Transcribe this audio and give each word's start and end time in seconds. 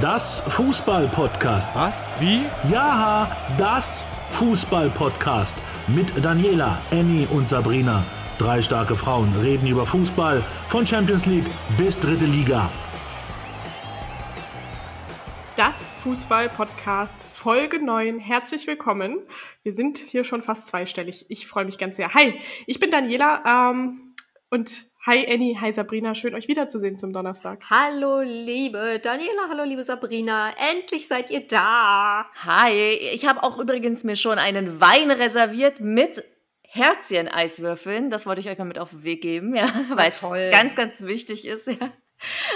Das 0.00 0.40
Fußball-Podcast. 0.48 1.70
Was? 1.72 2.16
Wie? 2.18 2.46
Ja, 2.68 3.30
das 3.56 4.04
Fußball-Podcast. 4.30 5.62
Mit 5.86 6.12
Daniela, 6.24 6.82
Annie 6.90 7.28
und 7.28 7.46
Sabrina. 7.46 8.02
Drei 8.36 8.60
starke 8.60 8.96
Frauen 8.96 9.32
reden 9.36 9.68
über 9.68 9.86
Fußball 9.86 10.42
von 10.66 10.84
Champions 10.84 11.26
League 11.26 11.46
bis 11.78 12.00
dritte 12.00 12.24
Liga. 12.24 12.68
Das 15.54 15.94
Fußball-Podcast 16.02 17.24
Folge 17.30 17.78
9. 17.78 18.18
Herzlich 18.18 18.66
willkommen. 18.66 19.20
Wir 19.62 19.74
sind 19.74 19.98
hier 19.98 20.24
schon 20.24 20.42
fast 20.42 20.66
zweistellig. 20.66 21.26
Ich 21.28 21.46
freue 21.46 21.66
mich 21.66 21.78
ganz 21.78 21.98
sehr. 21.98 22.12
Hi, 22.14 22.40
ich 22.66 22.80
bin 22.80 22.90
Daniela 22.90 23.70
ähm, 23.70 24.16
und 24.50 24.86
hi 25.06 25.26
Annie, 25.28 25.58
hi 25.60 25.70
Sabrina. 25.72 26.14
Schön 26.14 26.34
euch 26.34 26.48
wiederzusehen 26.48 26.96
zum 26.96 27.12
Donnerstag. 27.12 27.62
Hallo 27.68 28.22
liebe 28.22 28.98
Daniela, 29.02 29.48
hallo 29.50 29.64
liebe 29.64 29.82
Sabrina. 29.82 30.50
Endlich 30.72 31.06
seid 31.08 31.30
ihr 31.30 31.46
da. 31.46 32.26
Hi, 32.44 32.72
ich 32.72 33.26
habe 33.26 33.42
auch 33.42 33.58
übrigens 33.58 34.02
mir 34.04 34.16
schon 34.16 34.38
einen 34.38 34.80
Wein 34.80 35.10
reserviert 35.10 35.80
mit 35.80 36.24
Herzchen-Eiswürfeln. 36.62 38.08
Das 38.08 38.24
wollte 38.24 38.40
ich 38.40 38.48
euch 38.48 38.56
mal 38.56 38.64
mit 38.64 38.78
auf 38.78 38.90
den 38.90 39.04
Weg 39.04 39.20
geben, 39.20 39.54
ja, 39.54 39.68
weil 39.90 40.08
es 40.08 40.20
ganz, 40.20 40.74
ganz 40.74 41.02
wichtig 41.02 41.46
ist. 41.46 41.66
Ja. 41.66 41.88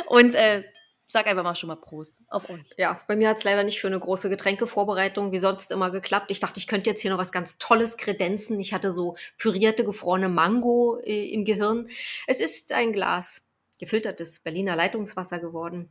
Und 0.07 0.35
äh, 0.35 0.65
sag 1.09 1.27
einfach 1.27 1.43
mal 1.43 1.55
schon 1.55 1.69
mal 1.69 1.77
Prost 1.77 2.23
auf 2.29 2.49
euch. 2.51 2.71
Ja, 2.77 2.99
bei 3.09 3.17
mir 3.17 3.31
hat 3.31 3.39
es 3.39 3.45
leider 3.45 3.65
nicht 3.65 3.81
für 3.81 3.87
eine 3.87 3.99
große 3.99 4.29
Getränkevorbereitung 4.29 5.33
wie 5.33 5.39
sonst 5.39 5.73
immer 5.73 5.91
geklappt. 5.91 6.31
Ich 6.31 6.41
dachte, 6.41 6.59
ich 6.59 6.67
könnte 6.67 6.91
jetzt 6.91 7.01
hier 7.01 7.11
noch 7.11 7.19
was 7.19 7.33
ganz 7.33 7.59
Tolles 7.59 7.97
kredenzen. 7.97 8.61
Ich 8.61 8.75
hatte 8.75 8.93
so 8.93 9.17
pürierte, 9.39 9.85
gefrorene 9.85 10.29
Mango 10.29 11.01
äh, 11.03 11.31
im 11.31 11.45
Gehirn. 11.45 11.89
Es 12.27 12.41
ist 12.41 12.73
ein 12.73 12.93
Glas 12.93 13.49
gefiltertes 13.81 14.41
Berliner 14.41 14.77
Leitungswasser 14.77 15.39
geworden. 15.39 15.89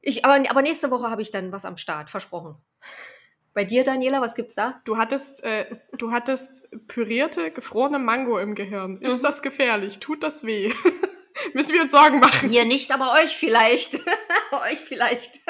Ich, 0.00 0.24
aber, 0.24 0.48
aber 0.48 0.62
nächste 0.62 0.90
Woche 0.90 1.10
habe 1.10 1.22
ich 1.22 1.30
dann 1.30 1.52
was 1.52 1.64
am 1.64 1.76
Start, 1.76 2.10
versprochen. 2.10 2.56
Bei 3.54 3.64
dir, 3.64 3.84
Daniela, 3.84 4.20
was 4.20 4.34
gibt's 4.34 4.54
da? 4.54 4.80
Du 4.84 4.96
hattest, 4.98 5.42
äh, 5.42 5.76
du 5.98 6.12
hattest 6.12 6.68
pürierte, 6.86 7.50
gefrorene 7.50 7.98
Mango 7.98 8.38
im 8.38 8.54
Gehirn. 8.54 9.00
Ist 9.00 9.18
mhm. 9.18 9.22
das 9.22 9.42
gefährlich? 9.42 9.98
Tut 9.98 10.22
das 10.22 10.44
weh? 10.44 10.72
Müssen 11.54 11.74
wir 11.74 11.82
uns 11.82 11.92
Sorgen 11.92 12.20
machen? 12.20 12.48
Mir 12.48 12.64
nicht, 12.64 12.90
aber 12.92 13.12
euch 13.12 13.36
vielleicht. 13.36 13.94
euch 14.70 14.78
vielleicht. 14.78 15.40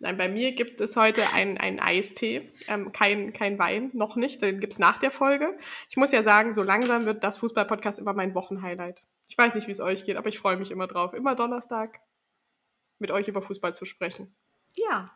Nein, 0.00 0.16
bei 0.18 0.28
mir 0.28 0.52
gibt 0.52 0.80
es 0.80 0.96
heute 0.96 1.32
einen, 1.32 1.56
einen 1.56 1.80
Eistee. 1.80 2.52
Ähm, 2.68 2.92
kein, 2.92 3.32
kein 3.32 3.58
Wein, 3.58 3.90
noch 3.94 4.16
nicht. 4.16 4.42
Den 4.42 4.60
gibt 4.60 4.74
es 4.74 4.78
nach 4.78 4.98
der 4.98 5.10
Folge. 5.10 5.56
Ich 5.88 5.96
muss 5.96 6.12
ja 6.12 6.22
sagen, 6.22 6.52
so 6.52 6.62
langsam 6.62 7.06
wird 7.06 7.24
das 7.24 7.38
Fußball-Podcast 7.38 7.98
immer 7.98 8.12
mein 8.12 8.34
Wochenhighlight. 8.34 9.02
Ich 9.26 9.38
weiß 9.38 9.54
nicht, 9.54 9.66
wie 9.66 9.72
es 9.72 9.80
euch 9.80 10.04
geht, 10.04 10.16
aber 10.16 10.28
ich 10.28 10.38
freue 10.38 10.56
mich 10.56 10.70
immer 10.70 10.86
drauf. 10.86 11.14
Immer 11.14 11.34
Donnerstag 11.34 12.00
mit 12.98 13.10
euch 13.10 13.28
über 13.28 13.40
Fußball 13.40 13.74
zu 13.74 13.84
sprechen. 13.84 14.34
Ja, 14.74 15.10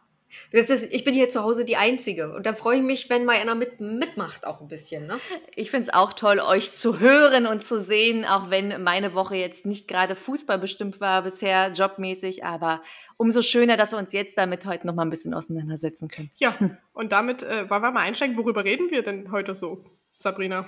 ist, 0.70 0.92
ich 0.92 1.04
bin 1.04 1.14
hier 1.14 1.28
zu 1.28 1.42
Hause 1.42 1.64
die 1.64 1.76
Einzige. 1.76 2.32
Und 2.34 2.46
da 2.46 2.54
freue 2.54 2.78
ich 2.78 2.82
mich, 2.82 3.10
wenn 3.10 3.24
mal 3.24 3.36
einer 3.36 3.54
mit, 3.54 3.80
mitmacht, 3.80 4.46
auch 4.46 4.60
ein 4.60 4.68
bisschen. 4.68 5.06
Ne? 5.06 5.18
Ich 5.54 5.70
finde 5.70 5.88
es 5.88 5.94
auch 5.94 6.12
toll, 6.12 6.40
euch 6.40 6.72
zu 6.72 7.00
hören 7.00 7.46
und 7.46 7.62
zu 7.62 7.78
sehen, 7.78 8.24
auch 8.24 8.50
wenn 8.50 8.82
meine 8.82 9.14
Woche 9.14 9.36
jetzt 9.36 9.66
nicht 9.66 9.88
gerade 9.88 10.14
Fußball 10.14 10.58
bestimmt 10.58 11.00
war 11.00 11.22
bisher, 11.22 11.72
jobmäßig. 11.72 12.44
Aber 12.44 12.82
umso 13.16 13.42
schöner, 13.42 13.76
dass 13.76 13.92
wir 13.92 13.98
uns 13.98 14.12
jetzt 14.12 14.38
damit 14.38 14.66
heute 14.66 14.86
noch 14.86 14.94
mal 14.94 15.02
ein 15.02 15.10
bisschen 15.10 15.34
auseinandersetzen 15.34 16.08
können. 16.08 16.30
Ja, 16.36 16.54
und 16.92 17.12
damit 17.12 17.42
äh, 17.42 17.68
wollen 17.68 17.82
wir 17.82 17.90
mal 17.90 18.00
einsteigen. 18.00 18.36
Worüber 18.36 18.64
reden 18.64 18.90
wir 18.90 19.02
denn 19.02 19.32
heute 19.32 19.54
so, 19.54 19.84
Sabrina? 20.12 20.66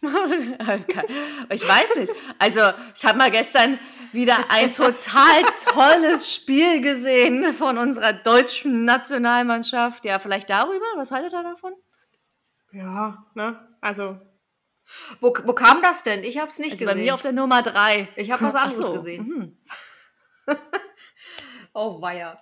ich 1.50 1.68
weiß 1.68 1.96
nicht. 1.96 2.12
Also, 2.38 2.60
ich 2.94 3.04
habe 3.04 3.18
mal 3.18 3.30
gestern 3.30 3.78
wieder 4.12 4.50
ein 4.50 4.72
total 4.72 5.42
tolles 5.72 6.32
Spiel 6.32 6.80
gesehen 6.80 7.52
von 7.54 7.78
unserer 7.78 8.12
deutschen 8.12 8.84
Nationalmannschaft. 8.84 10.04
Ja, 10.04 10.18
vielleicht 10.18 10.50
darüber? 10.50 10.86
Was 10.96 11.10
haltet 11.10 11.32
ihr 11.32 11.42
davon? 11.42 11.74
Ja, 12.72 13.26
ne? 13.34 13.58
Also. 13.80 14.20
Wo, 15.20 15.34
wo 15.44 15.52
kam 15.52 15.82
das 15.82 16.02
denn? 16.02 16.22
Ich 16.24 16.38
habe 16.38 16.48
es 16.48 16.58
nicht 16.58 16.72
also 16.72 16.84
gesehen. 16.84 16.98
Bei 16.98 17.02
mir 17.02 17.14
auf 17.14 17.22
der 17.22 17.32
Nummer 17.32 17.62
drei. 17.62 18.08
Ich 18.16 18.30
habe 18.30 18.44
was 18.44 18.54
anderes 18.54 18.86
so. 18.86 18.92
gesehen. 18.92 19.26
Mhm. 19.26 19.58
oh, 21.74 22.00
weia. 22.00 22.40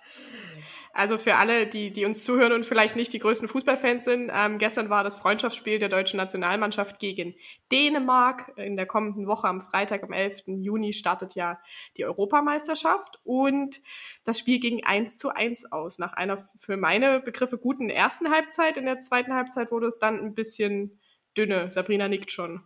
Also 0.97 1.19
für 1.19 1.35
alle, 1.35 1.67
die, 1.67 1.91
die 1.91 2.05
uns 2.05 2.23
zuhören 2.23 2.53
und 2.53 2.65
vielleicht 2.65 2.95
nicht 2.95 3.13
die 3.13 3.19
größten 3.19 3.47
Fußballfans 3.47 4.03
sind, 4.03 4.31
ähm, 4.33 4.57
gestern 4.57 4.89
war 4.89 5.03
das 5.03 5.15
Freundschaftsspiel 5.15 5.77
der 5.77 5.89
deutschen 5.89 6.17
Nationalmannschaft 6.17 6.99
gegen 6.99 7.35
Dänemark. 7.71 8.51
In 8.55 8.75
der 8.77 8.87
kommenden 8.87 9.27
Woche 9.27 9.47
am 9.47 9.61
Freitag, 9.61 10.01
am 10.01 10.11
11. 10.11 10.45
Juni, 10.47 10.93
startet 10.93 11.35
ja 11.35 11.59
die 11.97 12.05
Europameisterschaft. 12.05 13.19
Und 13.23 13.79
das 14.23 14.39
Spiel 14.39 14.59
ging 14.59 14.85
1 14.85 15.19
zu 15.19 15.29
1 15.29 15.71
aus. 15.71 15.99
Nach 15.99 16.13
einer 16.13 16.39
für 16.39 16.77
meine 16.77 17.19
Begriffe 17.19 17.59
guten 17.59 17.91
ersten 17.91 18.31
Halbzeit. 18.31 18.77
In 18.77 18.85
der 18.85 18.97
zweiten 18.97 19.35
Halbzeit 19.35 19.69
wurde 19.69 19.85
es 19.85 19.99
dann 19.99 20.19
ein 20.19 20.33
bisschen 20.33 20.99
dünne. 21.37 21.69
Sabrina 21.69 22.07
nickt 22.07 22.31
schon. 22.31 22.63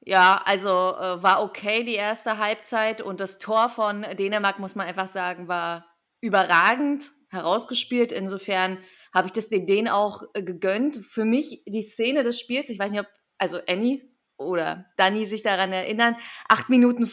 Ja, 0.00 0.40
also 0.46 0.70
äh, 0.70 1.22
war 1.22 1.42
okay 1.42 1.84
die 1.84 1.96
erste 1.96 2.38
Halbzeit 2.38 3.02
und 3.02 3.20
das 3.20 3.36
Tor 3.38 3.68
von 3.68 4.06
Dänemark, 4.18 4.58
muss 4.60 4.76
man 4.76 4.86
einfach 4.86 5.08
sagen, 5.08 5.46
war 5.46 5.84
überragend 6.22 7.12
herausgespielt. 7.30 8.12
Insofern 8.12 8.78
habe 9.12 9.26
ich 9.26 9.32
das 9.32 9.48
denen 9.48 9.88
auch 9.88 10.22
äh, 10.34 10.42
gegönnt. 10.42 10.98
Für 11.08 11.24
mich 11.24 11.62
die 11.66 11.82
Szene 11.82 12.22
des 12.22 12.38
Spiels, 12.38 12.68
ich 12.68 12.78
weiß 12.78 12.92
nicht, 12.92 13.00
ob, 13.00 13.08
also 13.38 13.58
Annie 13.68 14.02
oder 14.36 14.86
Danny 14.96 15.26
sich 15.26 15.42
daran 15.42 15.72
erinnern, 15.72 16.16
acht 16.48 16.70
Minuten, 16.70 17.10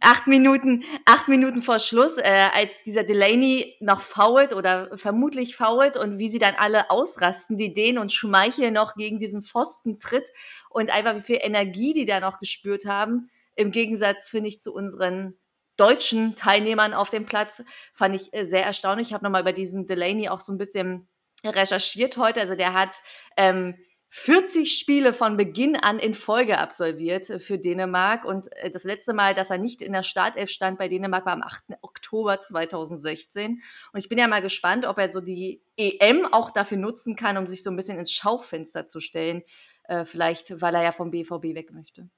acht 0.00 0.26
Minuten, 0.26 0.82
acht 1.04 1.28
Minuten 1.28 1.62
vor 1.62 1.78
Schluss, 1.78 2.18
äh, 2.18 2.48
als 2.52 2.82
dieser 2.82 3.04
Delaney 3.04 3.76
noch 3.80 4.00
fault 4.00 4.52
oder 4.52 4.96
vermutlich 4.98 5.56
fault 5.56 5.96
und 5.96 6.18
wie 6.18 6.28
sie 6.28 6.40
dann 6.40 6.54
alle 6.56 6.90
ausrasten, 6.90 7.56
die 7.56 7.72
den 7.72 7.98
und 7.98 8.12
Schmeichel 8.12 8.72
noch 8.72 8.94
gegen 8.94 9.20
diesen 9.20 9.42
Pfosten 9.42 10.00
tritt 10.00 10.28
und 10.70 10.90
einfach 10.90 11.16
wie 11.16 11.22
viel 11.22 11.38
Energie 11.40 11.94
die 11.94 12.06
da 12.06 12.20
noch 12.20 12.40
gespürt 12.40 12.86
haben. 12.86 13.30
Im 13.54 13.70
Gegensatz, 13.70 14.28
finde 14.28 14.48
ich, 14.48 14.60
zu 14.60 14.74
unseren 14.74 15.38
deutschen 15.76 16.36
Teilnehmern 16.36 16.94
auf 16.94 17.10
dem 17.10 17.26
Platz. 17.26 17.62
Fand 17.92 18.14
ich 18.14 18.32
äh, 18.32 18.44
sehr 18.44 18.64
erstaunlich. 18.64 19.08
Ich 19.08 19.14
habe 19.14 19.24
nochmal 19.24 19.42
über 19.42 19.52
diesen 19.52 19.86
Delaney 19.86 20.28
auch 20.28 20.40
so 20.40 20.52
ein 20.52 20.58
bisschen 20.58 21.08
recherchiert 21.44 22.16
heute. 22.16 22.40
Also 22.40 22.54
der 22.54 22.72
hat 22.72 23.02
ähm, 23.36 23.76
40 24.10 24.78
Spiele 24.78 25.12
von 25.12 25.36
Beginn 25.36 25.76
an 25.76 25.98
in 25.98 26.14
Folge 26.14 26.58
absolviert 26.58 27.26
für 27.26 27.58
Dänemark. 27.58 28.24
Und 28.24 28.48
äh, 28.56 28.70
das 28.70 28.84
letzte 28.84 29.12
Mal, 29.12 29.34
dass 29.34 29.50
er 29.50 29.58
nicht 29.58 29.82
in 29.82 29.92
der 29.92 30.02
Startelf 30.02 30.50
stand 30.50 30.78
bei 30.78 30.88
Dänemark, 30.88 31.26
war 31.26 31.34
am 31.34 31.42
8. 31.42 31.64
Oktober 31.82 32.38
2016. 32.38 33.62
Und 33.92 33.98
ich 33.98 34.08
bin 34.08 34.18
ja 34.18 34.28
mal 34.28 34.42
gespannt, 34.42 34.86
ob 34.86 34.98
er 34.98 35.10
so 35.10 35.20
die 35.20 35.60
EM 35.76 36.26
auch 36.32 36.50
dafür 36.50 36.78
nutzen 36.78 37.16
kann, 37.16 37.36
um 37.36 37.46
sich 37.46 37.62
so 37.62 37.70
ein 37.70 37.76
bisschen 37.76 37.98
ins 37.98 38.12
Schaufenster 38.12 38.86
zu 38.86 39.00
stellen. 39.00 39.42
Äh, 39.84 40.04
vielleicht, 40.04 40.60
weil 40.60 40.74
er 40.74 40.82
ja 40.82 40.92
vom 40.92 41.10
BVB 41.10 41.54
weg 41.54 41.72
möchte. 41.72 42.08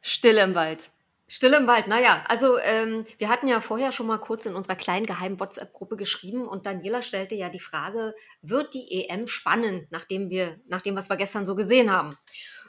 Stille 0.00 0.42
im 0.42 0.54
Wald. 0.54 0.90
Stille 1.28 1.56
im 1.56 1.66
Wald, 1.66 1.86
naja, 1.86 2.24
also 2.28 2.58
ähm, 2.58 3.04
wir 3.18 3.28
hatten 3.28 3.48
ja 3.48 3.60
vorher 3.60 3.90
schon 3.90 4.06
mal 4.06 4.18
kurz 4.18 4.44
in 4.44 4.54
unserer 4.54 4.76
kleinen 4.76 5.06
geheimen 5.06 5.40
WhatsApp-Gruppe 5.40 5.96
geschrieben 5.96 6.46
und 6.46 6.66
Daniela 6.66 7.00
stellte 7.00 7.34
ja 7.34 7.48
die 7.48 7.60
Frage, 7.60 8.14
wird 8.42 8.74
die 8.74 9.08
EM 9.08 9.26
spannend, 9.26 9.86
nachdem 9.90 10.28
wir, 10.28 10.60
nach 10.66 10.82
dem, 10.82 10.94
was 10.94 11.08
wir 11.08 11.16
gestern 11.16 11.46
so 11.46 11.54
gesehen 11.54 11.90
haben? 11.90 12.18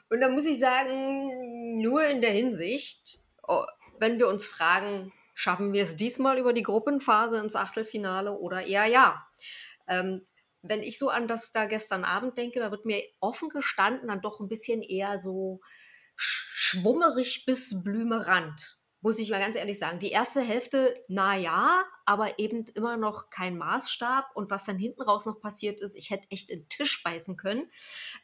Und 0.09 0.21
da 0.21 0.29
muss 0.29 0.45
ich 0.45 0.59
sagen, 0.59 1.81
nur 1.81 2.05
in 2.05 2.21
der 2.21 2.31
Hinsicht, 2.31 3.19
oh, 3.47 3.65
wenn 3.99 4.19
wir 4.19 4.29
uns 4.29 4.47
fragen, 4.47 5.11
schaffen 5.33 5.73
wir 5.73 5.81
es 5.81 5.95
diesmal 5.95 6.37
über 6.37 6.53
die 6.53 6.63
Gruppenphase 6.63 7.39
ins 7.39 7.55
Achtelfinale 7.55 8.37
oder 8.37 8.65
eher 8.65 8.85
ja? 8.85 9.25
Ähm, 9.87 10.25
wenn 10.61 10.81
ich 10.81 10.97
so 10.97 11.09
an 11.09 11.27
das 11.27 11.51
da 11.51 11.65
gestern 11.65 12.05
Abend 12.05 12.37
denke, 12.37 12.59
da 12.59 12.71
wird 12.71 12.85
mir 12.85 13.03
offen 13.19 13.49
gestanden 13.49 14.07
dann 14.07 14.21
doch 14.21 14.39
ein 14.39 14.47
bisschen 14.47 14.81
eher 14.81 15.19
so 15.19 15.59
schwummerig 16.15 17.45
bis 17.45 17.83
Blümerand, 17.83 18.77
muss 19.01 19.19
ich 19.19 19.29
mal 19.29 19.39
ganz 19.39 19.57
ehrlich 19.57 19.77
sagen. 19.77 19.99
Die 19.99 20.11
erste 20.11 20.41
Hälfte, 20.41 20.95
na 21.09 21.35
ja, 21.37 21.83
aber 22.05 22.39
eben 22.39 22.65
immer 22.73 22.95
noch 22.95 23.29
kein 23.29 23.57
Maßstab. 23.57 24.31
Und 24.33 24.49
was 24.49 24.63
dann 24.63 24.77
hinten 24.77 25.01
raus 25.01 25.25
noch 25.25 25.41
passiert 25.41 25.81
ist, 25.81 25.95
ich 25.95 26.09
hätte 26.09 26.27
echt 26.31 26.49
in 26.49 26.61
den 26.61 26.69
Tisch 26.69 27.03
beißen 27.03 27.35
können. 27.35 27.69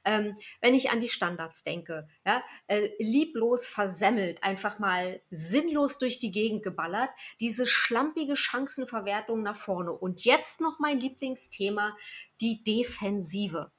Ähm, 0.05 0.37
wenn 0.61 0.73
ich 0.73 0.89
an 0.89 1.01
die 1.01 1.09
Standards 1.09 1.63
denke, 1.63 2.07
ja, 2.25 2.41
äh, 2.67 2.89
lieblos 2.99 3.67
versemmelt, 3.67 4.41
einfach 4.41 4.79
mal 4.79 5.21
sinnlos 5.29 5.97
durch 5.97 6.17
die 6.19 6.31
Gegend 6.31 6.63
geballert, 6.63 7.09
diese 7.41 7.65
schlampige 7.65 8.37
Chancenverwertung 8.37 9.43
nach 9.43 9.57
vorne. 9.57 9.91
Und 9.91 10.23
jetzt 10.23 10.61
noch 10.61 10.79
mein 10.79 10.99
Lieblingsthema, 10.99 11.97
die 12.39 12.63
Defensive. 12.63 13.71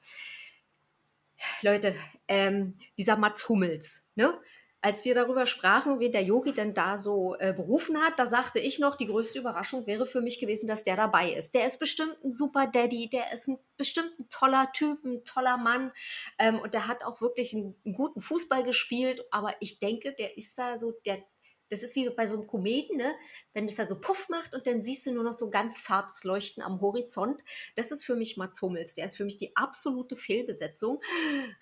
Leute, 1.61 1.95
ähm, 2.27 2.77
dieser 2.97 3.17
Mats 3.17 3.47
Hummels, 3.49 4.05
ne? 4.15 4.39
Als 4.83 5.05
wir 5.05 5.13
darüber 5.13 5.45
sprachen, 5.45 5.99
wen 5.99 6.11
der 6.11 6.23
Yogi 6.23 6.53
denn 6.53 6.73
da 6.73 6.97
so 6.97 7.35
äh, 7.37 7.53
berufen 7.53 8.01
hat, 8.01 8.17
da 8.17 8.25
sagte 8.25 8.57
ich 8.59 8.79
noch, 8.79 8.95
die 8.95 9.05
größte 9.05 9.37
Überraschung 9.37 9.85
wäre 9.85 10.07
für 10.07 10.21
mich 10.21 10.39
gewesen, 10.39 10.65
dass 10.65 10.81
der 10.81 10.95
dabei 10.95 11.33
ist. 11.33 11.53
Der 11.53 11.67
ist 11.67 11.77
bestimmt 11.77 12.17
ein 12.23 12.33
super 12.33 12.65
Daddy, 12.65 13.07
der 13.07 13.31
ist 13.31 13.47
ein, 13.47 13.59
bestimmt 13.77 14.11
ein 14.19 14.27
toller 14.29 14.71
Typ, 14.73 15.03
ein 15.05 15.23
toller 15.23 15.57
Mann 15.57 15.91
ähm, 16.39 16.57
und 16.57 16.73
der 16.73 16.87
hat 16.87 17.03
auch 17.03 17.21
wirklich 17.21 17.53
einen, 17.53 17.79
einen 17.85 17.93
guten 17.93 18.21
Fußball 18.21 18.63
gespielt, 18.63 19.23
aber 19.29 19.53
ich 19.59 19.77
denke, 19.77 20.13
der 20.13 20.35
ist 20.35 20.57
da 20.57 20.79
so 20.79 20.93
der 21.05 21.23
das 21.71 21.83
ist 21.83 21.95
wie 21.95 22.09
bei 22.09 22.27
so 22.27 22.37
einem 22.37 22.47
Kometen, 22.47 22.97
ne? 22.97 23.15
wenn 23.53 23.65
es 23.65 23.75
dann 23.75 23.87
so 23.87 23.99
Puff 23.99 24.27
macht 24.27 24.53
und 24.53 24.67
dann 24.67 24.81
siehst 24.81 25.05
du 25.05 25.11
nur 25.13 25.23
noch 25.23 25.31
so 25.31 25.49
ganz 25.49 25.83
zartes 25.85 26.25
Leuchten 26.25 26.61
am 26.61 26.81
Horizont. 26.81 27.43
Das 27.75 27.91
ist 27.91 28.03
für 28.03 28.15
mich 28.15 28.35
Mats 28.35 28.61
Hummels. 28.61 28.93
Der 28.93 29.05
ist 29.05 29.15
für 29.15 29.23
mich 29.23 29.37
die 29.37 29.55
absolute 29.55 30.17
Fehlbesetzung. 30.17 31.01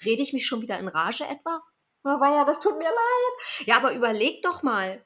Rede 0.03 0.23
ich 0.23 0.33
mich 0.33 0.47
schon 0.47 0.61
wieder 0.61 0.79
in 0.79 0.87
Rage 0.87 1.25
etwa? 1.25 1.61
War 2.01 2.33
ja, 2.33 2.43
das 2.43 2.59
tut 2.59 2.77
mir 2.77 2.85
leid. 2.85 3.67
Ja, 3.67 3.77
aber 3.77 3.93
überleg 3.93 4.41
doch 4.41 4.63
mal. 4.63 5.03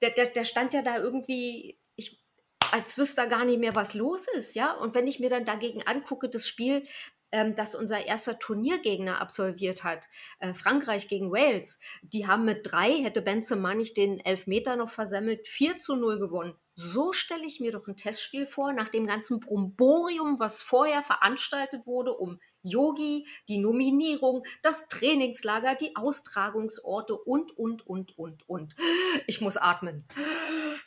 Der, 0.00 0.10
der, 0.10 0.26
der 0.26 0.44
stand 0.44 0.72
ja 0.72 0.80
da 0.80 0.98
irgendwie, 0.98 1.78
ich, 1.96 2.24
als 2.72 2.96
wüsste 2.96 3.22
er 3.22 3.26
gar 3.26 3.44
nicht 3.44 3.58
mehr, 3.58 3.74
was 3.74 3.92
los 3.92 4.26
ist, 4.28 4.54
ja. 4.54 4.72
Und 4.72 4.94
wenn 4.94 5.06
ich 5.06 5.20
mir 5.20 5.28
dann 5.28 5.44
dagegen 5.44 5.82
angucke, 5.86 6.30
das 6.30 6.48
Spiel, 6.48 6.82
ähm, 7.32 7.54
das 7.54 7.74
unser 7.74 8.04
erster 8.04 8.38
Turniergegner 8.38 9.20
absolviert 9.20 9.84
hat, 9.84 10.08
äh, 10.38 10.54
Frankreich 10.54 11.08
gegen 11.08 11.32
Wales, 11.32 11.78
die 12.02 12.26
haben 12.26 12.44
mit 12.44 12.60
drei, 12.70 12.92
hätte 13.02 13.22
Benzema 13.22 13.74
nicht 13.74 13.96
den 13.96 14.20
Elfmeter 14.20 14.76
noch 14.76 14.90
versemmelt, 14.90 15.46
4 15.46 15.78
zu 15.78 15.96
0 15.96 16.18
gewonnen. 16.18 16.54
So 16.74 17.12
stelle 17.12 17.46
ich 17.46 17.60
mir 17.60 17.72
doch 17.72 17.88
ein 17.88 17.96
Testspiel 17.96 18.44
vor, 18.44 18.72
nach 18.72 18.88
dem 18.88 19.06
ganzen 19.06 19.40
Bromborium, 19.40 20.38
was 20.38 20.60
vorher 20.60 21.02
veranstaltet 21.02 21.86
wurde, 21.86 22.12
um 22.12 22.38
Yogi, 22.66 23.26
die 23.48 23.58
Nominierung, 23.58 24.44
das 24.62 24.88
Trainingslager, 24.88 25.74
die 25.74 25.94
Austragungsorte 25.96 27.14
und, 27.14 27.56
und, 27.56 27.86
und, 27.86 28.18
und, 28.18 28.48
und. 28.48 28.76
Ich 29.26 29.40
muss 29.40 29.56
atmen. 29.56 30.04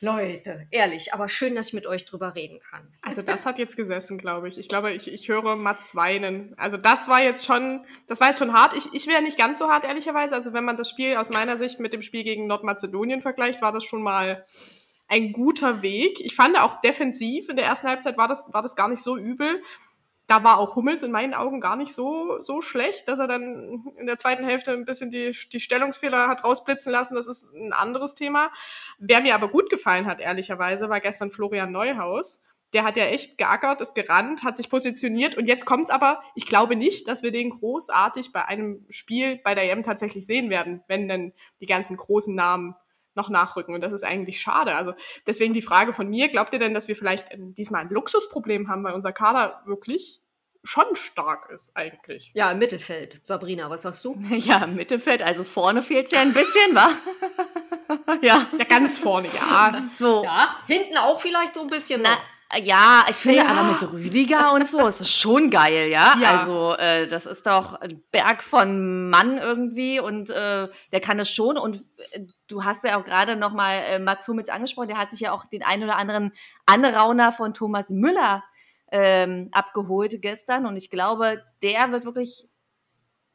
Leute, 0.02 0.68
ehrlich, 0.72 1.14
aber 1.14 1.28
schön, 1.28 1.56
dass 1.56 1.70
ich 1.70 1.74
mit 1.74 1.88
euch 1.88 2.06
drüber 2.06 2.36
reden 2.36 2.60
kann. 2.60 2.88
Also 3.02 3.22
das 3.22 3.46
hat 3.46 3.60
jetzt 3.60 3.76
gesessen, 3.76 4.18
glaube 4.18 4.48
ich. 4.48 4.58
Ich 4.58 4.68
glaube, 4.68 4.92
ich, 4.92 5.12
ich 5.12 5.28
höre 5.28 5.56
Mats 5.56 5.96
weinen. 5.96 6.54
Also 6.58 6.78
das 6.78 7.10
war 7.10 7.22
jetzt 7.22 7.46
schon, 7.46 7.86
das 8.08 8.20
war 8.22 8.28
jetzt 8.28 8.40
schon 8.40 8.54
hart. 8.54 8.74
Ich, 8.76 8.94
ich 8.94 9.08
wäre 9.08 9.22
nicht 9.22 9.38
ganz 9.38 9.60
so 9.60 9.70
hart, 9.70 9.84
ehrlicherweise. 9.84 10.36
Also 10.36 10.54
wenn 10.54 10.66
man 10.66 10.78
das 10.78 10.90
Spiel 10.90 11.16
aus 11.18 11.30
meiner 11.30 11.58
Sicht 11.58 11.80
mit 11.80 11.94
dem 11.94 12.02
Spiel 12.02 12.24
gegen 12.24 12.48
Nordmazedonien 12.48 13.22
vergleicht, 13.22 13.62
war 13.62 13.72
das 13.72 13.84
schon 13.84 14.04
mal 14.04 14.46
ein 15.10 15.32
guter 15.32 15.82
Weg. 15.82 16.20
Ich 16.22 16.36
fand 16.36 16.58
auch 16.60 16.76
defensiv 16.82 17.50
in 17.50 17.56
der 17.56 17.66
ersten 17.66 17.88
Halbzeit 17.88 18.18
war 18.18 18.28
das, 18.28 18.44
war 18.54 18.62
das 18.62 18.76
gar 18.76 18.88
nicht 18.88 19.02
so 19.02 19.18
übel 19.18 19.62
da 20.30 20.44
war 20.44 20.60
auch 20.60 20.76
Hummels 20.76 21.02
in 21.02 21.12
meinen 21.12 21.34
Augen 21.34 21.60
gar 21.60 21.76
nicht 21.76 21.92
so, 21.92 22.40
so 22.44 22.62
schlecht, 22.62 23.08
dass 23.08 23.18
er 23.18 23.28
dann 23.28 23.84
in 23.98 24.06
der 24.06 24.18
zweiten 24.18 24.44
Hälfte 24.44 24.72
ein 24.72 24.86
bisschen 24.86 25.10
die, 25.10 25.36
die 25.52 25.60
Stellungsfehler 25.60 26.28
hat 26.28 26.44
rausblitzen 26.44 26.92
lassen. 26.92 27.16
Das 27.16 27.28
ist 27.28 27.52
ein 27.56 27.74
anderes 27.74 28.14
Thema. 28.14 28.52
Wer 29.00 29.22
mir 29.22 29.34
aber 29.34 29.48
gut 29.48 29.72
gefallen 29.72 30.06
hat, 30.06 30.22
ehrlicherweise, 30.22 30.88
war 30.88 31.00
gestern 31.00 31.32
Florian 31.32 31.72
Neuhaus. 31.72 32.44
Der 32.74 32.84
hat 32.84 32.96
ja 32.96 33.06
echt 33.06 33.40
geackert, 33.40 33.82
ist 33.82 33.96
gerannt, 33.96 34.44
hat 34.44 34.56
sich 34.56 34.70
positioniert 34.70 35.36
und 35.36 35.48
jetzt 35.48 35.66
kommt's 35.66 35.90
aber, 35.90 36.22
ich 36.36 36.46
glaube 36.46 36.76
nicht, 36.76 37.08
dass 37.08 37.24
wir 37.24 37.32
den 37.32 37.50
großartig 37.50 38.32
bei 38.32 38.46
einem 38.46 38.86
Spiel 38.92 39.40
bei 39.44 39.56
der 39.56 39.72
EM 39.72 39.82
tatsächlich 39.82 40.28
sehen 40.28 40.52
werden, 40.52 40.84
wenn 40.88 41.08
dann 41.08 41.34
die 41.60 41.66
ganzen 41.66 41.98
großen 41.98 42.36
Namen 42.36 42.76
noch 43.20 43.30
nachrücken. 43.30 43.76
Und 43.76 43.84
das 43.84 43.94
ist 43.94 44.04
eigentlich 44.04 44.40
schade. 44.42 44.76
Also 44.76 44.94
deswegen 45.28 45.54
die 45.54 45.62
Frage 45.62 45.94
von 45.94 46.10
mir, 46.10 46.30
glaubt 46.30 46.54
ihr 46.54 46.60
denn, 46.60 46.74
dass 46.74 46.88
wir 46.88 46.96
vielleicht 46.96 47.28
diesmal 47.36 47.82
ein 47.82 47.90
Luxusproblem 47.90 48.70
haben, 48.70 48.84
weil 48.84 48.94
unser 48.94 49.12
Kader 49.12 49.62
wirklich 49.66 50.22
schon 50.64 50.96
stark 50.96 51.50
ist 51.52 51.76
eigentlich. 51.76 52.32
Ja, 52.34 52.52
im 52.52 52.60
Mittelfeld. 52.60 53.22
Sabrina, 53.24 53.70
was 53.70 53.84
sagst 53.84 54.04
du? 54.06 54.18
Ja, 54.30 54.64
im 54.64 54.76
Mittelfeld, 54.76 55.22
also 55.22 55.44
vorne 55.44 55.82
fehlt 55.82 56.08
es 56.08 56.12
ja 56.12 56.22
ein 56.22 56.34
bisschen, 56.34 56.76
wa? 56.76 56.90
ja. 58.22 58.48
Ja, 58.58 58.66
ganz 58.66 59.00
vorne, 59.00 59.28
ja. 59.34 59.90
So. 59.94 60.24
Ja, 60.24 60.56
hinten 60.68 60.98
auch 60.98 61.20
vielleicht 61.20 61.56
so 61.56 61.62
ein 61.62 61.68
bisschen. 61.68 62.02
Na, 62.02 62.18
ja, 62.58 63.06
ich 63.08 63.18
finde 63.18 63.40
ja. 63.40 63.48
aber 63.48 63.72
mit 63.72 63.94
Rüdiger 63.94 64.54
und 64.54 64.68
so 64.68 64.88
ist 64.88 65.00
das 65.00 65.12
schon 65.14 65.52
geil, 65.52 65.90
ja. 65.90 66.16
ja. 66.20 66.40
Also 66.40 66.74
äh, 66.78 67.08
das 67.08 67.28
ist 67.28 67.46
doch 67.46 67.74
ein 67.76 68.02
Berg 68.12 68.42
von 68.42 69.10
Mann 69.10 69.38
irgendwie 69.38 70.00
und 70.00 70.32
äh, 70.32 70.68
der 70.92 71.00
kann 71.00 71.20
das 71.20 71.30
schon. 71.30 71.58
Und 71.58 71.86
äh, 72.12 72.22
du 72.50 72.64
hast 72.64 72.84
ja 72.84 73.00
auch 73.00 73.06
gerade 73.06 73.36
noch 73.36 73.54
mal 73.54 73.76
äh, 73.76 74.00
Mats 74.00 74.28
Hummels 74.28 74.50
angesprochen, 74.50 74.90
der 74.90 74.98
hat 74.98 75.12
sich 75.12 75.22
ja 75.22 75.32
auch 75.32 75.46
den 75.46 75.64
einen 75.64 75.84
oder 75.84 75.98
anderen 75.98 76.34
Anrauner 76.66 77.32
von 77.32 77.54
Thomas 77.54 77.90
Müller 77.90 78.44
ähm, 78.92 79.50
abgeholt 79.52 80.22
gestern. 80.22 80.66
Und 80.66 80.76
ich 80.76 80.90
glaube, 80.90 81.44
der 81.62 81.92
wird 81.92 82.06
wirklich 82.06 82.48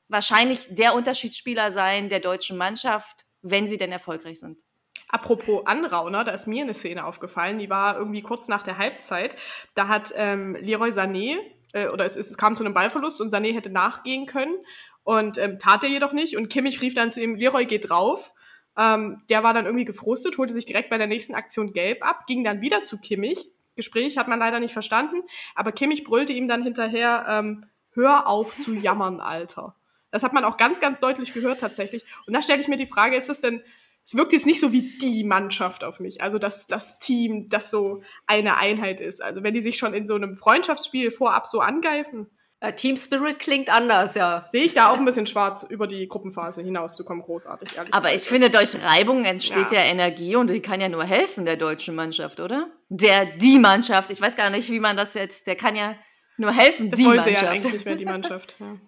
wahrscheinlich 0.08 0.66
der 0.70 0.94
Unterschiedsspieler 0.94 1.72
sein 1.72 2.08
der 2.08 2.20
deutschen 2.20 2.56
Mannschaft, 2.56 3.25
wenn 3.43 3.69
sie 3.69 3.78
denn 3.78 3.93
erfolgreich 3.93 4.40
sind. 4.40 4.62
Apropos 5.08 5.67
Anrauner, 5.67 6.25
da 6.25 6.32
ist 6.32 6.46
mir 6.46 6.64
eine 6.64 6.75
Szene 6.75 7.05
aufgefallen, 7.05 7.58
die 7.58 7.70
war 7.70 7.96
irgendwie 7.96 8.22
kurz 8.22 8.49
nach 8.49 8.62
der 8.62 8.78
Halbzeit. 8.78 9.37
Da 9.75 9.88
hat 9.88 10.12
ähm, 10.17 10.56
Leroy 10.60 10.90
Sané, 10.90 11.37
äh, 11.72 11.88
oder 11.88 12.05
es, 12.05 12.17
es 12.17 12.37
kam 12.37 12.56
zu 12.56 12.64
einem 12.64 12.75
Ballverlust 12.75 13.20
und 13.20 13.32
Sané 13.32 13.55
hätte 13.55 13.70
nachgehen 13.70 14.26
können 14.26 14.56
und 15.05 15.38
ähm, 15.38 15.58
tat 15.58 15.84
er 15.84 15.90
jedoch 15.90 16.12
nicht. 16.12 16.37
Und 16.37 16.49
Kimmich 16.49 16.81
rief 16.81 16.94
dann 16.94 17.10
zu 17.10 17.22
ihm, 17.22 17.37
Leroy 17.37 17.67
geht 17.67 17.90
drauf. 17.90 18.32
Ähm, 18.76 19.22
der 19.28 19.42
war 19.42 19.54
dann 19.54 19.66
irgendwie 19.66 19.84
gefrustet, 19.84 20.38
holte 20.38 20.52
sich 20.52 20.64
direkt 20.64 20.90
bei 20.90 20.98
der 20.98 21.06
nächsten 21.06 21.34
Aktion 21.34 21.72
gelb 21.72 22.04
ab, 22.06 22.26
ging 22.26 22.44
dann 22.44 22.60
wieder 22.60 22.84
zu 22.84 22.98
Kimmich. 22.98 23.50
Gespräch 23.76 24.16
hat 24.16 24.28
man 24.28 24.38
leider 24.38 24.60
nicht 24.60 24.72
verstanden, 24.72 25.22
aber 25.54 25.72
Kimmich 25.72 26.04
brüllte 26.04 26.32
ihm 26.32 26.46
dann 26.46 26.62
hinterher, 26.62 27.26
ähm, 27.28 27.66
hör 27.92 28.28
auf 28.28 28.56
zu 28.56 28.74
jammern, 28.74 29.20
Alter. 29.20 29.74
Das 30.10 30.22
hat 30.22 30.32
man 30.32 30.44
auch 30.44 30.56
ganz, 30.56 30.80
ganz 30.80 31.00
deutlich 31.00 31.32
gehört 31.32 31.60
tatsächlich. 31.60 32.04
Und 32.26 32.34
da 32.34 32.42
stelle 32.42 32.60
ich 32.60 32.68
mir 32.68 32.76
die 32.76 32.86
Frage, 32.86 33.16
ist 33.16 33.28
es 33.28 33.40
denn 33.40 33.62
es 34.04 34.14
wirkt 34.14 34.34
jetzt 34.34 34.44
nicht 34.46 34.60
so 34.60 34.70
wie 34.70 34.96
die 34.98 35.24
Mannschaft 35.24 35.82
auf 35.82 35.98
mich, 35.98 36.20
also 36.20 36.38
das, 36.38 36.66
das 36.66 36.98
Team, 36.98 37.48
das 37.48 37.70
so 37.70 38.02
eine 38.26 38.58
Einheit 38.58 39.00
ist. 39.00 39.22
Also 39.22 39.42
wenn 39.42 39.54
die 39.54 39.62
sich 39.62 39.78
schon 39.78 39.94
in 39.94 40.06
so 40.06 40.14
einem 40.14 40.34
Freundschaftsspiel 40.34 41.10
vorab 41.10 41.46
so 41.46 41.60
angreifen. 41.60 42.28
Äh, 42.64 42.75
Team 42.75 42.96
Spirit 42.96 43.38
klingt 43.38 43.69
anders, 43.69 44.14
ja. 44.14 44.46
Sehe 44.49 44.62
ich 44.62 44.72
da 44.72 44.88
auch 44.88 44.96
ein 44.96 45.05
bisschen 45.05 45.26
schwarz 45.26 45.66
über 45.69 45.87
die 45.87 46.08
Gruppenphase 46.08 46.62
hinauszukommen, 46.62 47.22
großartig, 47.22 47.76
ehrlich. 47.76 47.93
Aber 47.93 48.14
ich 48.14 48.22
finde, 48.22 48.49
durch 48.49 48.82
Reibung 48.82 49.25
entsteht 49.25 49.70
ja. 49.70 49.81
ja. 49.81 49.84
Energie 49.84 50.34
und 50.37 50.49
die 50.49 50.61
kann 50.61 50.81
ja 50.81 50.88
nur 50.88 51.05
helfen, 51.05 51.44
der 51.44 51.56
deutschen 51.56 51.94
Mannschaft, 51.94 52.40
oder? 52.40 52.70
Der, 52.88 53.26
die 53.26 53.58
Mannschaft, 53.58 54.11
ich 54.11 54.20
weiß 54.20 54.37
gar 54.37 54.50
nicht, 54.50 54.70
wie 54.70 54.81
man 54.81 54.96
das 54.96 55.14
jetzt, 55.14 55.46
der 55.46 55.56
kann 55.56 55.76
ja 55.76 55.96
nur 56.38 56.52
helfen, 56.52 56.88
das 56.88 56.99
die 56.99 57.06
Mannschaft. 57.06 57.28
Das 57.28 57.34
wollte 57.34 57.46
ja 57.46 57.52
eigentlich 57.52 57.72
nicht 57.72 57.84
mehr, 57.84 57.96
die 57.96 58.05
Mannschaft. 58.06 58.56
Ja. 58.58 58.78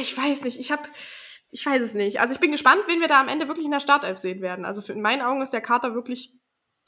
Ich 0.00 0.16
weiß 0.16 0.44
nicht, 0.44 0.58
ich 0.58 0.70
habe 0.70 0.82
ich 1.50 1.64
weiß 1.64 1.82
es 1.82 1.94
nicht. 1.94 2.20
Also 2.20 2.34
ich 2.34 2.40
bin 2.40 2.50
gespannt, 2.50 2.82
wen 2.88 3.00
wir 3.00 3.06
da 3.06 3.20
am 3.20 3.28
Ende 3.28 3.46
wirklich 3.46 3.64
in 3.64 3.70
der 3.70 3.78
Startelf 3.78 4.18
sehen 4.18 4.40
werden. 4.40 4.64
Also 4.64 4.92
in 4.92 5.00
meinen 5.00 5.22
Augen 5.22 5.40
ist 5.40 5.52
der 5.52 5.60
Kater 5.60 5.94
wirklich 5.94 6.32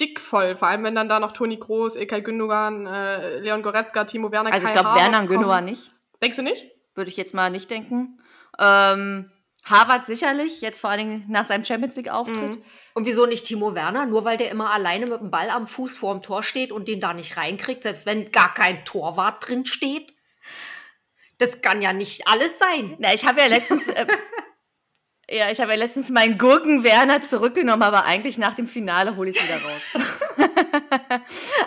dick 0.00 0.20
voll. 0.20 0.56
Vor 0.56 0.68
allem, 0.68 0.84
wenn 0.84 0.94
dann 0.94 1.08
da 1.08 1.20
noch 1.20 1.32
Toni 1.32 1.58
Kroos, 1.58 1.96
Ilkay 1.96 2.22
Gündogan, 2.22 2.86
äh, 2.86 3.38
Leon 3.40 3.62
Goretzka, 3.62 4.04
Timo 4.04 4.30
Werner, 4.32 4.52
Also 4.52 4.66
Kai 4.66 4.74
ich 4.74 4.80
glaube, 4.80 4.98
Werner 4.98 5.20
und 5.20 5.28
Gündogan 5.28 5.64
nicht. 5.64 5.92
Denkst 6.22 6.36
du 6.36 6.42
nicht? 6.42 6.66
Würde 6.94 7.10
ich 7.10 7.16
jetzt 7.16 7.34
mal 7.34 7.50
nicht 7.50 7.70
denken. 7.70 8.20
Ähm, 8.58 9.30
Harvard 9.64 10.06
sicherlich, 10.06 10.60
jetzt 10.60 10.80
vor 10.80 10.90
allen 10.90 11.00
Dingen 11.00 11.24
nach 11.28 11.44
seinem 11.44 11.64
Champions 11.64 11.96
League-Auftritt. 11.96 12.56
Mhm. 12.56 12.62
Und 12.94 13.04
wieso 13.04 13.26
nicht 13.26 13.44
Timo 13.44 13.74
Werner? 13.74 14.06
Nur 14.06 14.24
weil 14.24 14.36
der 14.36 14.50
immer 14.50 14.70
alleine 14.70 15.06
mit 15.06 15.20
dem 15.20 15.30
Ball 15.30 15.50
am 15.50 15.66
Fuß 15.66 15.96
vorm 15.96 16.22
Tor 16.22 16.42
steht 16.42 16.70
und 16.70 16.86
den 16.86 17.00
da 17.00 17.12
nicht 17.12 17.36
reinkriegt, 17.36 17.82
selbst 17.82 18.06
wenn 18.06 18.30
gar 18.30 18.54
kein 18.54 18.84
Torwart 18.84 19.46
drin 19.46 19.66
steht? 19.66 20.14
Das 21.38 21.60
kann 21.62 21.82
ja 21.82 21.92
nicht 21.92 22.28
alles 22.28 22.58
sein. 22.58 22.96
Na, 22.98 23.12
ich 23.12 23.26
habe 23.26 23.40
ja 23.40 23.46
letztens, 23.46 23.88
äh, 23.88 24.06
Ja, 25.28 25.50
ich 25.50 25.60
habe 25.60 25.72
ja 25.72 25.78
letztens 25.78 26.10
meinen 26.10 26.38
Gurken-Werner 26.38 27.20
zurückgenommen, 27.20 27.82
aber 27.82 28.04
eigentlich 28.04 28.38
nach 28.38 28.54
dem 28.54 28.68
Finale 28.68 29.16
hole 29.16 29.30
ich 29.30 29.36
es 29.36 29.42
wieder 29.42 29.60
raus. 29.60 31.20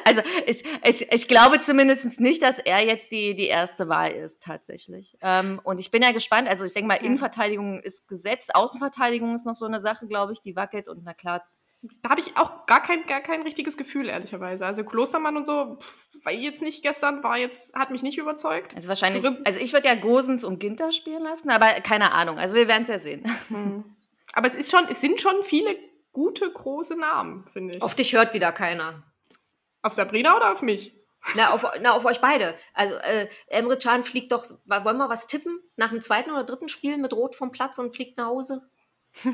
also 0.06 0.22
ich, 0.46 0.63
ich, 0.86 1.12
ich 1.12 1.28
glaube 1.28 1.60
zumindest 1.60 2.22
nicht, 2.22 2.42
dass 2.42 2.60
er 2.60 2.80
jetzt 2.86 3.12
die, 3.12 3.36
die 3.36 3.48
erste 3.48 3.89
Wahl 3.89 4.12
ist, 4.12 4.42
tatsächlich. 4.42 5.18
Ähm, 5.22 5.60
und 5.66 5.82
ich 5.82 5.92
bin 5.92 6.01
ja 6.01 6.13
gespannt, 6.13 6.48
also 6.48 6.63
ich 6.63 6.74
denke 6.74 6.88
mal, 6.88 7.04
Innenverteidigung 7.04 7.82
ist 7.82 8.08
gesetzt, 8.08 8.56
Außenverteidigung 8.56 9.36
ist 9.36 9.46
noch 9.46 9.58
so 9.58 9.66
eine 9.66 9.82
Sache, 9.82 10.08
glaube 10.08 10.32
ich, 10.32 10.39
die 10.39 10.56
wackelt 10.56 10.88
und 10.88 11.04
na 11.04 11.13
klar, 11.13 11.44
da 11.81 12.09
habe 12.09 12.19
ich 12.19 12.36
auch 12.36 12.65
gar 12.65 12.81
kein, 12.83 13.05
gar 13.05 13.21
kein 13.21 13.41
richtiges 13.41 13.77
Gefühl, 13.77 14.07
ehrlicherweise. 14.07 14.65
Also 14.65 14.83
Klostermann 14.83 15.38
und 15.38 15.45
so, 15.45 15.77
pff, 15.79 16.05
war 16.24 16.33
jetzt 16.33 16.62
nicht 16.62 16.83
gestern, 16.83 17.24
war 17.24 17.38
jetzt, 17.38 17.74
hat 17.75 17.91
mich 17.91 18.03
nicht 18.03 18.17
überzeugt. 18.17 18.75
Also 18.75 18.89
wahrscheinlich, 18.89 19.25
also 19.45 19.59
ich 19.59 19.71
würde 19.71 19.88
ja 19.88 19.95
Gosens 19.95 20.43
und 20.43 20.59
Ginter 20.59 20.91
spielen 20.91 21.24
lassen, 21.24 21.50
aber 21.50 21.67
keine 21.81 22.12
Ahnung. 22.12 22.38
Also 22.38 22.55
wir 22.55 22.67
werden 22.67 22.83
es 22.83 22.89
ja 22.89 22.98
sehen. 22.98 23.24
Mhm. 23.50 23.86
Aber 24.33 24.45
es 24.45 24.53
ist 24.53 24.69
schon, 24.69 24.88
es 24.91 25.01
sind 25.01 25.19
schon 25.19 25.41
viele 25.41 25.75
gute, 26.12 26.51
große 26.51 26.95
Namen, 26.95 27.45
finde 27.51 27.75
ich. 27.75 27.81
Auf 27.81 27.95
dich 27.95 28.13
hört 28.13 28.36
wieder 28.36 28.51
keiner. 28.51 29.03
Auf 29.81 29.93
Sabrina 29.93 30.38
oder 30.38 30.51
auf 30.51 30.62
mich? 30.62 30.95
Na, 31.36 31.51
auf, 31.51 31.65
na, 31.81 31.93
auf 31.93 32.05
euch 32.05 32.21
beide. 32.21 32.53
Also, 32.74 32.93
äh, 32.95 33.27
Emre 33.48 33.77
Can 33.77 34.03
fliegt 34.03 34.31
doch, 34.31 34.45
wollen 34.65 34.98
wir 34.98 35.09
was 35.09 35.27
tippen? 35.27 35.59
Nach 35.75 35.89
dem 35.89 36.01
zweiten 36.01 36.29
oder 36.29 36.43
dritten 36.43 36.69
Spiel 36.69 36.98
mit 36.98 37.13
Rot 37.13 37.36
vom 37.36 37.51
Platz 37.51 37.79
und 37.79 37.95
fliegt 37.95 38.17
nach 38.17 38.27
Hause? 38.27 38.69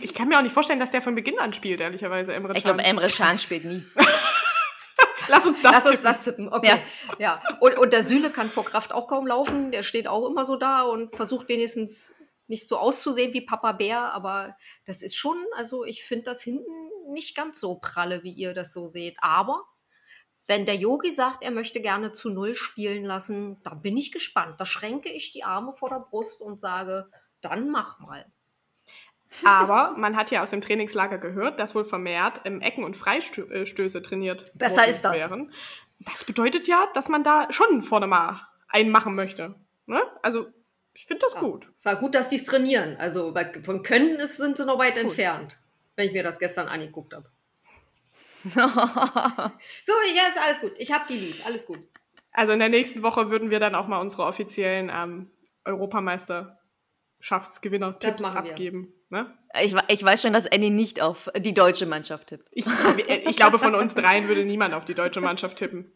Ich 0.02 0.14
kann 0.14 0.28
mir 0.28 0.38
auch 0.38 0.44
nicht 0.44 0.54
vorstellen, 0.54 0.80
dass 0.80 0.92
der 0.92 1.02
von 1.02 1.16
Beginn 1.16 1.38
an 1.40 1.54
spielt, 1.54 1.82
ehrlicherweise, 1.82 2.34
Emre 2.34 2.54
Can. 2.54 2.58
Ich 2.58 2.64
glaube, 2.64 2.84
Emre 2.84 3.08
Can 3.08 3.38
spielt 3.38 3.66
nie. 3.66 3.84
Lass 5.28 5.46
uns 5.46 5.62
das 5.62 5.72
Lass 5.72 5.84
tippen. 5.84 5.96
uns 5.96 6.04
das 6.04 6.24
tippen, 6.24 6.54
okay. 6.54 6.82
Ja. 7.20 7.42
ja. 7.44 7.58
Und, 7.60 7.78
und 7.78 7.94
der 7.94 8.02
Süle 8.02 8.30
kann 8.30 8.50
vor 8.50 8.66
Kraft 8.66 8.92
auch 8.92 9.08
kaum 9.08 9.28
laufen. 9.28 9.72
Der 9.72 9.84
steht 9.84 10.08
auch 10.08 10.28
immer 10.28 10.46
so 10.46 10.56
da 10.56 10.84
und 10.84 11.16
versucht 11.16 11.50
wenigstens 11.50 12.16
nicht 12.48 12.70
so 12.70 12.78
auszusehen 12.78 13.34
wie 13.34 13.42
Papa 13.42 13.72
Bär, 13.72 14.14
aber 14.14 14.56
das 14.86 15.02
ist 15.02 15.16
schon, 15.16 15.38
also 15.56 15.84
ich 15.84 16.04
finde 16.04 16.26
das 16.26 16.44
hinten 16.44 16.64
nicht 17.10 17.36
ganz 17.36 17.60
so 17.60 17.76
pralle, 17.76 18.24
wie 18.24 18.34
ihr 18.34 18.54
das 18.54 18.72
so 18.72 18.88
seht. 18.88 19.18
Aber 19.20 19.64
wenn 20.48 20.66
der 20.66 20.76
Yogi 20.76 21.10
sagt, 21.10 21.44
er 21.44 21.52
möchte 21.52 21.82
gerne 21.82 22.12
zu 22.12 22.30
Null 22.30 22.56
spielen 22.56 23.04
lassen, 23.04 23.62
dann 23.64 23.82
bin 23.82 23.98
ich 23.98 24.12
gespannt. 24.12 24.60
Da 24.60 24.66
schränke 24.66 25.10
ich 25.10 25.32
die 25.32 25.44
Arme 25.44 25.74
vor 25.74 25.90
der 25.90 26.00
Brust 26.00 26.40
und 26.40 26.60
sage, 26.60 27.10
dann 27.42 27.70
mach 27.70 28.00
mal. 28.00 28.32
Aber 29.44 29.94
man 29.98 30.16
hat 30.16 30.32
ja 30.32 30.42
aus 30.44 30.52
dem 30.52 30.62
Trainingslager 30.62 31.18
gehört, 31.18 31.60
dass 31.60 31.76
wohl 31.76 31.86
vermehrt 31.86 32.42
im 32.46 32.62
Ecken- 32.62 32.84
und 32.84 32.96
Freistöße 32.96 34.02
trainiert 34.02 34.52
Besser 34.56 34.88
ist 34.88 35.02
das. 35.02 35.16
wären. 35.18 35.52
Das 36.00 36.24
bedeutet 36.24 36.68
ja, 36.68 36.88
dass 36.94 37.10
man 37.10 37.24
da 37.24 37.48
schon 37.52 37.82
vorne 37.82 38.08
mal 38.08 38.40
einen 38.70 38.90
machen 38.92 39.16
möchte. 39.16 39.56
Ne? 39.86 40.02
Also, 40.22 40.48
ich 40.94 41.06
finde 41.06 41.22
das 41.26 41.34
Ja. 41.36 41.40
gut. 41.42 41.68
Es 41.76 41.86
war 41.86 41.96
gut, 41.98 42.16
dass 42.16 42.30
die 42.30 42.36
es 42.38 42.44
trainieren. 42.46 42.96
Also 42.98 43.34
von 43.64 43.84
Können 43.84 44.16
ist, 44.16 44.38
sind 44.38 44.58
sie 44.58 44.66
noch 44.66 44.80
weit 44.80 44.98
entfernt, 44.98 45.60
wenn 45.96 46.08
ich 46.08 46.14
mir 46.14 46.24
das 46.24 46.40
gestern 46.40 46.68
angeguckt 46.68 47.14
habe. 47.14 47.30
So, 48.54 49.94
ich 50.06 50.16
ist 50.16 50.38
alles 50.46 50.62
gut. 50.62 50.74
Ich 50.78 50.92
habe 50.92 51.06
die 51.10 51.18
lieb. 51.18 51.36
Alles 51.46 51.66
gut. 51.66 51.80
Also 52.32 52.54
in 52.54 52.60
der 52.60 52.70
nächsten 52.70 53.02
Woche 53.02 53.30
würden 53.30 53.50
wir 53.50 53.60
dann 53.60 53.76
auch 53.76 53.88
mal 53.88 54.00
unsere 54.00 54.24
offiziellen 54.24 54.92
ähm, 54.94 55.32
Europameisterschaftsgewinner-Tipps 55.64 56.65
Machen 58.22 58.46
wir. 58.46 58.52
abgeben. 58.52 58.94
Ne? 59.10 59.34
Ich, 59.62 59.76
ich 59.88 60.04
weiß 60.04 60.22
schon, 60.22 60.34
dass 60.34 60.46
Annie 60.46 60.72
nicht 60.72 61.02
auf 61.02 61.30
die 61.38 61.54
deutsche 61.54 61.86
Mannschaft 61.86 62.28
tippt. 62.28 62.50
Ich, 62.52 62.66
ich 63.26 63.38
glaube, 63.38 63.60
von 63.60 63.76
uns 63.76 63.96
dreien 63.96 64.28
würde 64.28 64.46
niemand 64.46 64.74
auf 64.74 64.86
die 64.86 64.96
deutsche 64.96 65.22
Mannschaft 65.22 65.58
tippen. 65.58 65.92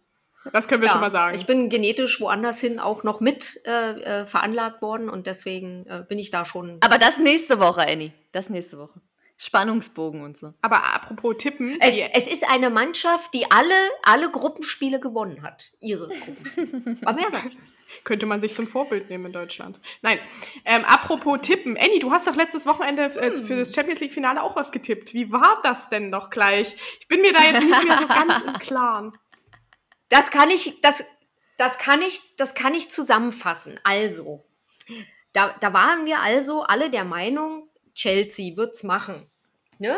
Das 0.54 0.68
können 0.68 0.82
wir 0.82 0.88
Ja, 0.88 0.94
schon 0.94 1.02
mal 1.02 1.12
sagen. 1.12 1.36
Ich 1.36 1.46
bin 1.46 1.70
genetisch 1.70 2.22
woanders 2.22 2.62
hin 2.62 2.80
auch 2.80 3.04
noch 3.04 3.20
mit 3.20 3.62
äh, 3.66 4.22
äh, 4.22 4.26
veranlagt 4.26 4.82
worden 4.82 5.10
und 5.10 5.28
deswegen 5.28 5.86
äh, 5.88 6.04
bin 6.08 6.18
ich 6.18 6.32
da 6.32 6.46
schon. 6.46 6.78
Aber 6.82 6.98
das 6.98 7.18
nächste 7.18 7.60
Woche, 7.60 7.82
Annie. 7.82 8.14
Das 8.32 8.50
nächste 8.50 8.78
Woche. 8.78 9.02
Spannungsbogen 9.42 10.22
und 10.22 10.38
so. 10.38 10.54
Aber 10.62 10.84
apropos 10.94 11.38
Tippen, 11.38 11.78
Es, 11.80 11.98
es 11.98 12.28
ist 12.30 12.50
eine 12.52 12.70
Mannschaft, 12.70 13.34
die 13.34 13.50
alle, 13.50 13.74
alle 14.04 14.30
Gruppenspiele 14.30 15.00
gewonnen 15.00 15.44
hat. 15.44 15.72
Ihre 15.80 16.10
Gruppenspiele. 16.10 16.98
Aber 17.06 17.14
mehr 17.14 17.32
sag 17.32 17.46
ich 17.48 17.58
nicht. 17.58 18.04
könnte 18.04 18.26
man 18.26 18.42
sich 18.42 18.54
zum 18.54 18.68
Vorbild 18.68 19.10
nehmen 19.10 19.28
in 19.28 19.32
Deutschland. 19.32 19.80
Nein, 20.02 20.20
ähm, 20.66 20.84
apropos 20.84 21.40
Tippen. 21.42 21.78
Annie, 21.78 22.00
du 22.00 22.12
hast 22.12 22.28
doch 22.28 22.36
letztes 22.36 22.66
Wochenende 22.66 23.04
äh, 23.04 23.34
Hm. 23.34 23.46
für 23.48 23.56
das 23.56 23.74
Champions 23.74 24.02
League-Finale 24.02 24.44
auch 24.44 24.58
was 24.58 24.74
getippt. 24.74 25.14
Wie 25.14 25.32
war 25.32 25.62
das 25.64 25.88
denn 25.88 26.12
doch 26.12 26.30
gleich? 26.30 26.76
Ich 27.00 27.08
bin 27.08 27.22
mir 27.22 27.32
da 27.32 27.42
jetzt 27.42 27.64
nicht 27.64 27.84
mehr 27.88 27.98
so 27.98 28.08
ganz 28.08 28.42
im 28.42 28.54
Klaren. 28.60 29.18
Das 30.10 30.32
kann 30.32 30.50
ich, 30.50 30.82
das, 30.82 31.06
das 31.58 31.78
kann 31.78 32.02
ich, 32.02 32.36
das 32.36 32.56
kann 32.56 32.74
ich 32.74 32.90
zusammenfassen. 32.92 33.80
Also, 33.86 34.44
da, 35.32 35.56
da 35.62 35.72
waren 35.72 36.06
wir 36.06 36.20
also 36.20 36.64
alle 36.64 36.90
der 36.90 37.06
Meinung, 37.06 37.69
Chelsea 38.00 38.56
wird's 38.56 38.84
machen. 38.84 39.30
Ne? 39.78 39.98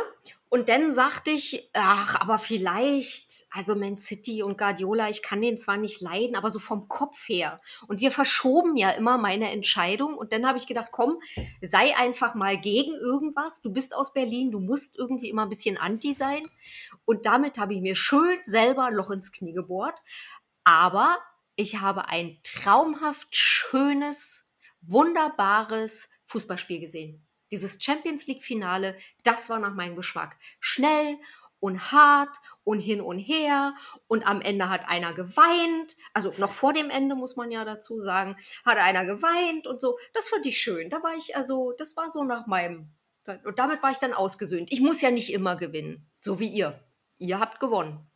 Und 0.50 0.70
dann 0.70 0.91
sagte 0.91 1.31
ich, 1.31 1.70
ach, 1.74 2.15
aber 2.15 2.39
vielleicht, 2.39 3.46
also 3.51 3.75
Man 3.75 3.98
City 3.98 4.43
und 4.43 4.58
Guardiola, 4.58 5.08
ich 5.08 5.22
kann 5.22 5.41
den 5.41 5.58
zwar 5.58 5.77
nicht 5.77 6.01
leiden, 6.01 6.36
aber 6.36 6.50
so 6.50 6.60
vom 6.60 6.88
Kopf 6.88 7.29
her. 7.29 7.62
Und 7.88 8.01
wir 8.01 8.12
verschoben 8.12 8.75
ja 8.75 8.89
immer 8.89 9.17
meine 9.17 9.51
Entscheidung. 9.51 10.15
Und 10.17 10.34
dann 10.34 10.48
habe 10.48 10.58
ich 10.58 10.67
gedacht, 10.67 10.89
komm, 10.91 11.20
sei 11.62 11.96
einfach 11.96 12.36
mal 12.36 12.60
gegen 12.60 12.91
irgendwas. 12.91 13.62
Du 13.62 13.72
bist 13.72 13.96
aus 13.96 14.13
Berlin, 14.13 14.51
du 14.51 14.60
musst 14.60 14.98
irgendwie 14.98 15.29
immer 15.29 15.43
ein 15.43 15.50
bisschen 15.50 15.77
anti 15.77 16.13
sein. 16.13 16.50
Und 17.05 17.25
damit 17.25 17.58
habe 17.58 17.74
ich 17.74 17.81
mir 17.81 17.96
schön 17.96 18.39
selber 18.43 18.91
Loch 18.91 19.12
ins 19.12 19.31
Knie 19.31 19.53
gebohrt. 19.53 20.00
Aber 20.63 21.17
ich 21.55 21.79
habe 21.79 22.10
ein 22.10 22.39
traumhaft 22.43 23.36
schönes, 23.36 24.46
wunderbares 24.81 26.10
Fußballspiel 26.25 26.79
gesehen. 26.79 27.25
Dieses 27.51 27.84
Champions 27.84 28.27
League-Finale, 28.27 28.98
das 29.24 29.50
war 29.50 29.60
nach 29.60 29.74
meinem 29.74 29.96
Geschmack. 29.96 30.38
Schnell 30.60 31.17
und 31.60 31.91
hart 31.91 32.38
und 32.63 32.79
hin 32.79 33.01
und 33.01 33.20
her. 33.20 33.75
Und 34.08 34.25
am 34.25 34.41
Ende 34.41 34.70
hat 34.70 34.88
einer 34.88 35.13
geweint. 35.13 35.96
Also 36.13 36.34
noch 36.38 36.51
vor 36.51 36.74
dem 36.74 36.89
Ende 36.89 37.15
muss 37.15 37.36
man 37.36 37.51
ja 37.51 37.63
dazu 37.63 38.00
sagen, 38.00 38.36
hat 38.65 38.77
einer 38.77 39.05
geweint 39.05 39.67
und 39.67 39.79
so. 39.79 39.98
Das 40.13 40.29
fand 40.29 40.46
ich 40.46 40.60
schön. 40.60 40.89
Da 40.89 41.03
war 41.03 41.15
ich 41.15 41.36
also, 41.36 41.74
das 41.77 41.96
war 41.96 42.10
so 42.10 42.24
nach 42.24 42.48
meinem. 42.48 42.91
Und 43.43 43.60
damit 43.60 43.84
war 43.84 43.91
ich 43.91 44.00
dann 44.00 44.13
ausgesöhnt. 44.13 44.72
Ich 44.72 44.81
muss 44.81 45.01
ja 45.01 45.12
nicht 45.12 45.31
immer 45.31 45.55
gewinnen, 45.55 46.10
so 46.22 46.39
wie 46.39 46.48
ihr. 46.48 46.84
Ihr 47.20 47.39
habt 47.39 47.60
gewonnen. 47.60 48.10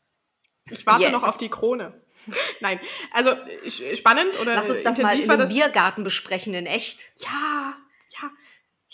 Ich 0.72 0.86
warte 0.88 1.04
Yes. 1.04 1.12
noch 1.12 1.24
auf 1.24 1.38
die 1.38 1.50
Krone. 1.50 2.02
Nein, 2.60 2.80
also 3.12 3.32
äh, 3.32 3.96
spannend 3.96 4.40
oder 4.40 4.56
Lass 4.56 4.70
uns 4.70 4.82
das 4.82 4.98
mal 4.98 5.38
das 5.38 5.54
Biergarten 5.54 6.04
besprechen 6.04 6.56
in 6.56 6.66
echt. 6.66 7.12
Ja, 7.18 7.78
ja, 8.20 8.32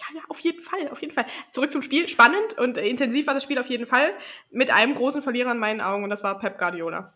ja, 0.10 0.16
ja, 0.18 0.22
auf 0.30 0.40
jeden 0.40 0.62
Fall, 0.62 0.90
auf 0.90 1.02
jeden 1.02 1.14
Fall. 1.14 1.26
Zurück 1.52 1.72
zum 1.72 1.82
Spiel. 1.82 2.10
Spannend 2.10 2.58
und 2.58 2.78
äh, 2.78 2.88
intensiv 2.88 3.28
war 3.28 3.34
das 3.34 3.44
Spiel 3.44 3.60
auf 3.60 3.68
jeden 3.68 3.86
Fall. 3.86 4.14
Mit 4.50 4.72
einem 4.72 4.96
großen 4.96 5.22
Verlierer 5.22 5.52
in 5.52 5.60
meinen 5.60 5.82
Augen 5.82 6.04
und 6.04 6.10
das 6.10 6.24
war 6.24 6.38
Pep 6.40 6.58
Guardiola. 6.58 7.14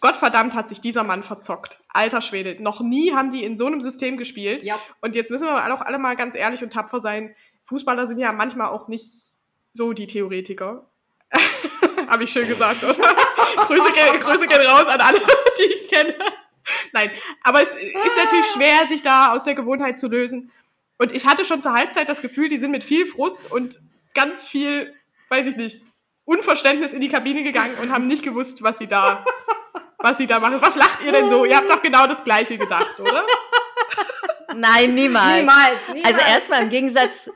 Gottverdammt 0.00 0.54
hat 0.54 0.68
sich 0.68 0.80
dieser 0.80 1.04
Mann 1.04 1.22
verzockt. 1.22 1.80
Alter 1.88 2.20
Schwede. 2.20 2.62
Noch 2.62 2.80
nie 2.80 3.12
haben 3.14 3.30
die 3.30 3.42
in 3.44 3.56
so 3.56 3.66
einem 3.66 3.80
System 3.80 4.16
gespielt. 4.18 4.62
Ja. 4.62 4.78
Und 5.00 5.14
jetzt 5.16 5.30
müssen 5.30 5.46
wir 5.46 5.74
auch 5.74 5.80
alle 5.80 5.98
mal 5.98 6.16
ganz 6.16 6.34
ehrlich 6.36 6.62
und 6.62 6.72
tapfer 6.72 7.00
sein. 7.00 7.34
Fußballer 7.64 8.06
sind 8.06 8.18
ja 8.18 8.30
manchmal 8.32 8.68
auch 8.68 8.88
nicht 8.88 9.32
so 9.72 9.92
die 9.94 10.06
Theoretiker. 10.06 10.88
Habe 12.08 12.24
ich 12.24 12.30
schön 12.30 12.46
gesagt, 12.46 12.84
oder? 12.84 12.94
Grüße, 13.66 13.90
gehen- 13.92 14.20
Grüße 14.20 14.46
gehen 14.46 14.60
raus 14.66 14.86
an 14.86 15.00
alle, 15.00 15.18
die 15.58 15.62
ich 15.62 15.88
kenne. 15.88 16.14
Nein, 16.92 17.10
aber 17.42 17.62
es 17.62 17.72
ist 17.72 18.16
natürlich 18.16 18.46
schwer, 18.46 18.86
sich 18.86 19.00
da 19.02 19.32
aus 19.32 19.44
der 19.44 19.54
Gewohnheit 19.54 19.98
zu 19.98 20.08
lösen. 20.08 20.52
Und 20.98 21.12
ich 21.12 21.26
hatte 21.26 21.44
schon 21.44 21.62
zur 21.62 21.72
Halbzeit 21.72 22.08
das 22.08 22.22
Gefühl, 22.22 22.48
die 22.48 22.58
sind 22.58 22.70
mit 22.70 22.84
viel 22.84 23.06
Frust 23.06 23.50
und 23.52 23.78
ganz 24.14 24.48
viel, 24.48 24.94
weiß 25.28 25.46
ich 25.46 25.56
nicht, 25.56 25.84
Unverständnis 26.24 26.92
in 26.92 27.00
die 27.00 27.08
Kabine 27.08 27.42
gegangen 27.42 27.74
und 27.82 27.92
haben 27.92 28.06
nicht 28.06 28.22
gewusst, 28.22 28.62
was 28.62 28.78
sie 28.78 28.86
da, 28.86 29.24
was 29.98 30.18
sie 30.18 30.26
da 30.26 30.40
machen. 30.40 30.60
Was 30.60 30.76
lacht 30.76 31.02
ihr 31.04 31.12
denn 31.12 31.30
so? 31.30 31.44
Ihr 31.44 31.56
habt 31.56 31.70
doch 31.70 31.82
genau 31.82 32.06
das 32.06 32.24
Gleiche 32.24 32.58
gedacht, 32.58 32.98
oder? 32.98 33.24
Nein, 34.54 34.94
niemals. 34.94 35.36
Niemals, 35.38 35.88
niemals. 35.92 36.04
Also 36.04 36.20
erstmal 36.20 36.62
im 36.62 36.70
Gegensatz, 36.70 37.30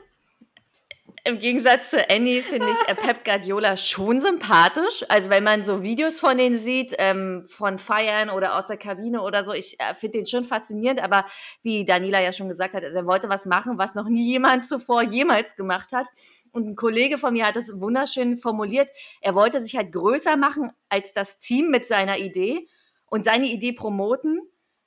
im 1.23 1.37
Gegensatz 1.37 1.91
zu 1.91 2.09
Annie 2.09 2.41
finde 2.41 2.67
ich 2.71 2.89
äh, 2.89 2.95
Pep 2.95 3.23
Guardiola 3.23 3.77
schon 3.77 4.19
sympathisch. 4.19 5.05
Also 5.07 5.29
wenn 5.29 5.43
man 5.43 5.63
so 5.63 5.83
Videos 5.83 6.19
von 6.19 6.35
denen 6.37 6.57
sieht, 6.57 6.95
ähm, 6.97 7.45
von 7.47 7.77
Feiern 7.77 8.31
oder 8.31 8.57
aus 8.57 8.67
der 8.67 8.77
Kabine 8.77 9.21
oder 9.21 9.45
so, 9.45 9.53
ich 9.53 9.79
äh, 9.79 9.93
finde 9.93 10.19
den 10.19 10.25
schon 10.25 10.43
faszinierend. 10.43 11.03
Aber 11.03 11.25
wie 11.61 11.85
Daniela 11.85 12.19
ja 12.21 12.33
schon 12.33 12.47
gesagt 12.47 12.73
hat, 12.73 12.83
also 12.83 12.97
er 12.97 13.05
wollte 13.05 13.29
was 13.29 13.45
machen, 13.45 13.77
was 13.77 13.93
noch 13.93 14.09
nie 14.09 14.31
jemand 14.31 14.65
zuvor 14.65 15.03
jemals 15.03 15.55
gemacht 15.55 15.93
hat. 15.93 16.07
Und 16.51 16.67
ein 16.67 16.75
Kollege 16.75 17.19
von 17.19 17.33
mir 17.33 17.45
hat 17.45 17.55
das 17.55 17.79
wunderschön 17.79 18.39
formuliert. 18.39 18.89
Er 19.21 19.35
wollte 19.35 19.61
sich 19.61 19.75
halt 19.75 19.91
größer 19.91 20.37
machen 20.37 20.71
als 20.89 21.13
das 21.13 21.39
Team 21.39 21.69
mit 21.69 21.85
seiner 21.85 22.17
Idee 22.17 22.67
und 23.05 23.23
seine 23.23 23.45
Idee 23.45 23.73
promoten. 23.73 24.41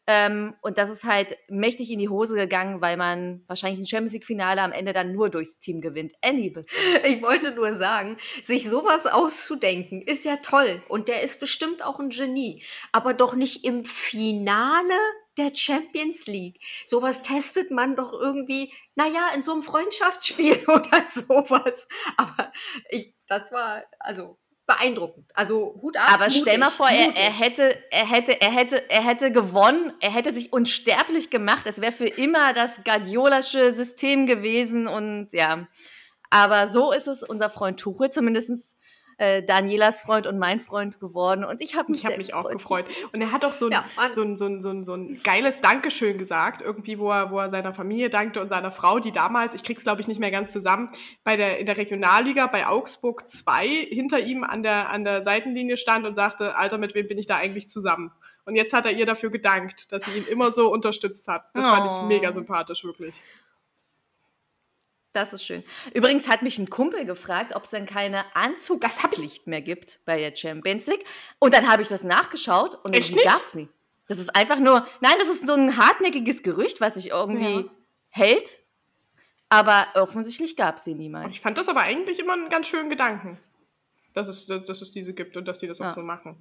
Ähm, 0.07 0.55
und 0.61 0.77
das 0.77 0.91
ist 0.91 1.05
halt 1.05 1.39
mächtig 1.49 1.91
in 1.91 1.99
die 1.99 2.11
Hose 2.11 2.37
gegangen, 2.37 2.81
weil 2.83 2.97
man 2.97 3.43
wahrscheinlich 3.47 3.81
ein 3.81 3.87
Champions 3.87 4.13
League-Finale 4.13 4.61
am 4.61 4.73
Ende 4.73 4.93
dann 4.93 5.13
nur 5.13 5.31
durchs 5.31 5.59
Team 5.59 5.81
gewinnt. 5.81 6.13
Annie, 6.23 6.51
bitte. 6.51 6.67
Ich 7.05 7.23
wollte 7.23 7.53
nur 7.53 7.75
sagen, 7.75 8.17
sich 8.43 8.69
sowas 8.69 9.07
auszudenken, 9.07 10.03
ist 10.03 10.25
ja 10.25 10.37
toll. 10.37 10.83
Und 10.89 11.09
der 11.09 11.23
ist 11.23 11.41
bestimmt 11.41 11.85
auch 11.85 12.01
ein 12.01 12.11
Genie. 12.11 12.63
Aber 12.93 13.15
doch 13.15 13.35
nicht 13.35 13.65
im 13.65 13.85
Finale 13.85 14.95
der 15.39 15.55
Champions 15.55 16.27
League. 16.27 16.61
Sowas 16.87 17.23
testet 17.23 17.71
man 17.71 17.97
doch 17.97 18.13
irgendwie, 18.13 18.73
naja, 18.95 19.31
in 19.35 19.43
so 19.43 19.53
einem 19.53 19.63
Freundschaftsspiel 19.63 20.65
oder 20.69 21.05
sowas. 21.07 21.89
Aber 22.17 22.53
ich, 22.91 23.15
das 23.27 23.53
war, 23.53 23.85
also 23.99 24.39
beeindruckend. 24.67 25.31
Also 25.35 25.79
Hut 25.83 25.97
ab. 25.97 26.15
Aber 26.15 26.31
stell 26.31 26.59
mal 26.59 26.67
mutig, 26.67 26.77
vor, 26.77 26.89
er, 26.89 27.07
mutig. 27.07 27.23
er, 27.23 27.33
hätte, 27.33 27.79
er, 27.91 28.11
hätte, 28.11 28.41
er, 28.41 28.51
hätte, 28.51 28.91
er 28.91 29.05
hätte 29.05 29.33
gewonnen, 29.33 29.93
er 30.01 30.11
hätte 30.11 30.33
sich 30.33 30.53
unsterblich 30.53 31.31
gemacht. 31.31 31.67
Es 31.67 31.81
wäre 31.81 31.93
für 31.93 32.07
immer 32.07 32.53
das 32.53 32.83
Guardiolasche 32.85 33.73
System 33.73 34.27
gewesen 34.27 34.87
und 34.87 35.29
ja. 35.33 35.69
Aber 36.31 36.69
so 36.69 36.93
ist 36.93 37.07
es 37.07 37.23
unser 37.23 37.51
Freund 37.51 37.79
Tuchel, 37.79 38.11
zumindest 38.11 38.77
äh, 39.19 39.43
Danielas 39.43 40.01
Freund 40.01 40.27
und 40.27 40.39
mein 40.39 40.61
Freund 40.61 41.01
geworden. 41.01 41.45
Und 41.45 41.61
ich 41.61 41.77
habe 41.77 41.91
mich, 41.91 42.03
Ich 42.03 42.09
sehr 42.09 42.17
mich 42.19 42.35
auch 42.35 42.49
gefreut. 42.51 42.87
Und 43.13 43.23
er 43.23 43.33
hat 43.33 43.45
doch 43.45 43.53
so 43.53 43.67
ein, 43.67 43.73
Ja, 43.73 43.85
so 44.11 44.23
ein, 44.23 44.37
so 44.37 44.47
ein, 44.47 44.61
so 44.63 44.71
ein, 44.71 44.85
so 44.85 44.95
ein 44.95 45.21
geiles 45.23 45.61
Dankeschön 45.61 46.19
gesagt, 46.19 46.63
irgendwie, 46.63 46.99
wo 46.99 47.11
er, 47.11 47.31
wo 47.31 47.39
er 47.39 47.51
seiner 47.51 47.73
Familie 47.73 48.11
dankte 48.11 48.41
und 48.41 48.49
seiner 48.49 48.71
Frau, 48.71 48.99
die 48.99 49.13
damals, 49.13 49.55
ich 49.55 49.63
krieg's 49.63 49.85
glaube 49.85 50.01
ich 50.01 50.09
nicht 50.09 50.21
mehr 50.21 50.31
ganz 50.31 50.53
zusammen, 50.53 50.91
bei 51.23 51.37
der, 51.37 51.59
in 51.59 51.67
der 51.67 51.77
Regionalliga 51.77 52.47
bei 52.47 52.67
Augsburg 52.67 53.29
2 53.29 53.67
hinter 53.67 54.19
ihm 54.21 54.45
an 54.45 54.63
der, 54.63 54.91
an 54.91 55.05
der 55.05 55.23
Seitenlinie 55.23 55.77
stand 55.77 56.07
und 56.07 56.15
sagte, 56.15 56.57
Alter, 56.57 56.79
mit 56.79 56.95
wem 56.95 57.07
bin 57.09 57.19
ich 57.19 57.27
da 57.27 57.37
eigentlich 57.37 57.69
zusammen? 57.69 58.13
Und 58.47 58.57
jetzt 58.57 58.75
hat 58.75 58.85
er 58.85 58.93
ihr 58.93 59.07
dafür 59.07 59.31
gedankt, 59.31 59.91
dass 59.91 60.05
sie 60.05 60.19
ihn 60.19 60.27
immer 60.27 60.53
so 60.53 60.71
unterstützt 60.71 61.29
hat. 61.29 61.45
Das 61.55 61.67
fand 61.67 61.87
ich 61.87 61.93
Oh. 61.93 62.07
mega 62.07 62.31
sympathisch, 62.31 62.85
wirklich. 62.85 63.15
Das 65.15 65.33
ist 65.33 65.45
schön. 65.45 65.63
Übrigens 65.95 66.29
hat 66.29 66.43
mich 66.43 66.59
ein 66.59 66.69
Kumpel 66.69 67.05
gefragt, 67.07 67.55
ob 67.55 67.65
es 67.65 67.71
denn 67.71 67.87
keine 67.87 68.25
Anzugspflicht 68.35 69.47
mehr 69.47 69.63
gibt 69.63 70.01
bei 70.05 70.19
der 70.19 70.35
Champions 70.37 70.89
League. 70.89 71.05
Und 71.39 71.55
dann 71.55 71.69
habe 71.71 71.83
ich 71.83 71.89
das 71.89 72.03
nachgeschaut 72.03 72.75
und 72.85 72.93
Echt 72.95 73.11
die 73.15 73.23
gab 73.23 73.41
es 73.41 73.55
nie. 73.55 73.69
Das 74.09 74.19
ist 74.19 74.35
einfach 74.35 74.59
nur, 74.59 74.87
nein, 75.01 75.15
das 75.21 75.29
ist 75.29 75.47
so 75.47 75.55
ein 75.55 75.77
hartnäckiges 75.79 76.43
Gerücht, 76.43 76.81
was 76.81 76.95
sich 76.95 77.11
irgendwie 77.11 77.61
Ja. 77.61 77.71
hält. 78.11 78.61
Aber 79.49 79.87
offensichtlich 79.95 80.57
gab 80.57 80.79
es 80.79 80.85
sie 80.85 80.95
niemals. 80.95 81.31
ich 81.31 81.41
fand 81.41 81.57
das 81.59 81.69
aber 81.69 81.81
eigentlich 81.83 82.19
immer 82.19 82.33
einen 82.33 82.49
ganz 82.49 82.67
schönen 82.67 82.91
Gedanken, 82.91 83.39
dass 84.15 84.27
es, 84.27 84.47
dass 84.47 84.83
es 84.83 84.91
diese 84.91 85.15
gibt 85.15 85.37
und 85.37 85.47
dass 85.47 85.61
die 85.61 85.69
das 85.69 85.81
auch 85.81 85.85
Ja. 85.87 85.95
so 85.95 86.01
machen. 86.03 86.37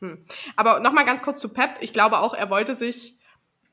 Hm. 0.00 0.26
Aber 0.56 0.80
nochmal 0.80 1.06
ganz 1.06 1.22
kurz 1.22 1.40
zu 1.40 1.48
Pep. 1.48 1.78
Ich 1.80 1.94
glaube 1.94 2.18
auch, 2.18 2.34
er 2.34 2.50
wollte 2.50 2.74
sich 2.74 3.18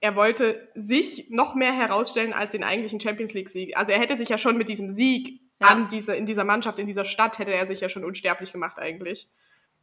er 0.02 0.16
wollte 0.16 0.70
sich 0.76 1.30
noch 1.30 1.56
mehr 1.56 1.74
herausstellen 1.74 2.34
als 2.34 2.52
den 2.52 2.64
eigentlichen 2.64 3.02
Champions 3.02 3.34
League-Sieg. 3.34 3.76
Also 3.78 3.92
er 3.92 4.00
hätte 4.00 4.16
sich 4.16 4.30
ja 4.30 4.38
schon 4.38 4.58
mit 4.58 4.70
diesem 4.70 4.90
Sieg 4.90 5.42
ja. 5.60 5.68
an 5.68 5.88
diese, 5.90 6.16
in 6.16 6.26
dieser 6.26 6.46
Mannschaft, 6.46 6.80
in 6.80 6.86
dieser 6.86 7.06
Stadt, 7.06 7.38
hätte 7.40 7.54
er 7.54 7.68
sich 7.68 7.82
ja 7.82 7.90
schon 7.90 8.06
unsterblich 8.06 8.54
gemacht 8.54 8.80
eigentlich. 8.80 9.30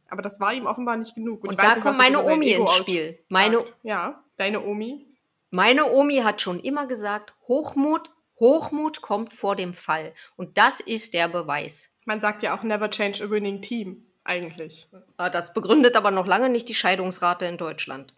Aber 0.09 0.21
das 0.21 0.39
war 0.39 0.53
ihm 0.53 0.65
offenbar 0.65 0.97
nicht 0.97 1.15
genug. 1.15 1.43
Und, 1.43 1.49
Und 1.51 1.63
da 1.63 1.75
nicht, 1.75 1.81
kommt 1.81 1.97
meine 1.97 2.23
Omi 2.23 2.51
ins 2.51 2.77
Spiel. 2.77 3.19
Meine, 3.29 3.65
ja, 3.83 4.23
deine 4.37 4.65
Omi. 4.65 5.05
Meine 5.49 5.91
Omi 5.91 6.17
hat 6.17 6.41
schon 6.41 6.59
immer 6.59 6.87
gesagt, 6.87 7.33
Hochmut, 7.47 8.09
Hochmut 8.39 9.01
kommt 9.01 9.33
vor 9.33 9.55
dem 9.55 9.73
Fall. 9.73 10.13
Und 10.35 10.57
das 10.57 10.79
ist 10.79 11.13
der 11.13 11.27
Beweis. 11.27 11.91
Man 12.05 12.21
sagt 12.21 12.41
ja 12.41 12.57
auch 12.57 12.63
never 12.63 12.89
change 12.89 13.23
a 13.23 13.29
winning 13.29 13.61
team, 13.61 14.05
eigentlich. 14.23 14.87
Ah, 15.17 15.29
das 15.29 15.53
begründet 15.53 15.95
aber 15.95 16.11
noch 16.11 16.25
lange 16.25 16.49
nicht 16.49 16.69
die 16.69 16.75
Scheidungsrate 16.75 17.45
in 17.45 17.57
Deutschland. 17.57 18.13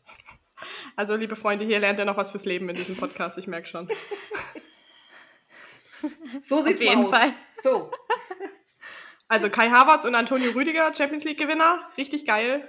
Also, 0.95 1.15
liebe 1.15 1.35
Freunde, 1.35 1.65
hier 1.65 1.79
lernt 1.79 1.99
ihr 1.99 2.05
noch 2.05 2.17
was 2.17 2.31
fürs 2.31 2.45
Leben 2.45 2.67
in 2.69 2.75
diesem 2.75 2.95
Podcast, 2.97 3.37
ich 3.37 3.47
merke 3.47 3.67
schon. 3.67 3.87
so 6.39 6.63
sieht 6.63 6.75
es 6.75 6.81
jeden 6.81 7.05
aus. 7.05 7.11
Fall. 7.11 7.33
So. 7.61 7.91
Also 9.29 9.51
Kai 9.51 9.69
Havertz 9.69 10.05
und 10.05 10.15
Antonio 10.15 10.51
Rüdiger, 10.51 10.91
Champions 10.91 11.23
League-Gewinner, 11.23 11.87
richtig 11.97 12.25
geil. 12.25 12.67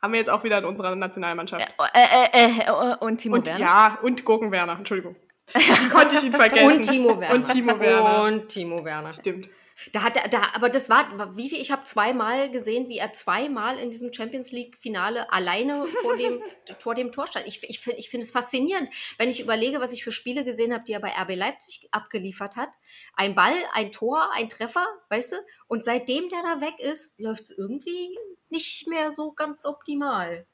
Haben 0.00 0.14
wir 0.14 0.20
jetzt 0.20 0.30
auch 0.30 0.42
wieder 0.42 0.58
in 0.58 0.64
unserer 0.64 0.96
Nationalmannschaft. 0.96 1.68
Äh, 1.94 2.28
äh, 2.32 2.46
äh, 2.46 2.66
äh 2.66 2.96
und 2.96 3.18
Timo 3.18 3.36
und, 3.36 3.46
Werner. 3.46 3.60
Ja, 3.60 3.98
und 4.02 4.24
Gurken 4.24 4.50
Werner, 4.50 4.78
Entschuldigung. 4.78 5.16
Konnte 5.92 6.16
ich 6.16 6.24
ihn 6.24 6.32
vergessen? 6.32 6.66
Und 6.66 6.82
Timo 6.82 7.20
Werner. 7.20 7.34
Und 7.34 7.46
Timo 7.46 7.78
Werner. 7.78 8.22
Und 8.22 8.48
Timo 8.48 8.84
Werner. 8.84 9.12
Stimmt. 9.12 9.50
Da 9.92 10.02
hat 10.02 10.16
er, 10.16 10.28
da, 10.28 10.42
aber 10.54 10.68
das 10.68 10.88
war, 10.88 11.36
wie 11.36 11.48
viel, 11.48 11.60
ich 11.60 11.72
habe 11.72 11.82
zweimal 11.82 12.50
gesehen, 12.50 12.88
wie 12.88 12.98
er 12.98 13.12
zweimal 13.12 13.78
in 13.78 13.90
diesem 13.90 14.12
Champions 14.12 14.52
League-Finale 14.52 15.32
alleine 15.32 15.86
vor 15.86 16.16
dem, 16.16 16.40
vor 16.78 16.94
dem 16.94 17.10
Tor 17.10 17.26
stand. 17.26 17.46
Ich, 17.46 17.62
ich, 17.68 17.84
ich 17.86 18.08
finde 18.08 18.24
es 18.24 18.30
faszinierend, 18.30 18.88
wenn 19.18 19.28
ich 19.28 19.40
überlege, 19.40 19.80
was 19.80 19.92
ich 19.92 20.04
für 20.04 20.12
Spiele 20.12 20.44
gesehen 20.44 20.72
habe, 20.72 20.84
die 20.84 20.92
er 20.92 21.00
bei 21.00 21.10
RB 21.10 21.34
Leipzig 21.34 21.88
abgeliefert 21.90 22.56
hat. 22.56 22.70
Ein 23.14 23.34
Ball, 23.34 23.54
ein 23.72 23.92
Tor, 23.92 24.30
ein 24.32 24.48
Treffer, 24.48 24.86
weißt 25.10 25.32
du? 25.32 25.36
Und 25.66 25.84
seitdem 25.84 26.28
der 26.28 26.42
da 26.42 26.60
weg 26.60 26.78
ist, 26.78 27.18
läuft 27.20 27.42
es 27.42 27.50
irgendwie 27.50 28.16
nicht 28.50 28.86
mehr 28.86 29.10
so 29.10 29.32
ganz 29.32 29.64
optimal. 29.64 30.46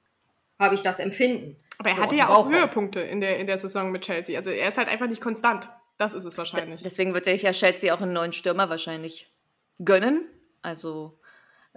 Habe 0.58 0.74
ich 0.74 0.82
das 0.82 0.98
Empfinden. 0.98 1.56
Aber 1.78 1.90
er 1.90 1.96
so 1.96 2.02
hatte 2.02 2.16
ja 2.16 2.28
auch 2.28 2.48
Höhepunkte 2.48 3.00
in 3.00 3.20
der, 3.20 3.38
in 3.38 3.46
der 3.46 3.58
Saison 3.58 3.92
mit 3.92 4.02
Chelsea. 4.02 4.36
Also 4.36 4.50
er 4.50 4.68
ist 4.68 4.78
halt 4.78 4.88
einfach 4.88 5.06
nicht 5.06 5.20
konstant. 5.20 5.70
Das 5.98 6.14
ist 6.14 6.24
es 6.24 6.38
wahrscheinlich. 6.38 6.82
Deswegen 6.82 7.12
wird 7.12 7.24
sich 7.24 7.42
ja 7.42 7.52
Chelsea 7.52 7.94
auch 7.94 8.00
einen 8.00 8.12
neuen 8.12 8.32
Stürmer 8.32 8.70
wahrscheinlich 8.70 9.32
gönnen. 9.78 10.26
Also 10.62 11.18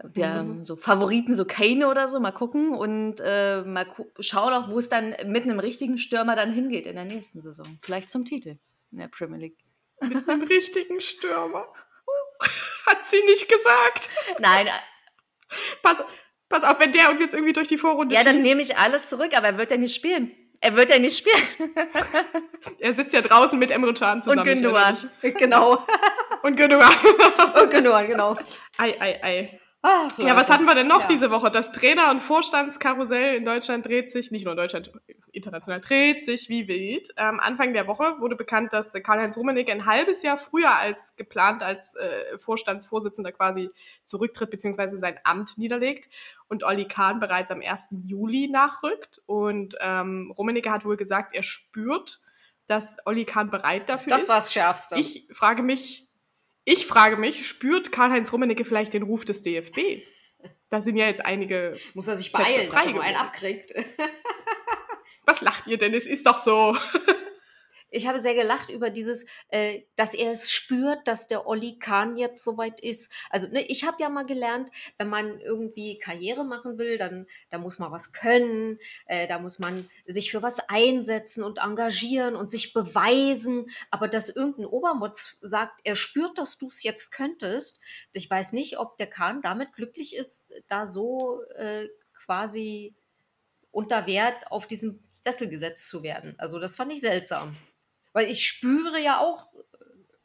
der 0.04 0.44
mhm. 0.44 0.63
so 0.63 0.75
Favoriten, 0.75 1.36
so 1.36 1.46
Kane 1.46 1.88
oder 1.88 2.08
so, 2.08 2.20
mal 2.20 2.32
gucken 2.32 2.74
und 2.74 3.16
äh, 3.20 3.62
mal 3.62 3.88
schauen 4.20 4.54
auch, 4.54 4.70
wo 4.70 4.80
es 4.80 4.90
dann 4.90 5.16
mit 5.25 5.44
einem 5.44 5.60
richtigen 5.60 5.98
Stürmer 5.98 6.36
dann 6.36 6.54
hingeht 6.54 6.86
in 6.86 6.96
der 6.96 7.06
nächsten 7.06 7.42
Saison. 7.42 7.66
Vielleicht 7.82 8.10
zum 8.10 8.25
Titel 8.25 8.58
in 8.92 8.98
der 8.98 9.08
Premier 9.08 9.40
League. 9.40 9.58
Mit 10.01 10.28
einem 10.28 10.44
richtigen 10.44 11.01
Stürmer. 11.01 11.68
Hat 12.86 13.06
sie 13.06 13.22
nicht 13.25 13.48
gesagt. 13.48 14.10
Nein. 14.40 14.68
Pass, 15.84 16.04
pass 16.50 16.63
auf, 16.63 16.80
wenn 16.80 16.92
der 16.92 17.10
uns 17.10 17.20
jetzt 17.20 17.34
irgendwie 17.34 17.54
durch 17.54 17.68
die 17.68 17.78
Vorrunde 17.78 18.16
Ja, 18.16 18.24
dann 18.24 18.40
nehme 18.40 18.62
ich 18.62 18.78
alles 18.78 19.10
zurück, 19.10 19.36
aber 19.36 19.48
er 19.48 19.58
wird 19.58 19.72
ja 19.72 19.78
nicht 19.78 19.96
spielen. 19.96 20.32
Er 20.63 20.75
wird 20.75 20.91
ja 20.91 21.00
nicht 21.00 21.18
spielen. 21.18 21.74
er 22.80 22.94
sitzt 22.94 23.13
ja 23.13 23.22
draußen 23.22 23.58
mit 23.58 23.72
Emre 23.72 23.94
Can 23.94 24.22
zusammen. 24.22 24.41
Und 24.41 24.46
Gündogan. 24.46 24.96
Genau. 25.22 25.86
Und 26.44 26.56
Gündogan. 26.56 26.94
Und 27.62 27.72
Gündogan, 27.72 28.08
genau. 28.08 28.36
Ei, 28.77 28.96
ei, 29.00 29.20
ei. 29.24 29.60
Ach, 29.82 30.08
ja, 30.20 30.36
was 30.36 30.51
hatten 30.51 30.65
wir 30.65 30.75
denn 30.75 30.88
noch 30.88 31.01
ja. 31.01 31.08
diese 31.08 31.32
Woche? 31.32 31.50
Das 31.50 31.72
Trainer- 31.72 32.12
und 32.12 32.20
Vorstandskarussell 32.20 33.36
in 33.36 33.44
Deutschland 33.46 33.88
dreht 33.88 34.12
sich, 34.12 34.30
nicht 34.30 34.46
nur 34.46 34.53
in 34.53 34.58
Deutschland, 34.58 34.91
international, 35.41 35.81
dreht 35.81 36.24
sich 36.24 36.50
wie 36.50 36.67
wild. 36.67 37.10
Ähm, 37.17 37.39
Anfang 37.39 37.74
der 37.74 37.88
Woche 37.88 38.15
wurde 38.19 38.36
bekannt, 38.36 38.74
dass 38.74 38.93
Karl-Heinz 38.93 39.38
Rummenigge 39.38 39.71
ein 39.71 39.86
halbes 39.86 40.21
Jahr 40.24 40.38
früher 40.38 40.75
als 40.75 41.15
geplant 41.15 41.63
als 41.63 41.95
äh, 41.95 42.38
Vorstandsvorsitzender 42.38 43.31
quasi 43.31 43.69
zurücktritt 44.03 44.51
bzw. 44.51 44.98
sein 44.98 45.19
Amt 45.24 45.57
niederlegt 45.57 46.10
und 46.48 46.63
Olli 46.63 46.86
Kahn 46.86 47.19
bereits 47.19 47.51
am 47.51 47.62
1. 47.62 47.89
Juli 48.03 48.48
nachrückt. 48.48 49.21
Und 49.25 49.75
ähm, 49.79 50.33
Rummenigge 50.38 50.71
hat 50.71 50.86
wohl 50.86 50.98
gesagt, 50.98 51.33
er 51.36 51.43
spürt, 51.43 52.22
dass 52.68 52.98
Olli 53.05 53.25
Kahn 53.25 53.50
bereit 53.50 53.89
dafür 53.89 54.09
das 54.09 54.22
ist. 54.22 54.27
Das 54.27 54.29
war 54.29 54.39
das 54.39 54.53
Schärfste. 54.53 55.00
Ich 55.00 55.27
frage 55.31 55.63
mich, 55.63 56.07
ich 56.63 56.85
frage 56.85 57.18
mich, 57.18 57.48
spürt 57.48 57.92
Karl-Heinz 57.92 58.31
Rummenigge 58.31 58.66
vielleicht 58.66 58.94
den 58.94 59.03
Ruf 59.03 59.25
des 59.25 59.42
DFB? 59.42 59.77
Da 60.72 60.79
sind 60.79 60.96
ja 60.96 61.05
jetzt 61.05 61.25
einige. 61.25 61.77
Muss 61.96 62.07
er 62.07 62.16
sich 62.16 62.31
beeilen, 62.31 62.68
frei 62.72 62.85
dass 62.85 62.94
er 62.94 63.01
einen 63.01 63.18
abkriegt. 63.18 63.74
Was 65.25 65.42
lacht 65.42 65.68
ihr 65.68 65.77
denn? 65.77 65.94
Es 65.94 66.05
ist 66.05 66.25
doch 66.25 66.38
so. 66.38 66.75
ich 67.92 68.07
habe 68.07 68.22
sehr 68.22 68.34
gelacht 68.34 68.70
über 68.70 68.90
dieses, 68.90 69.25
äh, 69.50 69.81
dass 69.96 70.14
er 70.14 70.31
es 70.31 70.51
spürt, 70.51 71.07
dass 71.07 71.27
der 71.27 71.46
Olli 71.46 71.77
Kahn 71.77 72.18
jetzt 72.18 72.44
soweit 72.44 72.79
ist. 72.79 73.12
Also 73.29 73.48
ne, 73.48 73.62
ich 73.68 73.86
habe 73.86 73.98
ja 74.00 74.10
mal 74.10 74.25
gelernt, 74.25 74.70
wenn 74.98 75.10
man 75.10 75.40
irgendwie 75.42 76.00
Karriere 76.00 76.46
machen 76.46 76.77
will, 76.77 76.98
dann 76.98 77.27
da 77.50 77.57
muss 77.57 77.79
man 77.79 77.92
was 77.92 78.14
können, 78.14 78.79
äh, 79.05 79.27
da 79.27 79.40
muss 79.40 79.60
man 79.60 79.90
sich 80.07 80.31
für 80.31 80.42
was 80.42 80.60
einsetzen 80.70 81.44
und 81.44 81.60
engagieren 81.60 82.36
und 82.36 82.50
sich 82.50 82.74
beweisen. 82.74 83.70
Aber 83.92 84.07
dass 84.07 84.29
irgendein 84.29 84.66
Obermotz 84.66 85.38
sagt, 85.42 85.81
er 85.84 85.96
spürt, 85.96 86.38
dass 86.38 86.57
du 86.57 86.68
es 86.68 86.84
jetzt 86.84 87.12
könntest, 87.12 87.81
ich 88.14 88.29
weiß 88.29 88.53
nicht, 88.53 88.79
ob 88.79 88.98
der 88.98 89.07
Kahn 89.07 89.42
damit 89.42 89.74
glücklich 89.74 90.16
ist, 90.16 90.53
da 90.68 90.88
so 90.88 91.42
äh, 91.57 91.90
quasi 92.14 92.96
unter 93.72 94.05
Wert 94.07 94.51
auf 94.51 94.68
diesem 94.68 95.03
Sessel 95.10 95.50
gesetzt 95.50 95.90
zu 95.90 96.03
werden. 96.03 96.36
Also 96.38 96.60
das 96.60 96.75
fand 96.75 96.92
ich 96.94 97.01
seltsam. 97.01 97.55
Weil 98.14 98.29
ich 98.29 98.46
spüre 98.46 99.00
ja 99.00 99.20
auch 99.20 99.48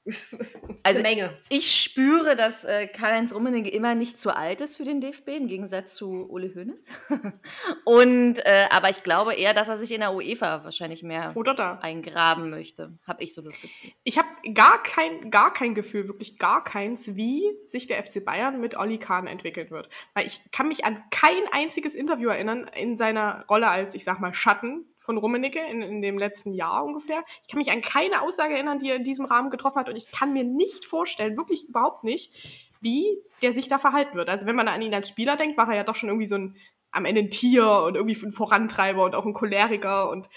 also 0.85 1.03
Menge. 1.03 1.37
Ich 1.49 1.83
spüre, 1.83 2.37
dass 2.37 2.65
äh, 2.65 2.87
Karl-Heinz 2.87 3.35
Rummenigge 3.35 3.71
immer 3.71 3.95
nicht 3.95 4.19
zu 4.19 4.35
alt 4.35 4.61
ist 4.61 4.77
für 4.77 4.85
den 4.85 5.01
DFB, 5.01 5.29
im 5.31 5.49
Gegensatz 5.49 5.95
zu 5.95 6.29
Uli 6.31 6.53
Hoeneß. 6.55 6.87
Und, 7.85 8.39
äh, 8.47 8.67
aber 8.71 8.91
ich 8.91 9.03
glaube 9.03 9.35
eher, 9.35 9.53
dass 9.53 9.69
er 9.69 9.77
sich 9.77 9.93
in 9.93 10.01
der 10.01 10.15
UEFA 10.15 10.63
wahrscheinlich 10.63 11.03
mehr 11.03 11.33
Oder 11.35 11.55
da. 11.55 11.79
eingraben 11.83 12.51
möchte. 12.51 12.97
Habe 13.07 13.25
ich 13.25 13.35
so 13.35 13.43
das 13.43 13.61
Gefühl. 13.61 13.91
Ich 14.05 14.17
habe 14.19 14.29
gar 14.55 14.83
kein, 14.83 15.31
gar 15.31 15.53
kein 15.53 15.75
Gefühl, 15.75 16.07
wirklich 16.07 16.39
gar 16.39 16.63
keins, 16.63 17.17
wie 17.17 17.43
sich 17.67 17.87
der 17.87 18.03
FC 18.03 18.25
Bayern 18.25 18.61
mit 18.61 18.77
Olli 18.77 18.99
Kahn 18.99 19.27
entwickeln 19.27 19.71
wird. 19.71 19.89
Weil 20.15 20.27
ich 20.27 20.41
kann 20.53 20.69
mich 20.69 20.85
an 20.85 21.03
kein 21.11 21.49
einziges 21.51 21.95
Interview 21.95 22.29
erinnern 22.29 22.71
in 22.77 22.97
seiner 22.97 23.45
Rolle 23.49 23.69
als, 23.69 23.95
ich 23.95 24.05
sag 24.05 24.21
mal, 24.21 24.35
Schatten 24.35 24.87
von 25.07 25.17
Rummenigge 25.17 25.61
in, 25.61 25.81
in 25.81 26.03
dem 26.03 26.19
letzten 26.19 26.53
Jahr 26.53 26.85
ungefähr. 26.85 27.25
Ich 27.43 27.49
kann 27.49 27.59
mich 27.59 27.71
an 27.71 27.81
keine 27.81 28.21
Aussage 28.23 28.55
erinnern, 28.55 28.79
die 28.79 28.91
er 28.91 28.97
in 28.97 29.05
diesem 29.05 29.25
Rahmen 29.25 29.51
getroffen 29.51 29.81
hat 29.81 29.89
und 29.89 29.97
ich 29.97 30.13
kann 30.13 30.33
mir 30.35 30.45
nicht 30.45 30.85
vorstellen, 30.85 31.37
wirklich 31.37 31.69
überhaupt 31.69 32.05
nicht, 32.05 32.35
wie 32.81 33.23
der 33.41 33.53
sich 33.53 33.69
da 33.69 33.79
verhalten 33.79 34.17
wird. 34.17 34.29
Also 34.29 34.47
wenn 34.47 34.57
man 34.57 34.69
an 34.69 34.83
ihn 34.83 34.93
als 34.93 35.09
Spieler 35.09 35.37
denkt, 35.37 35.57
war 35.57 35.69
er 35.69 35.77
ja 35.77 35.85
doch 35.85 35.95
schon 35.95 36.11
irgendwie 36.11 36.29
so 36.29 36.37
ein 36.37 36.57
am 36.93 37.05
Ende 37.05 37.23
ein 37.23 37.31
Tier 37.31 37.83
und 37.83 37.95
irgendwie 37.95 38.17
ein 38.17 38.33
Vorantreiber 38.33 39.05
und 39.05 39.15
auch 39.15 39.27
ein 39.27 39.35
Choleriker 39.35 40.09
und 40.11 40.29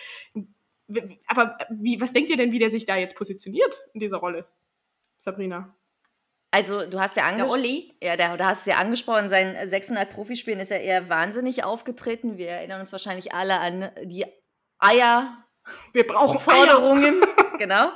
aber 1.27 1.57
wie, 1.69 2.01
was 2.01 2.13
denkt 2.13 2.29
ihr 2.31 2.37
denn, 2.37 2.51
wie 2.51 2.59
der 2.59 2.71
sich 2.71 2.85
da 2.85 2.95
jetzt 2.97 3.15
positioniert 3.15 3.79
in 3.93 3.99
dieser 3.99 4.17
Rolle, 4.17 4.47
Sabrina? 5.19 5.75
Also, 6.51 6.87
du 6.87 6.99
hast 6.99 7.15
ja 7.15 7.27
angesprochen. 7.27 7.63
Ja, 8.01 8.35
du 8.35 8.43
hast 8.43 8.61
es 8.61 8.65
ja 8.65 8.77
angesprochen, 8.77 9.29
sein 9.29 9.69
600 9.69 10.09
Profispielen 10.09 10.59
ist 10.59 10.71
ja 10.71 10.77
eher 10.77 11.07
wahnsinnig 11.07 11.63
aufgetreten. 11.63 12.37
Wir 12.39 12.47
erinnern 12.47 12.81
uns 12.81 12.91
wahrscheinlich 12.91 13.33
alle 13.33 13.59
an 13.59 13.91
die 14.03 14.25
Eier. 14.79 15.37
Wir 15.93 16.07
brauchen 16.07 16.39
Forderungen. 16.39 17.21
genau. 17.57 17.91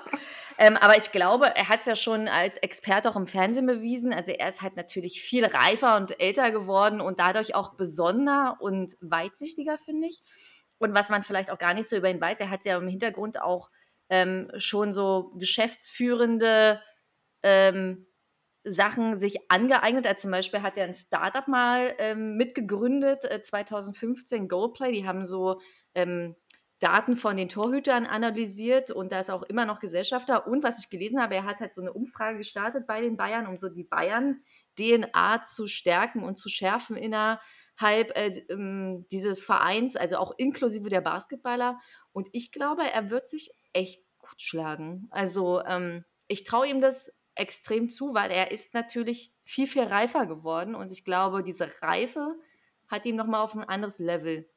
Ähm, 0.57 0.77
aber 0.77 0.97
ich 0.97 1.11
glaube, 1.11 1.47
er 1.55 1.69
hat 1.69 1.79
es 1.79 1.85
ja 1.87 1.95
schon 1.95 2.27
als 2.27 2.57
Experte 2.57 3.09
auch 3.09 3.15
im 3.15 3.27
Fernsehen 3.27 3.65
bewiesen. 3.65 4.13
Also 4.13 4.31
er 4.31 4.49
ist 4.49 4.61
halt 4.61 4.75
natürlich 4.75 5.21
viel 5.21 5.45
reifer 5.45 5.97
und 5.97 6.19
älter 6.21 6.51
geworden 6.51 7.01
und 7.01 7.19
dadurch 7.19 7.55
auch 7.55 7.73
besonderer 7.73 8.57
und 8.59 8.95
weitsichtiger, 9.01 9.77
finde 9.77 10.07
ich. 10.07 10.21
Und 10.77 10.93
was 10.93 11.09
man 11.09 11.23
vielleicht 11.23 11.49
auch 11.49 11.57
gar 11.57 11.73
nicht 11.73 11.89
so 11.89 11.95
über 11.95 12.09
ihn 12.09 12.21
weiß, 12.21 12.39
er 12.39 12.49
hat 12.49 12.65
ja 12.65 12.77
im 12.77 12.87
Hintergrund 12.87 13.41
auch 13.41 13.69
ähm, 14.09 14.51
schon 14.57 14.91
so 14.91 15.31
geschäftsführende 15.37 16.79
ähm, 17.41 18.05
Sachen 18.63 19.17
sich 19.17 19.49
angeeignet. 19.49 20.05
Also 20.07 20.21
zum 20.21 20.31
Beispiel 20.31 20.61
hat 20.61 20.77
er 20.77 20.85
ein 20.85 20.93
Startup 20.93 21.47
mal 21.47 21.93
ähm, 21.97 22.35
mitgegründet, 22.35 23.25
äh, 23.25 23.41
2015, 23.41 24.47
Goldplay. 24.47 24.91
Die 24.91 25.07
haben 25.07 25.25
so 25.25 25.59
ähm, 25.95 26.35
Daten 26.83 27.15
von 27.15 27.37
den 27.37 27.47
Torhütern 27.47 28.05
analysiert 28.05 28.91
und 28.91 29.13
da 29.13 29.21
ist 29.21 29.31
auch 29.31 29.43
immer 29.43 29.65
noch 29.65 29.79
Gesellschafter. 29.79 30.47
Und 30.47 30.63
was 30.63 30.79
ich 30.79 30.89
gelesen 30.89 31.21
habe, 31.21 31.35
er 31.35 31.45
hat 31.45 31.61
halt 31.61 31.73
so 31.73 31.79
eine 31.79 31.93
Umfrage 31.93 32.37
gestartet 32.39 32.85
bei 32.85 32.99
den 32.99 33.15
Bayern, 33.15 33.47
um 33.47 33.57
so 33.57 33.69
die 33.69 33.85
Bayern-DNA 33.85 35.43
zu 35.43 35.67
stärken 35.67 36.23
und 36.23 36.35
zu 36.35 36.49
schärfen 36.49 36.97
innerhalb 36.97 37.39
äh, 38.17 38.33
ähm, 38.49 39.05
dieses 39.11 39.45
Vereins, 39.45 39.95
also 39.95 40.17
auch 40.17 40.33
inklusive 40.37 40.89
der 40.89 40.99
Basketballer. 40.99 41.79
Und 42.11 42.27
ich 42.33 42.51
glaube, 42.51 42.83
er 42.83 43.09
wird 43.09 43.27
sich 43.27 43.51
echt 43.71 44.03
gut 44.19 44.41
schlagen. 44.41 45.07
Also 45.09 45.63
ähm, 45.65 46.03
ich 46.27 46.43
traue 46.43 46.67
ihm 46.67 46.81
das 46.81 47.13
extrem 47.35 47.87
zu, 47.87 48.13
weil 48.13 48.29
er 48.29 48.51
ist 48.51 48.73
natürlich 48.73 49.31
viel, 49.45 49.67
viel 49.67 49.83
reifer 49.83 50.25
geworden 50.25 50.75
und 50.75 50.91
ich 50.91 51.05
glaube, 51.05 51.43
diese 51.43 51.81
Reife 51.81 52.35
hat 52.87 53.05
ihm 53.05 53.15
nochmal 53.15 53.41
auf 53.41 53.55
ein 53.55 53.63
anderes 53.63 53.99
Level 53.99 54.49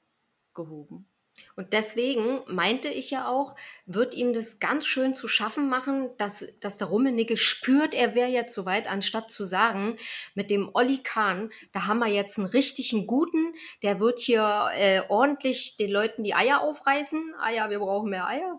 gehoben. 0.54 1.08
Und 1.54 1.72
deswegen 1.72 2.40
meinte 2.48 2.88
ich 2.88 3.10
ja 3.10 3.28
auch, 3.28 3.56
wird 3.86 4.14
ihm 4.14 4.32
das 4.32 4.60
ganz 4.60 4.86
schön 4.86 5.14
zu 5.14 5.26
schaffen 5.26 5.68
machen, 5.68 6.10
dass, 6.18 6.46
dass 6.60 6.76
der 6.76 6.88
Rummenigge 6.88 7.36
spürt, 7.36 7.94
er 7.94 8.14
wäre 8.14 8.28
jetzt 8.28 8.54
soweit, 8.54 8.88
anstatt 8.88 9.30
zu 9.30 9.44
sagen, 9.44 9.96
mit 10.34 10.50
dem 10.50 10.70
Olli 10.74 10.98
Kahn, 10.98 11.50
da 11.72 11.86
haben 11.86 11.98
wir 12.00 12.08
jetzt 12.08 12.38
einen 12.38 12.46
richtigen 12.46 13.06
Guten, 13.06 13.54
der 13.82 14.00
wird 14.00 14.18
hier 14.18 14.68
äh, 14.74 15.02
ordentlich 15.08 15.76
den 15.76 15.90
Leuten 15.90 16.22
die 16.22 16.34
Eier 16.34 16.60
aufreißen. 16.60 17.34
Eier, 17.40 17.66
ah 17.66 17.70
wir 17.70 17.78
brauchen 17.78 18.10
mehr 18.10 18.26
Eier. 18.26 18.58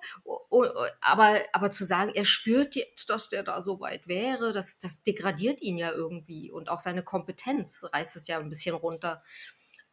Aber, 1.01 1.39
aber 1.53 1.69
zu 1.69 1.83
sagen, 1.85 2.11
er 2.15 2.25
spürt 2.25 2.75
jetzt, 2.75 3.09
dass 3.09 3.29
der 3.29 3.43
da 3.43 3.61
so 3.61 3.79
weit 3.79 4.07
wäre, 4.07 4.51
das, 4.51 4.79
das 4.79 5.03
degradiert 5.03 5.61
ihn 5.61 5.77
ja 5.77 5.91
irgendwie. 5.91 6.51
Und 6.51 6.69
auch 6.69 6.79
seine 6.79 7.03
Kompetenz 7.03 7.85
reißt 7.93 8.15
es 8.15 8.27
ja 8.27 8.39
ein 8.39 8.49
bisschen 8.49 8.75
runter. 8.75 9.21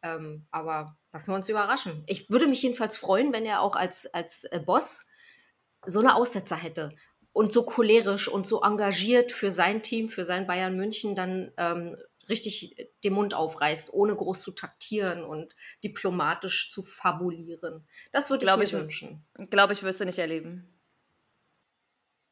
Ähm, 0.05 0.45
aber 0.51 0.97
lassen 1.11 1.31
wir 1.31 1.35
uns 1.35 1.49
überraschen. 1.49 2.03
Ich 2.05 2.29
würde 2.29 2.45
mich 2.45 2.61
jedenfalls 2.61 2.95
freuen, 2.95 3.33
wenn 3.33 3.45
er 3.45 3.61
auch 3.61 3.75
als, 3.75 4.05
als 4.13 4.43
äh, 4.45 4.59
Boss 4.63 5.07
so 5.83 5.99
eine 5.99 6.15
Aussetzer 6.15 6.55
hätte 6.55 6.95
und 7.33 7.51
so 7.51 7.63
cholerisch 7.63 8.27
und 8.27 8.45
so 8.45 8.61
engagiert 8.61 9.31
für 9.31 9.49
sein 9.49 9.81
Team, 9.81 10.07
für 10.07 10.23
sein 10.23 10.45
Bayern 10.45 10.77
München 10.77 11.15
dann 11.15 11.51
ähm, 11.57 11.97
richtig 12.29 12.75
den 13.03 13.13
Mund 13.13 13.33
aufreißt, 13.33 13.93
ohne 13.93 14.15
groß 14.15 14.43
zu 14.43 14.51
taktieren 14.51 15.23
und 15.23 15.55
diplomatisch 15.83 16.69
zu 16.69 16.83
fabulieren. 16.83 17.87
Das 18.11 18.29
würde 18.29 18.45
ich 18.45 18.55
mir 18.55 18.63
ich, 18.63 18.73
wünschen. 18.73 19.25
Glaube 19.49 19.73
ich, 19.73 19.81
wirst 19.81 20.01
du 20.01 20.05
nicht 20.05 20.19
erleben. 20.19 20.71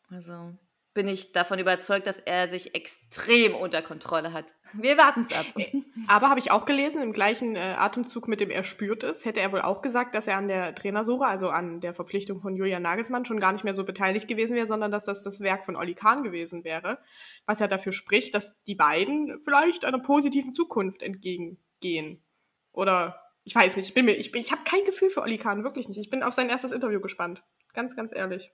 Also 0.10 0.56
bin 0.94 1.08
ich 1.08 1.32
davon 1.32 1.58
überzeugt, 1.58 2.06
dass 2.06 2.20
er 2.20 2.48
sich 2.48 2.76
extrem 2.76 3.56
unter 3.56 3.82
Kontrolle 3.82 4.32
hat. 4.32 4.54
Wir 4.74 4.98
warten 4.98 5.22
es 5.22 5.36
ab. 5.36 5.46
Äh, 5.58 5.82
aber 6.08 6.30
habe 6.30 6.40
ich 6.40 6.52
auch 6.52 6.66
gelesen, 6.66 7.02
im 7.02 7.12
gleichen 7.12 7.56
äh, 7.56 7.76
Atemzug, 7.78 8.28
mit 8.28 8.40
dem 8.40 8.50
er 8.50 8.64
spürt 8.64 9.04
es, 9.04 9.26
hätte 9.26 9.40
er 9.40 9.52
wohl 9.52 9.62
auch 9.62 9.82
gesagt, 9.82 10.14
dass 10.14 10.28
er 10.28 10.38
an 10.38 10.48
der 10.48 10.76
Trainersuche, 10.76 11.26
also 11.26 11.50
an 11.50 11.80
der 11.80 11.94
Verpflichtung 11.94 12.42
von 12.42 12.56
Julian 12.56 12.84
Nagelsmann, 12.84 13.26
schon 13.26 13.40
gar 13.40 13.52
nicht 13.52 13.64
mehr 13.64 13.76
so 13.76 13.86
beteiligt 13.86 14.28
gewesen 14.28 14.56
wäre, 14.56 14.68
sondern 14.68 14.92
dass 14.92 15.06
das 15.06 15.24
das 15.24 15.42
Werk 15.42 15.66
von 15.66 15.76
Olli 15.76 15.96
Kahn 15.96 16.24
gewesen 16.24 16.64
wäre. 16.64 17.00
Was 17.46 17.60
ja 17.60 17.68
dafür 17.68 17.92
spricht, 17.92 18.36
dass 18.36 18.62
die 18.64 18.76
beiden 18.76 19.40
vielleicht 19.40 19.86
einer 19.86 20.00
positiven 20.00 20.54
Zukunft 20.54 21.02
entgegengehen. 21.02 22.24
Oder 22.72 23.20
ich 23.44 23.56
weiß 23.56 23.78
nicht, 23.78 23.90
ich, 23.90 23.94
bin 23.94 24.06
mir, 24.06 24.14
ich, 24.14 24.34
ich 24.36 24.52
habe 24.52 24.64
kein 24.64 24.86
Gefühl 24.86 25.10
für 25.10 25.22
Olli 25.22 25.38
Kahn, 25.38 25.64
wirklich 25.64 25.88
nicht. 25.88 26.00
Ich 26.00 26.10
bin 26.10 26.24
auf 26.24 26.34
sein 26.34 26.50
erstes 26.50 26.72
Interview 26.72 27.02
gespannt. 27.02 27.44
Ganz, 27.74 27.96
ganz 27.96 28.14
ehrlich. 28.14 28.52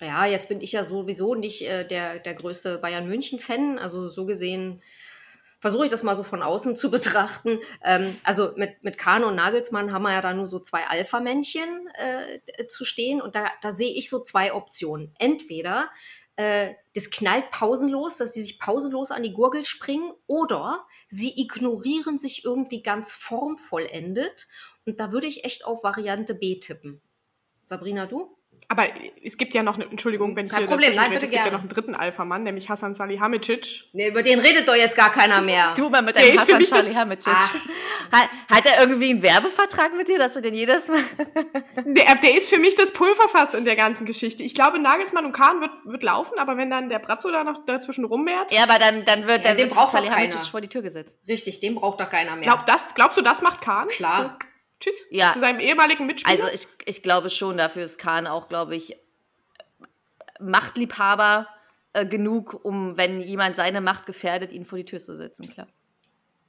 Ja, 0.00 0.26
jetzt 0.26 0.48
bin 0.48 0.60
ich 0.60 0.72
ja 0.72 0.84
sowieso 0.84 1.34
nicht 1.34 1.62
äh, 1.62 1.86
der, 1.86 2.18
der 2.18 2.34
größte 2.34 2.78
Bayern 2.78 3.08
München-Fan. 3.08 3.78
Also 3.78 4.08
so 4.08 4.26
gesehen 4.26 4.82
versuche 5.60 5.84
ich 5.84 5.90
das 5.90 6.02
mal 6.02 6.16
so 6.16 6.24
von 6.24 6.42
außen 6.42 6.76
zu 6.76 6.90
betrachten. 6.90 7.60
Ähm, 7.82 8.16
also 8.24 8.52
mit, 8.56 8.82
mit 8.82 8.98
Kahn 8.98 9.24
und 9.24 9.36
Nagelsmann 9.36 9.92
haben 9.92 10.02
wir 10.02 10.12
ja 10.12 10.20
da 10.20 10.34
nur 10.34 10.46
so 10.46 10.58
zwei 10.58 10.86
Alpha-Männchen 10.86 11.88
äh, 11.94 12.66
zu 12.66 12.84
stehen. 12.84 13.22
Und 13.22 13.34
da, 13.34 13.50
da 13.62 13.70
sehe 13.70 13.94
ich 13.94 14.10
so 14.10 14.20
zwei 14.20 14.52
Optionen. 14.52 15.14
Entweder 15.18 15.90
äh, 16.36 16.74
das 16.94 17.10
knallt 17.10 17.50
pausenlos, 17.52 18.16
dass 18.16 18.34
sie 18.34 18.42
sich 18.42 18.58
pausenlos 18.58 19.12
an 19.12 19.22
die 19.22 19.32
Gurgel 19.32 19.64
springen, 19.64 20.12
oder 20.26 20.84
sie 21.08 21.40
ignorieren 21.40 22.18
sich 22.18 22.44
irgendwie 22.44 22.82
ganz 22.82 23.14
formvollendet. 23.14 24.48
Und 24.84 24.98
da 24.98 25.12
würde 25.12 25.28
ich 25.28 25.44
echt 25.44 25.64
auf 25.64 25.84
Variante 25.84 26.34
B 26.34 26.58
tippen. 26.58 27.00
Sabrina, 27.62 28.06
du? 28.06 28.36
Aber 28.68 28.86
es 29.22 29.36
gibt 29.36 29.54
ja 29.54 29.62
noch 29.62 29.74
eine, 29.74 29.84
Entschuldigung, 29.84 30.36
wenn 30.36 30.48
Kein 30.48 30.62
ich 30.62 30.68
hier 30.68 30.76
Problem, 30.76 30.94
nein, 30.94 31.10
bitte 31.10 31.26
es 31.26 31.30
gibt 31.30 31.44
ja 31.44 31.52
noch 31.52 31.60
einen 31.60 31.68
dritten 31.68 31.94
Alpha-Mann, 31.94 32.42
nämlich 32.42 32.68
Hassan 32.68 32.94
Salihamidzic. 32.94 33.84
Nee, 33.92 34.08
über 34.08 34.22
den 34.22 34.40
redet 34.40 34.66
doch 34.66 34.74
jetzt 34.74 34.96
gar 34.96 35.12
keiner 35.12 35.40
mehr. 35.40 35.74
Du 35.74 35.88
mal 35.90 36.02
mit 36.02 36.16
deinem 36.16 36.38
Hassan 36.38 36.64
Salihamidzic. 36.64 37.32
Hat, 38.12 38.28
hat 38.50 38.66
er 38.66 38.80
irgendwie 38.80 39.10
einen 39.10 39.22
Werbevertrag 39.22 39.94
mit 39.94 40.08
dir, 40.08 40.18
dass 40.18 40.34
du 40.34 40.40
den 40.40 40.54
jedes 40.54 40.88
Mal... 40.88 41.00
der, 41.84 42.14
der, 42.16 42.36
ist 42.36 42.48
für 42.48 42.58
mich 42.58 42.74
das 42.74 42.92
Pulverfass 42.92 43.54
in 43.54 43.64
der 43.64 43.76
ganzen 43.76 44.06
Geschichte. 44.06 44.42
Ich 44.42 44.54
glaube, 44.54 44.78
Nagelsmann 44.78 45.24
und 45.24 45.32
Kahn 45.32 45.60
wird, 45.60 45.72
wird 45.84 46.02
laufen, 46.02 46.38
aber 46.38 46.56
wenn 46.56 46.70
dann 46.70 46.88
der 46.88 46.98
Brazzo 46.98 47.30
da 47.30 47.44
noch 47.44 47.64
dazwischen 47.66 48.04
rummehrt... 48.04 48.52
Ja, 48.52 48.64
aber 48.64 48.78
dann, 48.78 49.04
dann 49.04 49.26
wird, 49.26 49.38
ja, 49.38 49.48
dann 49.48 49.56
den 49.56 49.66
wird 49.66 49.74
braucht 49.74 49.92
Salihamidzic 49.92 50.46
vor 50.46 50.60
die 50.60 50.68
Tür 50.68 50.82
gesetzt. 50.82 51.18
Richtig, 51.28 51.60
den 51.60 51.74
braucht 51.74 52.00
doch 52.00 52.08
keiner 52.08 52.32
mehr. 52.32 52.42
Glaub, 52.42 52.66
das, 52.66 52.94
glaubst 52.94 53.18
du, 53.18 53.22
das 53.22 53.42
macht 53.42 53.60
Kahn? 53.60 53.88
Klar. 53.88 54.38
So, 54.40 54.46
tschüss. 54.84 55.06
Ja. 55.10 55.32
Zu 55.32 55.40
seinem 55.40 55.60
ehemaligen 55.60 56.06
Mitspieler? 56.06 56.44
Also 56.44 56.54
ich, 56.54 56.68
ich 56.86 57.02
glaube 57.02 57.30
schon, 57.30 57.56
dafür 57.56 57.84
ist 57.84 57.98
Kahn 57.98 58.26
auch, 58.26 58.48
glaube 58.48 58.76
ich, 58.76 58.96
Machtliebhaber 60.40 61.48
äh, 61.92 62.06
genug, 62.06 62.64
um, 62.64 62.96
wenn 62.96 63.20
jemand 63.20 63.56
seine 63.56 63.80
Macht 63.80 64.06
gefährdet, 64.06 64.52
ihn 64.52 64.64
vor 64.64 64.78
die 64.78 64.84
Tür 64.84 65.00
zu 65.00 65.16
setzen, 65.16 65.50
klar. 65.50 65.66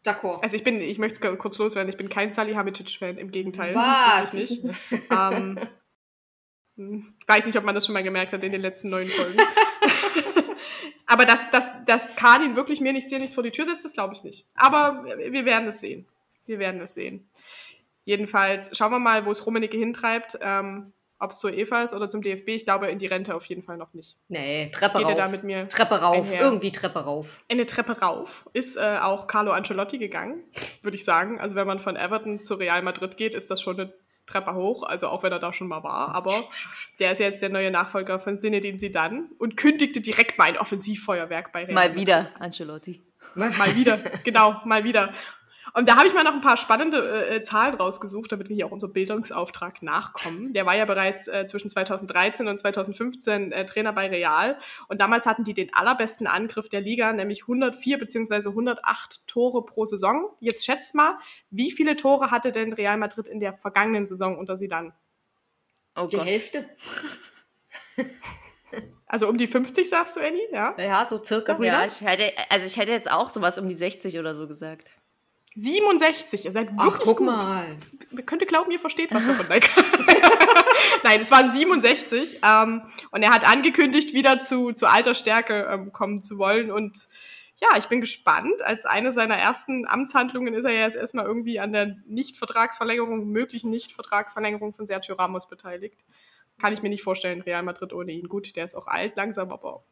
D'accord. 0.03 0.43
Also 0.43 0.55
ich 0.55 0.63
bin, 0.63 0.81
ich 0.81 0.99
möchte 0.99 1.27
es 1.27 1.39
kurz 1.39 1.57
loswerden, 1.57 1.89
ich 1.89 1.97
bin 1.97 2.09
kein 2.09 2.31
Salihamidzic-Fan, 2.31 3.17
im 3.17 3.31
Gegenteil. 3.31 3.73
Was? 3.73 4.33
Nicht. 4.33 4.63
ähm, 5.09 5.59
hm, 6.77 7.13
weiß 7.25 7.45
nicht, 7.45 7.57
ob 7.57 7.63
man 7.63 7.73
das 7.73 7.85
schon 7.85 7.93
mal 7.93 8.03
gemerkt 8.03 8.33
hat 8.33 8.43
in 8.43 8.51
den 8.51 8.61
letzten 8.61 8.89
neun 8.89 9.07
Folgen. 9.07 9.39
Aber 11.07 11.25
dass, 11.25 11.49
dass, 11.51 11.65
dass 11.85 12.15
Kahn 12.15 12.43
ihn 12.43 12.55
wirklich 12.55 12.81
mir 12.81 12.93
nichts 12.93 13.09
hier 13.09 13.19
nichts 13.19 13.35
vor 13.35 13.43
die 13.43 13.51
Tür 13.51 13.65
setzt, 13.65 13.85
das 13.85 13.93
glaube 13.93 14.13
ich 14.13 14.23
nicht. 14.23 14.47
Aber 14.55 15.05
wir 15.05 15.45
werden 15.45 15.67
es 15.67 15.79
sehen. 15.79 16.07
Wir 16.45 16.59
werden 16.59 16.81
es 16.81 16.93
sehen. 16.93 17.27
Jedenfalls 18.05 18.75
schauen 18.77 18.91
wir 18.91 18.99
mal, 18.99 19.25
wo 19.25 19.31
es 19.31 19.45
Rummenigge 19.45 19.77
hintreibt. 19.77 20.37
Ähm, 20.41 20.93
ob 21.17 21.31
es 21.31 21.39
zur 21.39 21.53
Eva 21.53 21.81
ist 21.81 21.93
oder 21.93 22.09
zum 22.09 22.21
DFB, 22.21 22.49
ich 22.49 22.65
glaube 22.65 22.87
in 22.87 22.99
die 22.99 23.05
Rente 23.05 23.35
auf 23.35 23.45
jeden 23.45 23.61
Fall 23.61 23.77
noch 23.77 23.93
nicht. 23.93 24.17
Nee, 24.27 24.69
Treppe 24.71 24.99
Geht 24.99 25.07
rauf. 25.07 25.15
da 25.15 25.27
mit 25.29 25.43
mir 25.43 25.67
Treppe 25.69 25.95
rauf, 25.95 26.27
einher? 26.27 26.41
irgendwie 26.41 26.71
Treppe 26.71 26.99
rauf. 26.99 27.43
Eine 27.49 27.65
Treppe 27.65 27.99
rauf 27.99 28.49
ist 28.53 28.75
äh, 28.75 28.99
auch 29.01 29.27
Carlo 29.27 29.51
Ancelotti 29.51 29.97
gegangen, 29.97 30.43
würde 30.81 30.95
ich 30.95 31.05
sagen. 31.05 31.39
Also 31.39 31.55
wenn 31.55 31.67
man 31.67 31.79
von 31.79 31.95
Everton 31.95 32.39
zu 32.41 32.55
Real 32.55 32.81
Madrid 32.81 33.15
geht, 33.15 33.33
ist 33.33 33.49
das 33.49 33.61
schon 33.61 33.79
eine 33.79 33.93
Treppe 34.25 34.55
hoch, 34.55 34.83
also 34.83 35.07
auch 35.07 35.23
wenn 35.23 35.31
er 35.31 35.39
da 35.39 35.53
schon 35.53 35.67
mal 35.67 35.83
war. 35.83 36.13
Aber 36.13 36.33
der 36.99 37.13
ist 37.13 37.19
jetzt 37.19 37.41
der 37.41 37.49
neue 37.49 37.71
Nachfolger 37.71 38.19
von 38.19 38.37
Zinedine 38.37 38.77
Zidane 38.77 39.29
und 39.37 39.55
kündigte 39.55 40.01
direkt 40.01 40.37
mal 40.37 40.45
ein 40.45 40.57
Offensivfeuerwerk 40.57 41.53
bei 41.53 41.63
Real 41.63 41.73
Mal 41.73 41.87
Madrid. 41.89 42.01
wieder, 42.01 42.29
Ancelotti. 42.39 43.01
Mal 43.35 43.75
wieder, 43.75 43.97
genau, 44.23 44.61
mal 44.65 44.83
wieder. 44.83 45.13
Und 45.75 45.89
da 45.89 45.97
habe 45.97 46.07
ich 46.07 46.13
mal 46.13 46.23
noch 46.23 46.33
ein 46.33 46.39
paar 46.39 46.55
spannende 46.55 47.29
äh, 47.29 47.41
Zahlen 47.41 47.75
rausgesucht, 47.75 48.31
damit 48.31 48.47
wir 48.47 48.55
hier 48.55 48.65
auch 48.65 48.71
unserem 48.71 48.93
Bildungsauftrag 48.93 49.83
nachkommen. 49.83 50.53
Der 50.53 50.65
war 50.65 50.77
ja 50.77 50.85
bereits 50.85 51.27
äh, 51.27 51.45
zwischen 51.47 51.67
2013 51.67 52.47
und 52.47 52.57
2015 52.57 53.51
äh, 53.51 53.65
Trainer 53.65 53.91
bei 53.91 54.07
Real. 54.07 54.57
Und 54.87 55.01
damals 55.01 55.25
hatten 55.25 55.43
die 55.43 55.53
den 55.53 55.73
allerbesten 55.73 56.27
Angriff 56.27 56.69
der 56.69 56.79
Liga, 56.79 57.11
nämlich 57.11 57.41
104 57.41 57.99
bzw. 57.99 58.47
108 58.47 59.27
Tore 59.27 59.65
pro 59.65 59.83
Saison. 59.83 60.29
Jetzt 60.39 60.65
schätzt 60.65 60.95
mal, 60.95 61.17
wie 61.49 61.71
viele 61.71 61.97
Tore 61.97 62.31
hatte 62.31 62.53
denn 62.53 62.71
Real 62.71 62.95
Madrid 62.95 63.27
in 63.27 63.41
der 63.41 63.51
vergangenen 63.51 64.05
Saison 64.05 64.37
unter 64.37 64.55
sie 64.55 64.69
dann? 64.69 64.93
Oh 65.97 66.07
Die 66.09 66.15
Gott. 66.15 66.25
Hälfte? 66.25 66.69
Also 69.07 69.29
um 69.29 69.37
die 69.37 69.47
50, 69.47 69.87
sagst 69.87 70.15
du, 70.17 70.19
Annie? 70.19 70.41
Ja? 70.51 70.75
Ja, 70.77 71.05
so 71.05 71.23
circa. 71.23 71.61
Ja, 71.61 71.85
ich 71.85 72.01
hätte, 72.01 72.33
also 72.49 72.65
ich 72.65 72.75
hätte 72.75 72.91
jetzt 72.91 73.09
auch 73.09 73.29
sowas 73.29 73.57
um 73.59 73.69
die 73.69 73.75
60 73.75 74.17
oder 74.17 74.33
so 74.33 74.47
gesagt. 74.47 74.91
67. 75.55 76.45
Ihr 76.45 76.51
seid 76.51 76.69
Ach, 76.77 76.85
wirklich 76.85 77.05
guck 77.05 77.17
gut. 77.17 77.27
mal. 77.27 77.77
Man 78.11 78.25
könnte 78.25 78.45
glauben, 78.45 78.71
ihr 78.71 78.79
versteht 78.79 79.13
was 79.13 79.25
davon. 79.25 79.45
Nein, 79.47 79.61
Nein, 81.03 81.21
es 81.21 81.31
waren 81.31 81.51
67. 81.51 82.39
Ähm, 82.43 82.81
und 83.11 83.23
er 83.23 83.31
hat 83.31 83.47
angekündigt, 83.47 84.13
wieder 84.13 84.41
zu, 84.41 84.73
zu 84.73 84.87
alter 84.87 85.13
Stärke 85.13 85.67
ähm, 85.71 85.93
kommen 85.93 86.21
zu 86.21 86.37
wollen. 86.37 86.71
Und 86.71 87.07
ja, 87.57 87.69
ich 87.77 87.87
bin 87.87 88.01
gespannt. 88.01 88.61
Als 88.65 88.85
eine 88.85 89.13
seiner 89.13 89.37
ersten 89.37 89.87
Amtshandlungen 89.87 90.53
ist 90.53 90.65
er 90.65 90.71
ja 90.71 90.81
jetzt 90.81 90.97
erstmal 90.97 91.25
irgendwie 91.25 91.59
an 91.61 91.71
der 91.71 91.95
Nichtvertragsverlängerung, 92.05 93.25
möglichen 93.27 93.69
Nichtvertragsverlängerung 93.69 94.73
von 94.73 94.85
Sergio 94.85 95.15
Ramos 95.15 95.47
beteiligt. 95.47 96.03
Kann 96.59 96.73
ich 96.73 96.81
mir 96.81 96.89
nicht 96.89 97.03
vorstellen, 97.03 97.41
Real 97.41 97.63
Madrid 97.63 97.93
ohne 97.93 98.11
ihn. 98.11 98.27
Gut, 98.27 98.57
der 98.57 98.65
ist 98.65 98.75
auch 98.75 98.87
alt, 98.87 99.15
langsam, 99.15 99.51
aber 99.51 99.83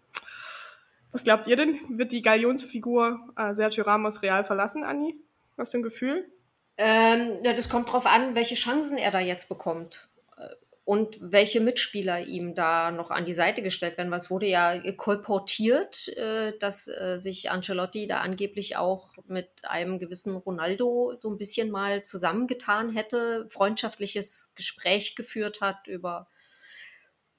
was 1.14 1.24
glaubt 1.24 1.48
ihr 1.48 1.56
denn? 1.56 1.80
Wird 1.98 2.12
die 2.12 2.22
Galionsfigur 2.22 3.20
äh, 3.38 3.54
Sergio 3.54 3.86
Ramos 3.86 4.24
Real 4.24 4.44
verlassen, 4.44 4.84
Anni? 4.84 5.16
Was 5.56 5.72
für 5.72 5.78
ein 5.78 5.84
Gefühl? 5.84 6.32
Ähm, 6.78 7.40
ja, 7.44 7.54
das 7.54 7.70
kommt 7.70 7.92
drauf 7.92 8.06
an, 8.06 8.36
welche 8.36 8.56
Chancen 8.56 8.98
er 8.98 9.12
da 9.12 9.20
jetzt 9.20 9.48
bekommt. 9.50 10.10
Äh, 10.38 10.48
Und 10.86 11.18
welche 11.22 11.62
Mitspieler 11.62 12.20
ihm 12.22 12.56
da 12.56 12.92
noch 12.92 13.12
an 13.12 13.26
die 13.26 13.34
Seite 13.34 13.62
gestellt 13.62 13.98
werden. 13.98 14.12
Was 14.12 14.30
wurde 14.30 14.48
ja 14.48 14.82
kolportiert, 14.94 16.10
äh, 16.18 16.58
dass 16.58 16.88
äh, 16.88 17.18
sich 17.18 17.52
Ancelotti 17.52 18.08
da 18.08 18.22
angeblich 18.22 18.76
auch 18.76 19.14
mit 19.28 19.50
einem 19.66 20.00
gewissen 20.00 20.36
Ronaldo 20.36 21.14
so 21.20 21.30
ein 21.30 21.38
bisschen 21.38 21.72
mal 21.72 22.04
zusammengetan 22.04 22.92
hätte, 22.92 23.46
freundschaftliches 23.50 24.52
Gespräch 24.56 25.16
geführt 25.16 25.62
hat 25.62 25.88
über 25.88 26.28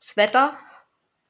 das 0.01 0.17
Wetter, 0.17 0.57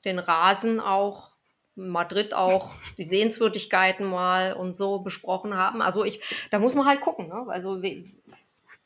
den 0.04 0.18
Rasen 0.18 0.78
auch, 0.80 1.33
Madrid 1.74 2.34
auch, 2.34 2.72
die 2.98 3.04
Sehenswürdigkeiten 3.04 4.06
mal 4.06 4.52
und 4.54 4.76
so 4.76 5.00
besprochen 5.00 5.54
haben. 5.54 5.82
Also 5.82 6.04
ich, 6.04 6.20
da 6.50 6.58
muss 6.58 6.74
man 6.74 6.86
halt 6.86 7.00
gucken. 7.00 7.28
Ne? 7.28 7.44
Also 7.48 7.82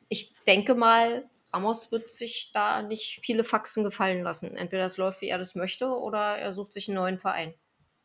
ich 0.08 0.34
denke 0.46 0.74
mal, 0.74 1.28
Ramos 1.52 1.92
wird 1.92 2.10
sich 2.10 2.50
da 2.52 2.82
nicht 2.82 3.20
viele 3.22 3.44
Faxen 3.44 3.84
gefallen 3.84 4.22
lassen. 4.22 4.56
Entweder 4.56 4.84
es 4.84 4.96
läuft, 4.96 5.20
wie 5.20 5.28
er 5.28 5.38
das 5.38 5.54
möchte, 5.54 5.88
oder 5.88 6.38
er 6.38 6.52
sucht 6.52 6.72
sich 6.72 6.88
einen 6.88 6.96
neuen 6.96 7.18
Verein. 7.18 7.54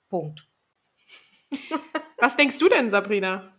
Punkt. 0.10 0.48
Was 2.18 2.36
denkst 2.36 2.60
du 2.60 2.70
denn, 2.70 2.90
Sabrina? 2.90 3.54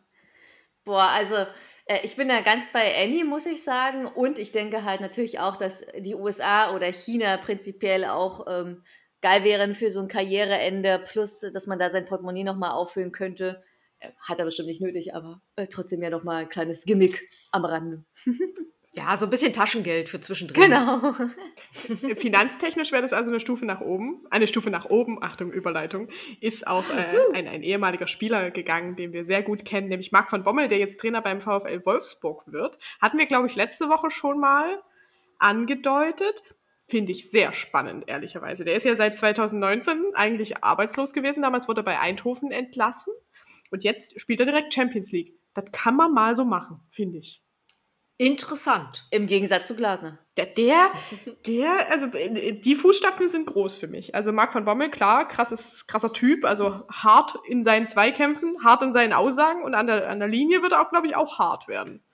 Boah, 0.84 1.08
also 1.08 1.46
Äh, 1.86 2.00
ich 2.02 2.16
bin 2.16 2.28
da 2.28 2.40
ganz 2.40 2.72
bei 2.72 2.94
Annie, 3.02 3.24
muss 3.24 3.46
ich 3.46 3.62
sagen. 3.62 4.06
Und 4.06 4.38
ich 4.38 4.52
denke 4.52 4.84
halt 4.84 5.00
natürlich 5.00 5.38
auch, 5.40 5.56
dass 5.56 5.84
die 5.98 6.14
USA 6.14 6.74
oder 6.74 6.90
China 6.92 7.36
prinzipiell 7.36 8.04
auch 8.06 8.46
ähm, 8.48 8.84
geil 9.24 9.42
wären 9.42 9.74
für 9.74 9.90
so 9.90 10.00
ein 10.00 10.08
Karriereende. 10.08 11.02
Plus, 11.10 11.40
dass 11.40 11.66
man 11.66 11.78
da 11.78 11.88
sein 11.88 12.04
Portemonnaie 12.04 12.44
nochmal 12.44 12.72
auffüllen 12.72 13.10
könnte. 13.10 13.62
Äh, 13.98 14.10
hat 14.20 14.38
er 14.38 14.44
bestimmt 14.44 14.68
nicht 14.68 14.82
nötig, 14.82 15.14
aber 15.14 15.40
äh, 15.56 15.66
trotzdem 15.66 16.02
ja 16.02 16.10
nochmal 16.10 16.42
ein 16.42 16.50
kleines 16.50 16.84
Gimmick 16.84 17.26
am 17.50 17.64
Rande. 17.64 18.04
Ja, 18.96 19.16
so 19.16 19.26
ein 19.26 19.30
bisschen 19.30 19.52
Taschengeld 19.52 20.08
für 20.08 20.20
zwischendrin. 20.20 20.70
Genau. 20.70 21.00
Finanztechnisch 21.72 22.92
wäre 22.92 23.02
das 23.02 23.12
also 23.12 23.32
eine 23.32 23.40
Stufe 23.40 23.66
nach 23.66 23.80
oben. 23.80 24.24
Eine 24.30 24.46
Stufe 24.46 24.70
nach 24.70 24.84
oben, 24.84 25.20
Achtung, 25.20 25.50
Überleitung, 25.50 26.06
ist 26.40 26.64
auch 26.68 26.88
äh, 26.90 27.16
ein, 27.36 27.48
ein 27.48 27.64
ehemaliger 27.64 28.06
Spieler 28.06 28.52
gegangen, 28.52 28.94
den 28.94 29.12
wir 29.12 29.24
sehr 29.24 29.42
gut 29.42 29.64
kennen, 29.64 29.88
nämlich 29.88 30.12
Marc 30.12 30.30
von 30.30 30.44
Bommel, 30.44 30.68
der 30.68 30.78
jetzt 30.78 31.00
Trainer 31.00 31.22
beim 31.22 31.40
VfL 31.40 31.84
Wolfsburg 31.84 32.44
wird. 32.46 32.78
Hatten 33.02 33.18
wir, 33.18 33.26
glaube 33.26 33.48
ich, 33.48 33.56
letzte 33.56 33.88
Woche 33.88 34.12
schon 34.12 34.38
mal 34.38 34.80
angedeutet. 35.40 36.44
Finde 36.86 37.12
ich 37.12 37.30
sehr 37.30 37.54
spannend, 37.54 38.04
ehrlicherweise. 38.08 38.64
Der 38.64 38.76
ist 38.76 38.84
ja 38.84 38.94
seit 38.94 39.16
2019 39.16 40.12
eigentlich 40.14 40.62
arbeitslos 40.62 41.12
gewesen. 41.12 41.42
Damals 41.42 41.66
wurde 41.66 41.80
er 41.80 41.84
bei 41.84 41.98
Eindhoven 41.98 42.50
entlassen. 42.50 43.14
Und 43.70 43.84
jetzt 43.84 44.20
spielt 44.20 44.40
er 44.40 44.46
direkt 44.46 44.74
Champions 44.74 45.10
League. 45.12 45.34
Das 45.54 45.64
kann 45.72 45.96
man 45.96 46.12
mal 46.12 46.36
so 46.36 46.44
machen, 46.44 46.80
finde 46.90 47.18
ich. 47.18 47.42
Interessant. 48.16 49.06
Im 49.10 49.26
Gegensatz 49.26 49.66
zu 49.66 49.74
Glasner. 49.74 50.18
Der, 50.36 50.46
der, 50.46 50.90
der, 51.46 51.90
also 51.90 52.06
die 52.06 52.74
Fußstapfen 52.74 53.26
sind 53.26 53.46
groß 53.46 53.76
für 53.76 53.88
mich. 53.88 54.14
Also 54.14 54.32
Marc 54.32 54.54
van 54.54 54.64
Bommel, 54.64 54.90
klar, 54.90 55.26
krasses, 55.26 55.86
krasser 55.88 56.12
Typ, 56.12 56.44
also 56.44 56.86
hart 56.88 57.34
in 57.48 57.64
seinen 57.64 57.88
Zweikämpfen, 57.88 58.62
hart 58.62 58.82
in 58.82 58.92
seinen 58.92 59.12
Aussagen 59.12 59.62
und 59.64 59.74
an 59.74 59.86
der, 59.86 60.08
an 60.08 60.20
der 60.20 60.28
Linie 60.28 60.62
wird 60.62 60.72
er 60.72 60.82
auch, 60.82 60.90
glaube 60.90 61.08
ich, 61.08 61.16
auch 61.16 61.38
hart 61.38 61.66
werden. 61.66 62.04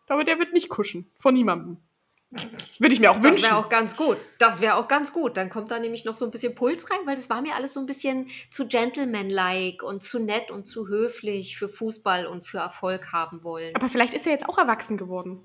Ich 0.00 0.06
glaube, 0.06 0.24
der 0.24 0.38
wird 0.38 0.52
nicht 0.52 0.68
kuschen. 0.68 1.10
Von 1.16 1.34
niemandem. 1.34 1.78
Würde 2.78 2.94
ich 2.94 3.00
mir 3.00 3.10
auch 3.10 3.20
Das 3.20 3.36
wünschen. 3.36 3.42
wäre 3.44 3.56
auch 3.56 3.68
ganz 3.68 3.96
gut. 3.96 4.16
Das 4.38 4.60
wäre 4.60 4.76
auch 4.76 4.88
ganz 4.88 5.12
gut. 5.12 5.36
Dann 5.36 5.48
kommt 5.48 5.70
da 5.70 5.78
nämlich 5.78 6.04
noch 6.04 6.16
so 6.16 6.24
ein 6.24 6.30
bisschen 6.30 6.54
Puls 6.54 6.90
rein, 6.90 6.98
weil 7.04 7.14
das 7.14 7.30
war 7.30 7.42
mir 7.42 7.54
alles 7.54 7.72
so 7.72 7.80
ein 7.80 7.86
bisschen 7.86 8.28
zu 8.50 8.66
gentlemanlike 8.66 9.84
und 9.84 10.02
zu 10.02 10.18
nett 10.18 10.50
und 10.50 10.66
zu 10.66 10.88
höflich 10.88 11.56
für 11.56 11.68
Fußball 11.68 12.26
und 12.26 12.46
für 12.46 12.58
Erfolg 12.58 13.12
haben 13.12 13.44
wollen. 13.44 13.74
Aber 13.76 13.88
vielleicht 13.88 14.14
ist 14.14 14.26
er 14.26 14.32
jetzt 14.32 14.48
auch 14.48 14.58
erwachsen 14.58 14.96
geworden. 14.96 15.40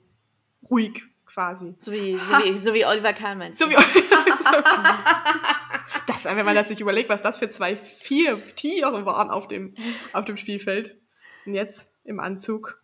Ruhig, 0.70 1.04
quasi. 1.26 1.76
So 1.78 1.92
wie, 1.92 2.16
so 2.16 2.38
wie, 2.44 2.58
so 2.58 2.74
wie 2.74 2.86
Oliver 2.86 3.14
Kahn 3.14 3.38
meinst 3.38 3.62
du? 3.62 3.66
So 3.66 3.72
wie 3.72 3.76
das, 6.08 6.26
wenn 6.26 6.46
man 6.46 6.56
das 6.56 6.68
sich 6.68 6.82
überlegt, 6.82 7.10
was 7.10 7.22
das 7.22 7.38
für 7.38 7.50
zwei, 7.50 7.78
vier 7.78 8.44
Tiere 8.56 9.06
waren 9.06 9.30
auf 9.30 9.48
dem, 9.48 9.76
auf 10.14 10.26
dem 10.26 10.38
Spielfeld. 10.38 10.98
Und 11.46 11.54
jetzt 11.54 11.92
im 12.04 12.20
Anzug. 12.20 12.82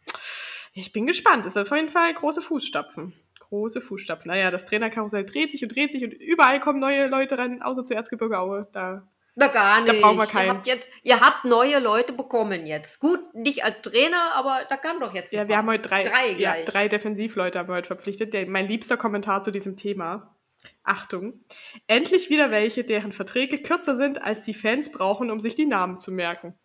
Ich 0.73 0.93
bin 0.93 1.07
gespannt. 1.07 1.45
Das 1.45 1.55
ist 1.55 1.61
auf 1.61 1.75
jeden 1.75 1.89
Fall 1.89 2.13
große 2.13 2.41
Fußstapfen. 2.41 3.13
Große 3.49 3.81
Fußstapfen. 3.81 4.29
Naja, 4.29 4.51
das 4.51 4.65
Trainerkarussell 4.65 5.25
dreht 5.25 5.51
sich 5.51 5.63
und 5.63 5.75
dreht 5.75 5.91
sich 5.91 6.03
und 6.03 6.13
überall 6.13 6.60
kommen 6.60 6.79
neue 6.79 7.08
Leute 7.08 7.38
rein, 7.38 7.62
außer 7.62 7.86
zu 7.86 7.93
Erzgebirge 7.93 8.39
Aue. 8.39 8.67
Da. 8.71 9.08
Na 9.36 9.47
gar 9.47 9.84
Da 9.86 9.91
nicht. 9.91 10.01
brauchen 10.01 10.17
wir 10.17 10.23
ihr, 10.23 10.29
keinen. 10.29 10.49
habt 10.49 10.67
jetzt, 10.67 10.89
ihr 11.03 11.19
habt 11.19 11.43
neue 11.45 11.79
Leute 11.79 12.13
bekommen 12.13 12.65
jetzt. 12.65 12.99
Gut, 13.01 13.19
nicht 13.34 13.63
als 13.65 13.81
Trainer, 13.81 14.31
aber 14.36 14.62
da 14.69 14.77
kam 14.77 14.99
doch 14.99 15.13
jetzt 15.13 15.34
Ja, 15.34 15.47
wir 15.47 15.58
haben 15.58 15.67
heute 15.67 15.88
drei, 15.89 16.03
Drei 16.03 16.31
ja, 16.31 16.55
drei 16.65 16.88
Defensivleute 16.88 17.60
haben 17.60 17.67
wir 17.67 17.75
heute 17.75 17.88
verpflichtet. 17.88 18.34
Der, 18.34 18.47
mein 18.47 18.67
liebster 18.67 18.95
Kommentar 18.97 19.41
zu 19.41 19.51
diesem 19.51 19.75
Thema. 19.75 20.36
Achtung. 20.84 21.43
Endlich 21.88 22.29
wieder 22.29 22.49
welche, 22.49 22.84
deren 22.84 23.12
Verträge 23.12 23.60
kürzer 23.62 23.93
sind, 23.93 24.21
als 24.23 24.43
die 24.43 24.53
Fans 24.53 24.91
brauchen, 24.91 25.29
um 25.29 25.39
sich 25.39 25.53
die 25.55 25.65
Namen 25.65 25.99
zu 25.99 26.12
merken. 26.12 26.55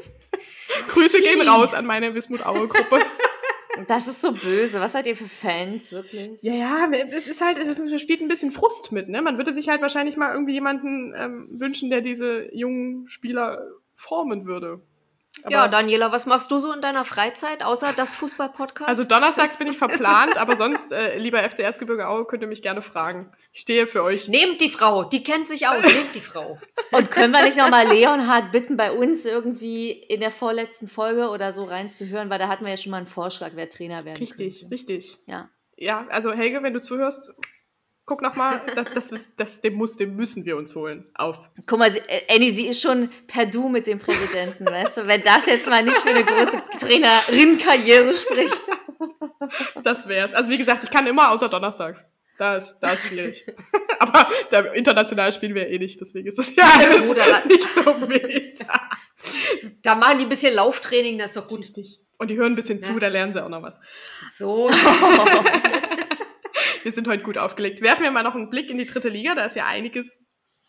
Grüße 0.88 1.20
gehen 1.20 1.46
raus 1.48 1.74
an 1.74 1.86
meine 1.86 2.14
Wismut-Aue-Gruppe. 2.14 3.00
Das 3.88 4.08
ist 4.08 4.20
so 4.20 4.32
böse. 4.32 4.80
Was 4.80 4.92
seid 4.92 5.06
ihr 5.06 5.16
für 5.16 5.28
Fans, 5.28 5.92
wirklich? 5.92 6.42
ja, 6.42 6.54
ja, 6.54 6.90
es 7.10 7.26
ist 7.28 7.40
halt, 7.40 7.58
es 7.58 8.00
spielt 8.00 8.20
ein 8.20 8.28
bisschen 8.28 8.50
Frust 8.50 8.92
mit, 8.92 9.08
ne? 9.08 9.22
Man 9.22 9.36
würde 9.36 9.52
sich 9.54 9.68
halt 9.68 9.82
wahrscheinlich 9.82 10.16
mal 10.16 10.32
irgendwie 10.32 10.54
jemanden 10.54 11.14
ähm, 11.16 11.48
wünschen, 11.58 11.90
der 11.90 12.00
diese 12.00 12.54
jungen 12.54 13.08
Spieler 13.08 13.60
formen 13.94 14.46
würde. 14.46 14.80
Aber- 15.42 15.52
Ja, 15.52 15.68
Daniela, 15.68 16.10
was 16.12 16.26
machst 16.26 16.50
du 16.50 16.58
so 16.58 16.72
in 16.72 16.80
deiner 16.80 17.04
Freizeit, 17.04 17.62
außer 17.64 17.92
das 17.96 18.14
Fußball-Podcast? 18.16 18.88
Also 18.88 19.04
donnerstags 19.04 19.56
bin 19.58 19.68
ich 19.68 19.78
verplant, 19.78 20.36
aber 20.38 20.56
sonst, 20.56 20.92
äh, 20.92 21.18
lieber 21.18 21.38
FC 21.38 21.60
Erzgebirge 21.60 22.08
Aue, 22.08 22.24
könnt 22.24 22.42
ihr 22.42 22.48
mich 22.48 22.62
gerne 22.62 22.82
fragen. 22.82 23.30
Ich 23.52 23.60
stehe 23.60 23.86
für 23.86 24.02
euch. 24.02 24.28
Nehmt 24.28 24.60
die 24.60 24.68
Frau, 24.70 25.04
die 25.04 25.22
kennt 25.22 25.46
sich 25.46 25.68
aus, 25.68 25.82
nehmt 25.84 26.14
die 26.14 26.20
Frau. 26.20 26.58
Und 26.92 27.10
können 27.10 27.32
wir 27.32 27.42
nicht 27.44 27.56
nochmal 27.58 27.86
Leonhard 27.86 28.50
bitten, 28.52 28.76
bei 28.76 28.90
uns 28.92 29.24
irgendwie 29.24 29.90
in 29.90 30.20
der 30.20 30.30
vorletzten 30.30 30.88
Folge 30.88 31.28
oder 31.28 31.52
so 31.52 31.64
reinzuhören, 31.64 32.30
weil 32.30 32.38
da 32.38 32.48
hatten 32.48 32.64
wir 32.64 32.70
ja 32.72 32.76
schon 32.76 32.90
mal 32.90 32.98
einen 32.98 33.06
Vorschlag, 33.06 33.50
wer 33.54 33.68
Trainer 33.68 34.04
werden 34.04 34.16
Richtig, 34.18 34.60
könnte. 34.60 34.74
richtig. 34.74 35.18
Ja. 35.26 35.50
Ja, 35.76 36.06
also 36.08 36.32
Helge, 36.32 36.62
wenn 36.62 36.72
du 36.72 36.80
zuhörst, 36.80 37.34
guck 38.06 38.22
nochmal, 38.22 38.62
das, 38.74 38.86
das, 38.94 39.10
ist- 39.12 39.32
das, 39.40 39.60
den, 39.60 39.74
muss, 39.74 39.96
den 39.96 40.16
müssen 40.16 40.44
wir 40.44 40.56
uns 40.56 40.74
holen. 40.74 41.04
Auf. 41.14 41.50
Guck 41.66 41.78
mal, 41.78 41.94
äh, 41.94 42.22
Annie, 42.34 42.52
sie 42.54 42.66
ist 42.68 42.80
schon 42.80 43.10
per 43.26 43.46
Du 43.46 43.68
mit 43.68 43.86
dem 43.86 43.98
Präsidenten, 43.98 44.64
weißt 44.70 44.98
du? 44.98 45.06
Wenn 45.06 45.22
das 45.22 45.46
jetzt 45.46 45.66
mal 45.68 45.82
nicht 45.82 45.96
für 45.98 46.10
eine 46.10 46.24
große 46.24 46.62
Trainerin-Karriere 46.80 48.14
spricht. 48.14 48.60
Das 49.82 50.08
wär's. 50.08 50.34
Also 50.34 50.50
wie 50.50 50.58
gesagt, 50.58 50.84
ich 50.84 50.90
kann 50.90 51.06
immer 51.06 51.30
außer 51.30 51.48
donnerstags. 51.48 52.04
Da 52.38 52.56
ist, 52.56 52.78
da 52.80 52.92
ist 52.92 53.06
schwierig. 53.06 53.46
aber 53.98 54.28
da, 54.50 54.60
international 54.72 55.32
spielen 55.32 55.54
wir 55.54 55.68
eh 55.68 55.78
nicht, 55.78 55.98
deswegen 56.00 56.28
ist 56.28 56.38
es 56.38 56.54
ja 56.54 56.64
alles 56.64 57.08
Bruder. 57.08 57.44
nicht 57.46 57.64
so 57.66 57.84
wild. 58.08 58.64
Da 59.82 59.94
machen 59.94 60.18
die 60.18 60.24
ein 60.26 60.28
bisschen 60.28 60.54
Lauftraining, 60.54 61.16
das 61.18 61.28
ist 61.28 61.36
doch 61.38 61.48
gut. 61.48 61.60
Richtig. 61.60 62.00
Und 62.18 62.28
die 62.30 62.36
hören 62.36 62.52
ein 62.52 62.54
bisschen 62.54 62.80
zu, 62.80 62.92
Ja. 62.92 62.98
da 63.00 63.08
lernen 63.08 63.32
sie 63.32 63.42
auch 63.42 63.48
noch 63.48 63.62
was. 63.62 63.80
So. 64.36 64.68
Wir 66.86 66.92
sind 66.92 67.08
heute 67.08 67.24
gut 67.24 67.36
aufgelegt. 67.36 67.82
Werfen 67.82 68.04
wir 68.04 68.12
mal 68.12 68.22
noch 68.22 68.36
einen 68.36 68.48
Blick 68.48 68.70
in 68.70 68.78
die 68.78 68.86
dritte 68.86 69.08
Liga. 69.08 69.34
Da 69.34 69.46
ist 69.46 69.56
ja 69.56 69.66
einiges 69.66 70.22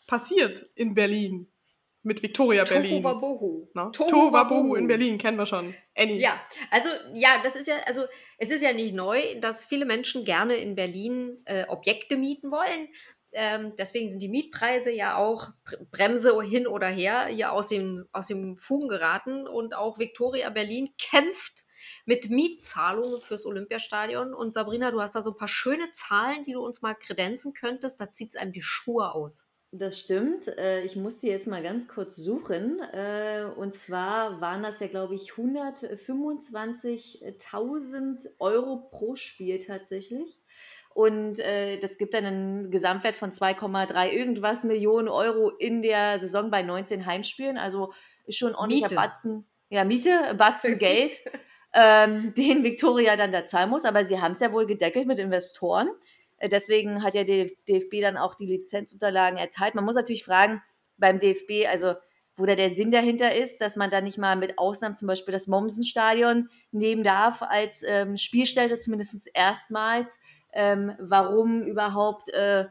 passiert 0.08 0.66
in 0.74 0.96
Berlin. 0.96 1.54
Mit 2.02 2.24
Viktoria 2.24 2.64
Berlin. 2.64 3.04
Tohuwabohu. 3.04 3.70
Ne? 3.76 3.92
Tohuwabohu 3.94 4.74
in 4.74 4.88
Berlin, 4.88 5.20
kennen 5.20 5.38
wir 5.38 5.46
schon. 5.46 5.76
Annie. 5.96 6.20
Ja, 6.20 6.42
also 6.72 6.90
ja, 7.14 7.40
das 7.44 7.56
ist 7.56 7.68
ja, 7.68 7.76
also 7.86 8.06
es 8.40 8.50
ist 8.50 8.64
ja 8.64 8.74
nicht 8.74 8.96
neu, 8.96 9.22
dass 9.42 9.68
viele 9.68 9.86
Menschen 9.86 10.26
gerne 10.26 10.56
in 10.56 10.74
Berlin 10.74 11.40
äh, 11.46 11.66
Objekte 11.68 12.18
mieten 12.18 12.50
wollen. 12.50 12.88
Ähm, 13.32 13.74
deswegen 13.78 14.10
sind 14.10 14.24
die 14.24 14.30
Mietpreise 14.30 14.92
ja 14.92 15.18
auch 15.18 15.50
Br- 15.66 15.86
Bremse 15.92 16.42
hin 16.42 16.66
oder 16.66 16.88
her 16.88 17.28
hier 17.28 17.52
aus 17.52 17.68
dem, 17.68 18.08
aus 18.12 18.26
dem 18.26 18.58
Fugen 18.58 18.88
geraten. 18.88 19.46
Und 19.46 19.76
auch 19.76 20.00
Victoria 20.00 20.50
Berlin 20.50 20.90
kämpft 20.98 21.67
mit 22.06 22.30
Mietzahlungen 22.30 23.22
fürs 23.22 23.46
Olympiastadion. 23.46 24.34
Und 24.34 24.54
Sabrina, 24.54 24.92
du 24.92 25.00
hast 25.02 25.16
da 25.16 25.22
so 25.22 25.32
ein 25.32 25.38
paar 25.38 25.48
schöne 25.48 25.90
Zahlen, 25.92 26.44
die 26.44 26.52
du 26.54 26.60
uns 26.62 26.82
mal 26.82 26.96
kredenzen 26.96 27.54
könntest. 27.54 28.02
Da 28.02 28.12
zieht 28.12 28.30
es 28.30 28.36
einem 28.36 28.52
die 28.52 28.62
Schuhe 28.62 29.14
aus. 29.14 29.48
Das 29.72 30.00
stimmt. 30.00 30.48
Äh, 30.48 30.84
Ich 30.84 30.96
muss 30.96 31.18
die 31.20 31.28
jetzt 31.28 31.46
mal 31.48 31.62
ganz 31.62 31.88
kurz 31.90 32.16
suchen. 32.16 32.80
Äh, 32.94 33.46
Und 33.58 33.74
zwar 33.74 34.40
waren 34.40 34.64
das 34.64 34.80
ja, 34.80 34.88
glaube 34.88 35.16
ich, 35.16 35.32
125.000 35.34 38.30
Euro 38.40 38.88
pro 38.90 39.16
Spiel 39.16 39.60
tatsächlich. 39.60 40.40
Und 40.94 41.40
äh, 41.40 41.78
das 41.80 41.98
gibt 42.00 42.14
dann 42.16 42.26
einen 42.26 42.72
Gesamtwert 42.72 43.14
von 43.16 43.30
2,3 43.30 44.10
irgendwas 44.10 44.64
Millionen 44.64 45.10
Euro 45.10 45.50
in 45.50 45.82
der 45.84 46.18
Saison 46.18 46.50
bei 46.50 46.64
19 46.64 47.06
Heimspielen. 47.06 47.58
Also 47.58 47.94
ist 48.26 48.38
schon 48.38 48.50
ein 48.50 48.56
ordentlicher 48.56 48.86
Miete. 48.88 48.96
Batzen. 48.96 49.46
Ja, 49.70 49.84
Miete, 49.84 50.34
Batzen 50.38 50.78
Geld, 50.80 51.12
ähm, 51.74 52.34
den 52.38 52.64
Victoria 52.64 53.16
dann 53.16 53.32
da 53.32 53.46
zahlen 53.46 53.70
muss. 53.70 53.86
Aber 53.86 54.06
sie 54.06 54.20
haben 54.20 54.32
es 54.32 54.40
ja 54.40 54.52
wohl 54.52 54.66
gedeckelt 54.66 55.08
mit 55.08 55.20
Investoren. 55.20 55.90
Äh, 56.38 56.50
Deswegen 56.50 57.04
hat 57.04 57.16
ja 57.16 57.24
der 57.24 57.46
DFB 57.68 58.02
dann 58.02 58.18
auch 58.18 58.36
die 58.36 58.46
Lizenzunterlagen 58.46 59.38
erteilt. 59.38 59.76
Man 59.76 59.86
muss 59.86 59.96
natürlich 59.96 60.24
fragen, 60.24 60.62
beim 60.98 61.20
DFB, 61.20 61.68
also 61.70 61.94
wo 62.36 62.46
da 62.46 62.56
der 62.56 62.70
Sinn 62.70 62.92
dahinter 62.92 63.34
ist, 63.34 63.62
dass 63.62 63.76
man 63.76 63.90
da 63.90 64.00
nicht 64.00 64.20
mal 64.20 64.36
mit 64.36 64.60
Ausnahmen 64.60 64.96
zum 64.96 65.08
Beispiel 65.08 65.32
das 65.32 65.48
Mommsen-Stadion 65.48 66.50
nehmen 66.72 67.04
darf 67.04 67.42
als 67.42 67.84
ähm, 67.86 68.16
Spielstätte, 68.16 68.78
zumindest 68.78 69.30
erstmals. 69.34 70.20
Ähm, 70.54 70.94
warum 71.00 71.64
überhaupt 71.64 72.30
äh, 72.30 72.66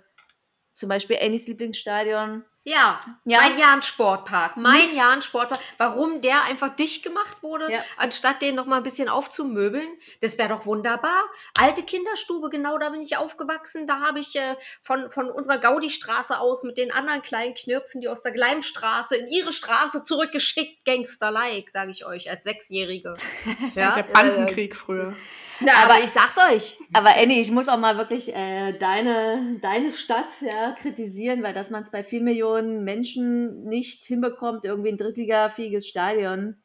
zum 0.73 0.89
Beispiel 0.89 1.19
Annies 1.21 1.49
Lieblingsstadion? 1.49 2.45
Ja, 2.69 2.99
Ja. 3.25 3.41
mein 3.43 3.57
Jahn-Sportpark. 3.59 4.57
Mein 4.57 4.93
Jahn-Sportpark. 4.93 5.61
Warum 5.79 6.21
der 6.21 6.43
einfach 6.43 6.75
dicht 6.75 7.05
gemacht 7.05 7.41
wurde, 7.41 7.71
Ja. 7.71 7.79
anstatt 7.97 8.43
den 8.43 8.57
noch 8.57 8.67
mal 8.67 8.79
ein 8.79 8.83
bisschen 8.83 9.09
aufzumöbeln, 9.09 9.87
das 10.21 10.37
wäre 10.37 10.49
doch 10.49 10.67
wunderbar. 10.67 11.23
Alte 11.57 11.85
Kinderstube, 11.85 12.51
genau 12.51 12.77
da 12.79 12.89
bin 12.89 13.01
ich 13.01 13.17
aufgewachsen. 13.17 13.87
Da 13.87 14.01
habe 14.01 14.19
ich 14.19 14.35
äh, 14.35 14.57
von, 14.83 15.13
von 15.13 15.31
unserer 15.31 15.59
Gaudi-Straße 15.59 16.41
aus 16.41 16.65
mit 16.65 16.77
den 16.77 16.91
anderen 16.91 17.23
kleinen 17.23 17.55
Knirpsen, 17.55 18.01
die 18.01 18.09
aus 18.09 18.23
der 18.23 18.33
Gleimstraße 18.33 19.15
in 19.15 19.29
ihre 19.29 19.53
Straße 19.53 20.03
zurückgeschickt, 20.03 20.85
Gangster-like, 20.85 21.71
sage 21.71 21.93
ich 21.93 22.05
euch, 22.05 22.29
als 22.31 22.43
Sechsjährige. 22.43 23.15
Das 23.67 23.77
war 23.77 23.83
Ja, 23.83 23.95
der 23.95 24.03
Bandenkrieg 24.03 24.75
früher. 24.75 25.15
Na, 25.61 25.73
aber 25.85 26.01
ich 26.03 26.11
sag's 26.11 26.37
euch. 26.51 26.77
Aber 26.93 27.17
Annie, 27.17 27.41
ich 27.41 27.51
muss 27.51 27.69
auch 27.69 27.79
mal 27.79 27.97
wirklich 27.97 28.29
äh, 28.35 28.73
deine, 28.73 29.59
deine 29.63 29.91
Stadt 29.91 30.29
ja, 30.43 30.73
kritisieren, 30.73 31.43
weil 31.43 31.55
dass 31.55 31.71
man 31.71 31.83
es 31.83 31.91
bei 31.91 32.03
vier 32.03 32.21
Millionen 32.21 32.56
Menschen 32.63 33.65
nicht 33.65 34.05
hinbekommt, 34.05 34.65
irgendwie 34.65 34.91
ein 34.91 34.99
drittligafähiges 34.99 35.87
Stadion 35.87 36.57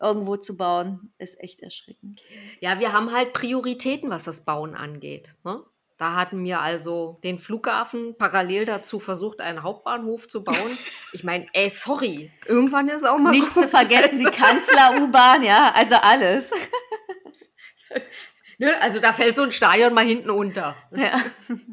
irgendwo 0.00 0.36
zu 0.36 0.56
bauen, 0.56 1.12
ist 1.18 1.38
echt 1.40 1.60
erschreckend. 1.60 2.22
Ja, 2.60 2.80
wir 2.80 2.92
haben 2.92 3.12
halt 3.12 3.32
Prioritäten, 3.32 4.10
was 4.10 4.24
das 4.24 4.44
Bauen 4.44 4.74
angeht. 4.74 5.36
Ne? 5.44 5.62
Da 5.98 6.14
hatten 6.14 6.42
wir 6.44 6.62
also 6.62 7.20
den 7.24 7.38
Flughafen 7.38 8.16
parallel 8.16 8.64
dazu 8.64 8.98
versucht, 8.98 9.42
einen 9.42 9.62
Hauptbahnhof 9.62 10.28
zu 10.28 10.42
bauen. 10.42 10.78
Ich 11.12 11.24
meine, 11.24 11.44
ey, 11.52 11.68
sorry, 11.68 12.32
irgendwann 12.46 12.88
ist 12.88 13.06
auch 13.06 13.18
mal 13.18 13.32
Nicht 13.32 13.52
zu 13.52 13.68
vergessen, 13.68 14.18
die 14.18 14.24
Kanzler-U-Bahn, 14.24 15.42
ja, 15.42 15.72
also 15.74 15.96
alles. 15.96 16.50
Ne? 18.60 18.80
Also 18.82 19.00
da 19.00 19.12
fällt 19.14 19.34
so 19.36 19.42
ein 19.42 19.50
Stadion 19.52 19.94
mal 19.94 20.04
hinten 20.04 20.28
unter. 20.30 20.76
Ja. 20.94 21.18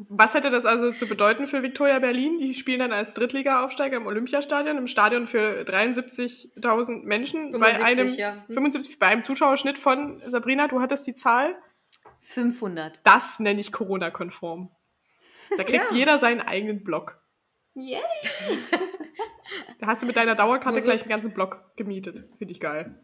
Was 0.08 0.32
hätte 0.34 0.48
das 0.48 0.64
also 0.64 0.90
zu 0.90 1.06
bedeuten 1.06 1.46
für 1.46 1.62
Viktoria 1.62 1.98
Berlin? 1.98 2.38
Die 2.38 2.54
spielen 2.54 2.78
dann 2.78 2.92
als 2.92 3.12
Drittliga-Aufsteiger 3.12 3.98
im 3.98 4.06
Olympiastadion, 4.06 4.78
im 4.78 4.86
Stadion 4.86 5.26
für 5.26 5.64
73.000 5.66 7.02
Menschen 7.04 7.50
bei 7.52 7.74
75, 7.74 8.24
einem 8.24 8.36
ja. 8.36 8.42
Hm. 8.46 8.54
75 8.54 8.98
bei 8.98 9.06
einem 9.08 9.22
Zuschauerschnitt 9.22 9.78
von 9.78 10.18
Sabrina. 10.20 10.66
Du 10.66 10.80
hattest 10.80 11.06
die 11.06 11.14
Zahl. 11.14 11.56
500. 12.20 13.00
Das 13.04 13.38
nenne 13.38 13.60
ich 13.60 13.70
Corona-konform. 13.70 14.70
Da 15.56 15.64
kriegt 15.64 15.90
Ja. 15.90 15.96
jeder 15.96 16.18
seinen 16.18 16.40
eigenen 16.40 16.84
Block. 16.84 17.20
Yay. 17.74 18.00
Da 19.78 19.86
hast 19.86 20.02
du 20.02 20.06
mit 20.06 20.16
deiner 20.16 20.34
Dauerkarte 20.34 20.80
so- 20.80 20.86
gleich 20.88 21.02
einen 21.02 21.10
ganzen 21.10 21.32
Block 21.32 21.76
gemietet. 21.76 22.24
Finde 22.38 22.52
ich 22.52 22.60
geil. 22.60 22.98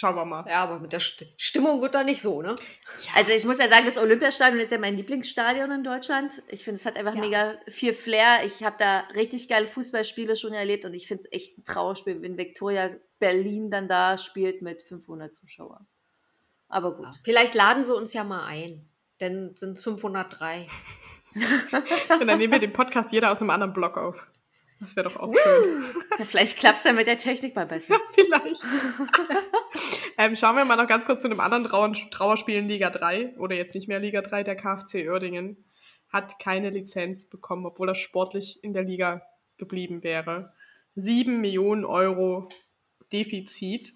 Schauen 0.00 0.14
wir 0.14 0.24
mal. 0.24 0.44
Ja, 0.48 0.62
aber 0.62 0.78
mit 0.78 0.92
der 0.92 1.00
St 1.00 1.26
Stimmung 1.36 1.82
wird 1.82 1.96
da 1.96 2.04
nicht 2.04 2.22
so, 2.22 2.40
ne? 2.40 2.54
Also 3.16 3.32
ich 3.32 3.44
muss 3.44 3.58
ja 3.58 3.68
sagen, 3.68 3.84
das 3.84 3.98
Olympiastadion 3.98 4.60
ist 4.60 4.70
ja 4.70 4.78
mein 4.78 4.96
Lieblingsstadion 4.96 5.72
in 5.72 5.82
Deutschland. 5.82 6.40
Ich 6.46 6.62
finde, 6.62 6.78
es 6.78 6.86
hat 6.86 6.96
einfach 6.96 7.16
Ja. 7.16 7.20
mega 7.20 7.54
viel 7.66 7.92
Flair. 7.92 8.44
Ich 8.44 8.62
habe 8.62 8.76
da 8.78 9.00
richtig 9.16 9.48
geile 9.48 9.66
Fußballspiele 9.66 10.36
schon 10.36 10.52
erlebt 10.52 10.84
und 10.84 10.94
ich 10.94 11.08
finde 11.08 11.24
es 11.24 11.32
echt 11.32 11.58
ein 11.58 11.64
Trauerspiel, 11.64 12.22
wenn 12.22 12.38
Viktoria 12.38 12.90
Berlin 13.18 13.72
dann 13.72 13.88
da 13.88 14.18
spielt 14.18 14.62
mit 14.62 14.84
500 14.84 15.34
Zuschauern. 15.34 15.84
Aber 16.68 16.94
gut. 16.94 17.08
Vielleicht 17.24 17.56
laden 17.56 17.82
sie 17.82 17.92
uns 17.92 18.12
ja 18.12 18.22
mal 18.22 18.44
ein. 18.46 18.88
Denn 19.20 19.56
sind 19.56 19.78
es 19.78 19.82
503. 19.82 20.68
Und 22.20 22.28
dann 22.28 22.38
nehmen 22.38 22.52
wir 22.52 22.60
den 22.60 22.72
Podcast 22.72 23.10
jeder 23.10 23.32
aus 23.32 23.40
einem 23.40 23.50
anderen 23.50 23.72
Block 23.72 23.98
auf. 23.98 24.14
Das 24.80 24.94
wäre 24.94 25.08
doch 25.08 25.16
auch 25.16 25.34
schön. 25.34 25.84
Ja, 26.18 26.24
vielleicht 26.24 26.58
klappt 26.58 26.78
es 26.78 26.82
dann 26.82 26.96
mit 26.96 27.06
der 27.06 27.18
Technik 27.18 27.54
mal 27.54 27.66
besser. 27.66 27.96
Vielleicht. 28.14 28.62
ähm, 30.18 30.34
schauen 30.34 30.56
wir 30.56 30.64
mal 30.64 30.76
noch 30.76 30.88
ganz 30.88 31.06
kurz 31.06 31.20
zu 31.20 31.28
einem 31.28 31.38
anderen 31.38 31.64
Trauer 31.64 31.92
Trauerspiel 31.92 32.56
in 32.56 32.68
Liga 32.68 32.90
3 32.90 33.36
oder 33.38 33.54
jetzt 33.54 33.74
nicht 33.76 33.86
mehr 33.86 34.00
Liga 34.00 34.20
3. 34.20 34.42
Der 34.42 34.56
KfC 34.56 35.08
Oerdingen 35.08 35.64
hat 36.08 36.40
keine 36.40 36.70
Lizenz 36.70 37.26
bekommen, 37.26 37.66
obwohl 37.66 37.88
er 37.88 37.94
sportlich 37.94 38.62
in 38.64 38.72
der 38.72 38.82
Liga 38.82 39.22
geblieben 39.58 40.02
wäre. 40.02 40.52
Sieben 40.96 41.40
Millionen 41.40 41.84
Euro 41.84 42.48
Defizit. 43.12 43.92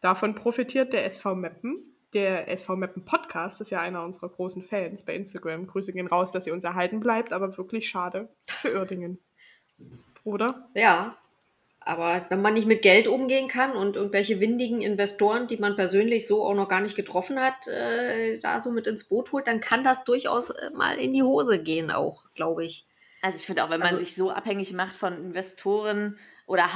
Davon 0.00 0.36
profitiert 0.36 0.92
der 0.92 1.04
SV 1.06 1.34
Meppen. 1.34 1.96
Der 2.12 2.48
SV 2.48 2.76
Meppen 2.76 3.04
Podcast 3.04 3.60
ist 3.60 3.70
ja 3.70 3.80
einer 3.80 4.04
unserer 4.04 4.28
großen 4.28 4.62
Fans 4.62 5.04
bei 5.04 5.14
Instagram. 5.14 5.66
Grüße 5.66 5.92
gehen 5.92 6.06
raus, 6.06 6.30
dass 6.30 6.46
ihr 6.46 6.52
uns 6.52 6.64
erhalten 6.64 7.00
bleibt, 7.00 7.32
aber 7.32 7.56
wirklich 7.56 7.88
schade 7.88 8.28
für 8.46 8.76
Oerdingen. 8.76 9.18
Oder? 10.24 10.68
Ja. 10.74 11.16
Aber 11.82 12.26
wenn 12.28 12.42
man 12.42 12.52
nicht 12.52 12.66
mit 12.66 12.82
Geld 12.82 13.08
umgehen 13.08 13.48
kann 13.48 13.72
und 13.72 13.96
irgendwelche 13.96 14.38
windigen 14.38 14.82
Investoren, 14.82 15.46
die 15.46 15.56
man 15.56 15.76
persönlich 15.76 16.26
so 16.26 16.44
auch 16.44 16.54
noch 16.54 16.68
gar 16.68 16.80
nicht 16.82 16.94
getroffen 16.94 17.40
hat, 17.40 17.66
äh, 17.68 18.38
da 18.38 18.60
so 18.60 18.70
mit 18.70 18.86
ins 18.86 19.04
Boot 19.04 19.32
holt, 19.32 19.46
dann 19.46 19.60
kann 19.60 19.82
das 19.82 20.04
durchaus 20.04 20.50
äh, 20.50 20.70
mal 20.74 20.98
in 20.98 21.14
die 21.14 21.22
Hose 21.22 21.58
gehen, 21.62 21.90
auch, 21.90 22.24
glaube 22.34 22.64
ich. 22.64 22.84
Also 23.22 23.36
ich 23.36 23.46
finde 23.46 23.64
auch, 23.64 23.70
wenn 23.70 23.80
man 23.80 23.88
Also- 23.88 24.00
sich 24.00 24.14
so 24.14 24.30
abhängig 24.30 24.72
macht 24.74 24.92
von 24.92 25.14
Investoren 25.14 26.18
oder 26.46 26.74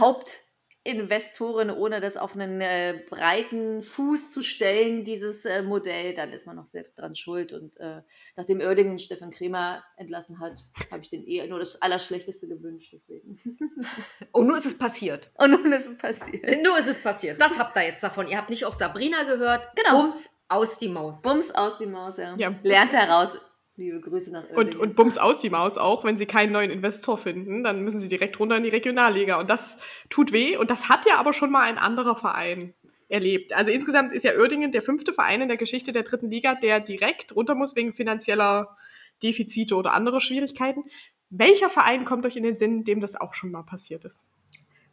Hauptinvestoren, 0.86 1.70
ohne 1.70 2.00
das 2.00 2.16
auf 2.16 2.34
einen 2.34 2.60
äh, 2.60 3.02
breiten 3.08 3.82
Fuß 3.82 4.32
zu 4.32 4.42
stellen, 4.42 5.02
dieses 5.02 5.44
äh, 5.44 5.62
Modell, 5.62 6.14
dann 6.14 6.30
ist 6.30 6.46
man 6.46 6.58
auch 6.58 6.66
selbst 6.66 6.98
dran 6.98 7.14
schuld. 7.14 7.52
Und 7.52 7.78
äh, 7.78 8.02
nachdem 8.36 8.60
Oerdingen 8.60 8.98
Stefan 8.98 9.30
Kremer 9.30 9.82
entlassen 9.96 10.40
hat, 10.40 10.64
habe 10.90 11.02
ich 11.02 11.10
den 11.10 11.26
eh 11.26 11.46
nur 11.46 11.58
das 11.58 11.80
Allerschlechteste 11.80 12.48
gewünscht. 12.48 12.92
Deswegen. 12.92 13.38
Und 14.32 14.46
nun 14.46 14.56
ist 14.56 14.66
es 14.66 14.76
passiert. 14.76 15.32
Und 15.38 15.52
nun 15.52 15.72
ist 15.72 15.86
es 15.86 15.96
passiert. 15.96 16.62
Nur 16.62 16.78
ist 16.78 16.88
es 16.88 16.98
passiert. 16.98 17.40
Das 17.40 17.58
habt 17.58 17.76
ihr 17.76 17.84
jetzt 17.84 18.02
davon. 18.02 18.28
Ihr 18.28 18.36
habt 18.36 18.50
nicht 18.50 18.64
auf 18.64 18.74
Sabrina 18.74 19.22
gehört. 19.22 19.68
Genau. 19.76 20.02
Bums 20.02 20.28
aus 20.48 20.78
die 20.78 20.88
Maus. 20.88 21.22
Bums 21.22 21.50
aus 21.50 21.78
die 21.78 21.86
Maus, 21.86 22.18
ja. 22.18 22.36
Ja. 22.36 22.50
Lernt 22.62 22.92
heraus. 22.92 23.38
Liebe 23.76 24.00
Grüße 24.00 24.30
nach 24.30 24.48
Und, 24.50 24.56
Oerdingen. 24.56 24.80
und 24.80 24.96
bums 24.96 25.18
aus 25.18 25.40
die 25.40 25.50
Maus 25.50 25.78
auch, 25.78 26.04
wenn 26.04 26.16
sie 26.16 26.26
keinen 26.26 26.52
neuen 26.52 26.70
Investor 26.70 27.18
finden, 27.18 27.64
dann 27.64 27.82
müssen 27.82 27.98
sie 27.98 28.06
direkt 28.06 28.38
runter 28.38 28.56
in 28.56 28.62
die 28.62 28.68
Regionalliga. 28.68 29.40
Und 29.40 29.50
das 29.50 29.78
tut 30.10 30.32
weh. 30.32 30.56
Und 30.56 30.70
das 30.70 30.88
hat 30.88 31.06
ja 31.06 31.16
aber 31.16 31.32
schon 31.32 31.50
mal 31.50 31.62
ein 31.62 31.78
anderer 31.78 32.14
Verein 32.14 32.74
erlebt. 33.08 33.52
Also 33.52 33.72
insgesamt 33.72 34.12
ist 34.12 34.22
ja 34.22 34.36
Oerdingen 34.38 34.70
der 34.70 34.82
fünfte 34.82 35.12
Verein 35.12 35.42
in 35.42 35.48
der 35.48 35.56
Geschichte 35.56 35.90
der 35.90 36.04
dritten 36.04 36.30
Liga, 36.30 36.54
der 36.54 36.78
direkt 36.80 37.34
runter 37.34 37.54
muss 37.56 37.74
wegen 37.74 37.92
finanzieller 37.92 38.76
Defizite 39.22 39.74
oder 39.74 39.92
anderer 39.92 40.20
Schwierigkeiten. 40.20 40.84
Welcher 41.30 41.68
Verein 41.68 42.04
kommt 42.04 42.26
euch 42.26 42.36
in 42.36 42.44
den 42.44 42.54
Sinn, 42.54 42.84
dem 42.84 43.00
das 43.00 43.16
auch 43.16 43.34
schon 43.34 43.50
mal 43.50 43.64
passiert 43.64 44.04
ist? 44.04 44.26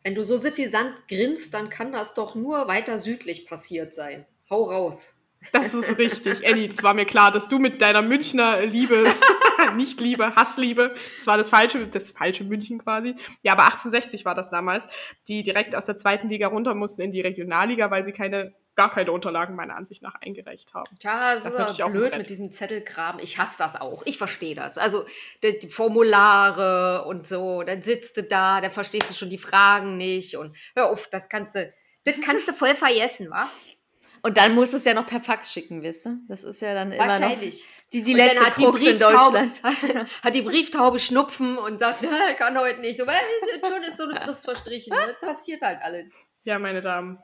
Wenn 0.03 0.15
du 0.15 0.23
so 0.23 0.37
suffisant 0.37 1.07
grinst, 1.07 1.53
dann 1.53 1.69
kann 1.69 1.91
das 1.91 2.15
doch 2.15 2.33
nur 2.33 2.67
weiter 2.67 2.97
südlich 2.97 3.45
passiert 3.45 3.93
sein. 3.93 4.25
Hau 4.49 4.63
raus. 4.63 5.15
Das 5.51 5.73
ist 5.73 5.97
richtig. 5.97 6.47
Annie, 6.47 6.69
es 6.69 6.83
war 6.83 6.93
mir 6.93 7.05
klar, 7.05 7.31
dass 7.31 7.49
du 7.49 7.57
mit 7.57 7.81
deiner 7.81 8.01
Münchner 8.01 8.61
Liebe, 8.65 9.05
nicht 9.75 9.99
Liebe, 9.99 10.35
Hassliebe, 10.35 10.93
das 11.13 11.25
war 11.25 11.37
das 11.37 11.49
falsche, 11.49 11.87
das 11.87 12.11
falsche 12.11 12.43
München 12.43 12.77
quasi. 12.77 13.15
Ja, 13.41 13.53
aber 13.53 13.63
1860 13.63 14.23
war 14.23 14.35
das 14.35 14.51
damals, 14.51 14.87
die 15.27 15.41
direkt 15.41 15.75
aus 15.75 15.87
der 15.87 15.97
zweiten 15.97 16.29
Liga 16.29 16.47
runter 16.47 16.75
mussten 16.75 17.01
in 17.01 17.11
die 17.11 17.21
Regionalliga, 17.21 17.89
weil 17.89 18.05
sie 18.05 18.11
keine, 18.11 18.53
gar 18.75 18.91
keine 18.91 19.11
Unterlagen 19.11 19.55
meiner 19.55 19.75
Ansicht 19.75 20.03
nach 20.03 20.15
eingereicht 20.15 20.75
haben. 20.75 20.95
Tja, 20.99 21.33
das, 21.33 21.43
Das 21.43 21.53
ist 21.53 21.59
natürlich 21.59 21.83
auch 21.83 21.91
blöd 21.91 22.15
mit 22.15 22.29
diesem 22.29 22.51
Zettelkram. 22.51 23.17
Ich 23.17 23.39
hasse 23.39 23.57
das 23.57 23.75
auch. 23.75 24.03
Ich 24.05 24.19
verstehe 24.19 24.55
das. 24.55 24.77
Also 24.77 25.05
die, 25.43 25.57
die 25.57 25.69
Formulare 25.69 27.05
und 27.05 27.25
so, 27.25 27.63
dann 27.63 27.81
sitzt 27.81 28.17
du 28.17 28.23
da, 28.23 28.61
dann 28.61 28.71
verstehst 28.71 29.09
du 29.09 29.15
schon 29.15 29.31
die 29.31 29.39
Fragen 29.39 29.97
nicht 29.97 30.35
und 30.37 30.55
hör 30.75 30.91
auf, 30.91 31.09
das 31.09 31.29
kannst 31.29 31.55
du, 31.55 31.73
das 32.03 32.15
kannst 32.23 32.47
du 32.47 32.53
voll 32.53 32.75
vergessen, 32.75 33.31
wa? 33.31 33.47
Und 34.23 34.37
dann 34.37 34.53
musst 34.53 34.73
du 34.73 34.77
es 34.77 34.85
ja 34.85 34.93
noch 34.93 35.07
per 35.07 35.19
Fax 35.19 35.51
schicken, 35.51 35.81
wisst 35.81 36.05
ihr? 36.05 36.17
Das 36.27 36.43
ist 36.43 36.61
ja 36.61 36.73
dann 36.75 36.91
immer 36.91 37.05
noch 37.05 37.11
Wahrscheinlich. 37.11 37.67
die, 37.91 38.03
die 38.03 38.13
dann 38.13 38.27
letzte 38.27 38.45
hat 38.45 38.57
die 38.57 38.63
Krux 38.63 38.81
in 38.81 38.97
Brieftaube- 38.99 39.31
Deutschland. 39.51 39.61
Hat 40.23 40.35
die 40.35 40.41
Brieftaube 40.43 40.99
Schnupfen 40.99 41.57
und 41.57 41.79
sagt, 41.79 42.03
"Äh, 42.29 42.33
kann 42.35 42.57
heute 42.57 42.81
nicht. 42.81 42.99
So, 42.99 43.07
weil 43.07 43.15
schon 43.67 43.81
ist 43.83 43.97
so 43.97 44.03
eine 44.03 44.19
Frist 44.21 44.45
verstrichen. 44.45 44.93
Das 44.95 45.19
passiert 45.19 45.61
halt 45.63 45.79
alles. 45.81 46.05
Ja, 46.43 46.59
meine 46.59 46.81
Damen, 46.81 47.17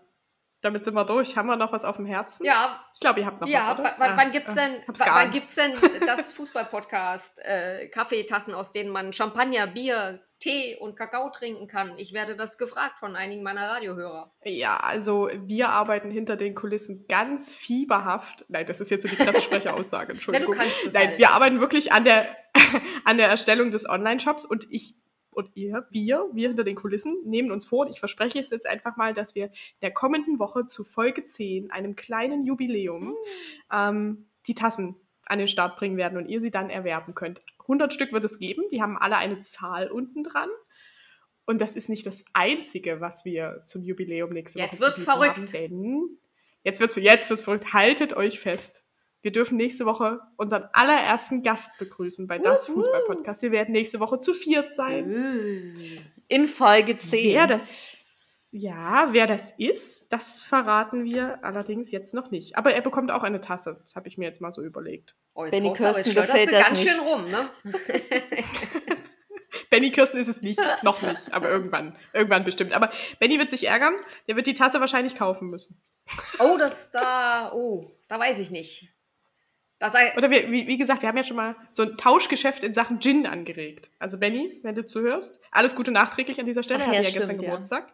damit 0.61 0.85
sind 0.85 0.95
wir 0.95 1.05
durch. 1.05 1.37
Haben 1.37 1.47
wir 1.47 1.55
noch 1.55 1.71
was 1.71 1.85
auf 1.85 1.97
dem 1.97 2.05
Herzen? 2.07 2.45
Ja, 2.45 2.83
Ich 2.95 2.99
glaube, 2.99 3.19
ihr 3.19 3.25
habt 3.27 3.41
noch 3.41 3.47
was, 3.47 3.53
ja. 3.53 3.73
oder? 3.75 3.83
wa- 3.83 3.93
Wann, 3.99 4.11
Ah, 4.11 4.17
wann 4.17 4.31
gibt's 4.31 4.51
ah, 4.51 4.55
denn, 4.55 4.83
hab's 4.87 4.99
wa- 4.99 5.05
wann 5.09 5.31
gibt's 5.31 5.55
denn 5.55 5.73
das 6.07 6.33
Fußball-Podcast, 6.33 7.39
äh, 7.39 7.89
Kaffeetassen, 7.89 8.53
aus 8.55 8.71
denen 8.71 8.89
man 8.89 9.13
Champagner, 9.13 9.67
Bier, 9.67 10.23
Tee 10.39 10.75
und 10.77 10.95
Kakao 10.95 11.29
trinken 11.29 11.67
kann? 11.67 11.97
Ich 11.97 12.13
werde 12.13 12.35
das 12.35 12.57
gefragt 12.57 12.99
von 12.99 13.15
einigen 13.15 13.43
meiner 13.43 13.69
Radiohörer. 13.69 14.31
Ja, 14.43 14.77
also 14.77 15.29
wir 15.45 15.69
arbeiten 15.69 16.11
hinter 16.11 16.35
den 16.35 16.55
Kulissen 16.55 17.05
ganz 17.07 17.55
fieberhaft. 17.55 18.45
Nein, 18.49 18.65
das 18.65 18.79
ist 18.79 18.91
jetzt 18.91 19.03
so 19.03 19.09
die 19.09 19.15
Pressesprecheraussage, 19.15 20.11
Entschuldigung. 20.13 20.53
kannst 20.53 20.85
es 20.85 20.93
Nein, 20.93 21.09
halt. 21.09 21.19
wir 21.19 21.31
arbeiten 21.31 21.59
wirklich 21.59 21.91
an 21.91 22.03
der, 22.03 22.35
an 23.05 23.17
der 23.17 23.27
Erstellung 23.27 23.71
des 23.71 23.89
Online-Shops 23.89 24.45
und 24.45 24.67
ich 24.69 24.95
und 25.37 25.51
ihr, 25.53 25.85
wir, 25.91 26.25
wir 26.33 26.47
hinter 26.47 26.63
den 26.63 26.75
Kulissen, 26.75 27.15
nehmen 27.23 27.51
uns 27.51 27.67
vor, 27.67 27.85
und 27.85 27.91
ich 27.91 27.99
verspreche 27.99 28.39
es 28.39 28.49
jetzt 28.49 28.65
einfach 28.65 28.97
mal, 28.97 29.13
dass 29.13 29.35
wir 29.35 29.45
in 29.45 29.51
der 29.83 29.91
kommenden 29.91 30.39
Woche 30.39 30.65
zu 30.65 30.83
Folge 30.83 31.21
10, 31.21 31.69
einem 31.69 31.95
kleinen 31.95 32.43
Jubiläum, 32.43 33.15
ähm, 33.71 34.25
die 34.47 34.55
Tassen 34.55 34.95
an 35.29 35.39
den 35.39 35.47
Start 35.47 35.77
bringen 35.77 35.97
werden 35.97 36.17
und 36.17 36.27
ihr 36.27 36.41
sie 36.41 36.51
dann 36.51 36.69
erwerben 36.69 37.15
könnt. 37.15 37.41
100 37.61 37.93
Stück 37.93 38.11
wird 38.13 38.23
es 38.23 38.39
geben, 38.39 38.63
die 38.71 38.81
haben 38.81 38.97
alle 38.97 39.17
eine 39.17 39.39
Zahl 39.41 39.91
unten 39.91 40.23
dran. 40.23 40.49
Und 41.45 41.61
das 41.61 41.75
ist 41.75 41.89
nicht 41.89 42.05
das 42.05 42.25
Einzige, 42.33 42.99
was 42.99 43.23
wir 43.23 43.63
zum 43.65 43.83
Jubiläum 43.83 44.31
nächste 44.31 44.59
Jetzt 44.59 44.79
Woche 44.79 44.87
wird's 44.87 44.99
zu 44.99 45.05
bieten 45.05 45.19
verrückt. 45.19 45.37
haben, 45.37 45.51
denn 45.51 46.17
jetzt 46.63 46.79
wird's, 46.81 46.95
jetzt 46.97 47.29
wird's 47.29 47.43
verrückt. 47.43 47.73
Haltet 47.73 48.15
euch 48.15 48.39
fest. 48.39 48.83
Wir 49.21 49.31
dürfen 49.31 49.57
nächste 49.57 49.85
Woche 49.85 50.19
unseren 50.37 50.65
allerersten 50.73 51.43
Gast 51.43 51.79
begrüßen 51.79 52.27
bei 52.27 52.37
Das 52.37 52.69
Wuhu. 52.69 52.75
Fußball-Podcast. 52.75 53.41
Wir 53.41 53.51
werden 53.51 53.71
nächste 53.71 53.99
Woche 53.99 54.19
zu 54.19 54.33
viert 54.33 54.73
sein. 54.73 56.05
In 56.27 56.47
Folge 56.47 56.97
10. 56.97 57.33
Wer 57.33 57.47
das, 57.47 57.96
ja, 58.57 59.09
wer 59.11 59.27
das 59.27 59.51
ist, 59.57 60.11
das 60.11 60.43
verraten 60.43 61.03
wir 61.03 61.43
allerdings 61.43 61.91
jetzt 61.91 62.13
noch 62.13 62.31
nicht. 62.31 62.57
Aber 62.57 62.73
er 62.73 62.81
bekommt 62.81 63.11
auch 63.11 63.23
eine 63.23 63.39
Tasse. 63.39 63.79
Das 63.83 63.95
habe 63.95 64.07
ich 64.07 64.17
mir 64.17 64.25
jetzt 64.25 64.41
mal 64.41 64.51
so 64.51 64.63
überlegt. 64.63 65.15
Oh, 65.33 65.45
jetzt 65.45 65.51
Benny 65.51 65.69
haust 65.69 65.79
du 65.79 65.85
aber- 65.85 65.93
Kirsten 65.93 66.15
gefällt 66.15 66.51
das 66.51 66.67
ganz 66.67 66.81
schön 66.81 66.99
nicht. 66.99 67.11
rum, 67.11 67.31
ne? 67.31 67.49
Benny 69.69 69.91
Kirsten 69.91 70.17
ist 70.17 70.27
es 70.27 70.41
nicht, 70.41 70.59
noch 70.81 71.01
nicht, 71.01 71.31
aber 71.33 71.49
irgendwann, 71.49 71.95
irgendwann 72.13 72.43
bestimmt. 72.43 72.73
Aber 72.73 72.91
Benny 73.19 73.37
wird 73.37 73.49
sich 73.49 73.67
ärgern, 73.67 73.95
der 74.27 74.35
wird 74.35 74.47
die 74.47 74.53
Tasse 74.53 74.79
wahrscheinlich 74.79 75.15
kaufen 75.15 75.49
müssen. 75.49 75.81
Oh, 76.39 76.57
das 76.57 76.89
da, 76.91 77.51
oh, 77.53 77.91
da 78.07 78.19
weiß 78.19 78.39
ich 78.39 78.49
nicht. 78.49 78.89
Das 79.79 79.93
Oder 80.17 80.31
wir, 80.31 80.51
wie, 80.51 80.67
wie 80.67 80.77
gesagt, 80.77 81.03
wir 81.03 81.09
haben 81.09 81.17
ja 81.17 81.23
schon 81.23 81.37
mal 81.37 81.55
so 81.69 81.83
ein 81.83 81.97
Tauschgeschäft 81.97 82.63
in 82.63 82.73
Sachen 82.73 82.99
Gin 82.99 83.27
angeregt. 83.27 83.91
Also 83.99 84.17
Benny, 84.17 84.59
wenn 84.63 84.73
du 84.73 84.83
zuhörst, 84.83 85.39
alles 85.51 85.75
Gute 85.75 85.91
nachträglich 85.91 86.39
an 86.39 86.47
dieser 86.47 86.63
Stelle. 86.63 86.79
Ach 86.83 86.87
ja, 86.87 86.93
hatte 86.97 87.03
ja 87.03 87.11
gestern 87.11 87.23
stimmt, 87.25 87.41
ja. 87.43 87.49
Geburtstag. 87.49 87.87
Ja. 87.87 87.93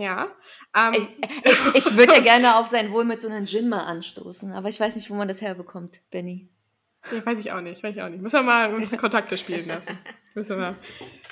Ähm, 0.00 0.94
ich, 0.94 1.50
ich, 1.50 1.74
ich 1.74 1.96
würde 1.96 2.14
ja 2.14 2.20
gerne 2.22 2.56
auf 2.56 2.66
sein 2.66 2.92
Wohl 2.92 3.04
mit 3.04 3.20
so 3.20 3.28
einem 3.28 3.46
Gin 3.46 3.68
mal 3.68 3.84
anstoßen, 3.84 4.52
aber 4.52 4.68
ich 4.68 4.80
weiß 4.80 4.96
nicht, 4.96 5.10
wo 5.10 5.14
man 5.14 5.28
das 5.28 5.40
herbekommt, 5.40 6.00
Benny. 6.10 6.48
Ja, 7.10 7.24
weiß 7.24 7.40
ich 7.40 7.52
auch 7.52 7.60
nicht, 7.60 7.82
weiß 7.82 7.96
ich 7.96 8.02
auch 8.02 8.08
nicht. 8.08 8.20
Müssen 8.20 8.40
wir 8.40 8.42
mal 8.42 8.74
unsere 8.74 8.96
Kontakte 8.96 9.36
spielen 9.38 9.66
lassen. 9.66 9.98
Müssen 10.34 10.58
wir. 10.58 10.76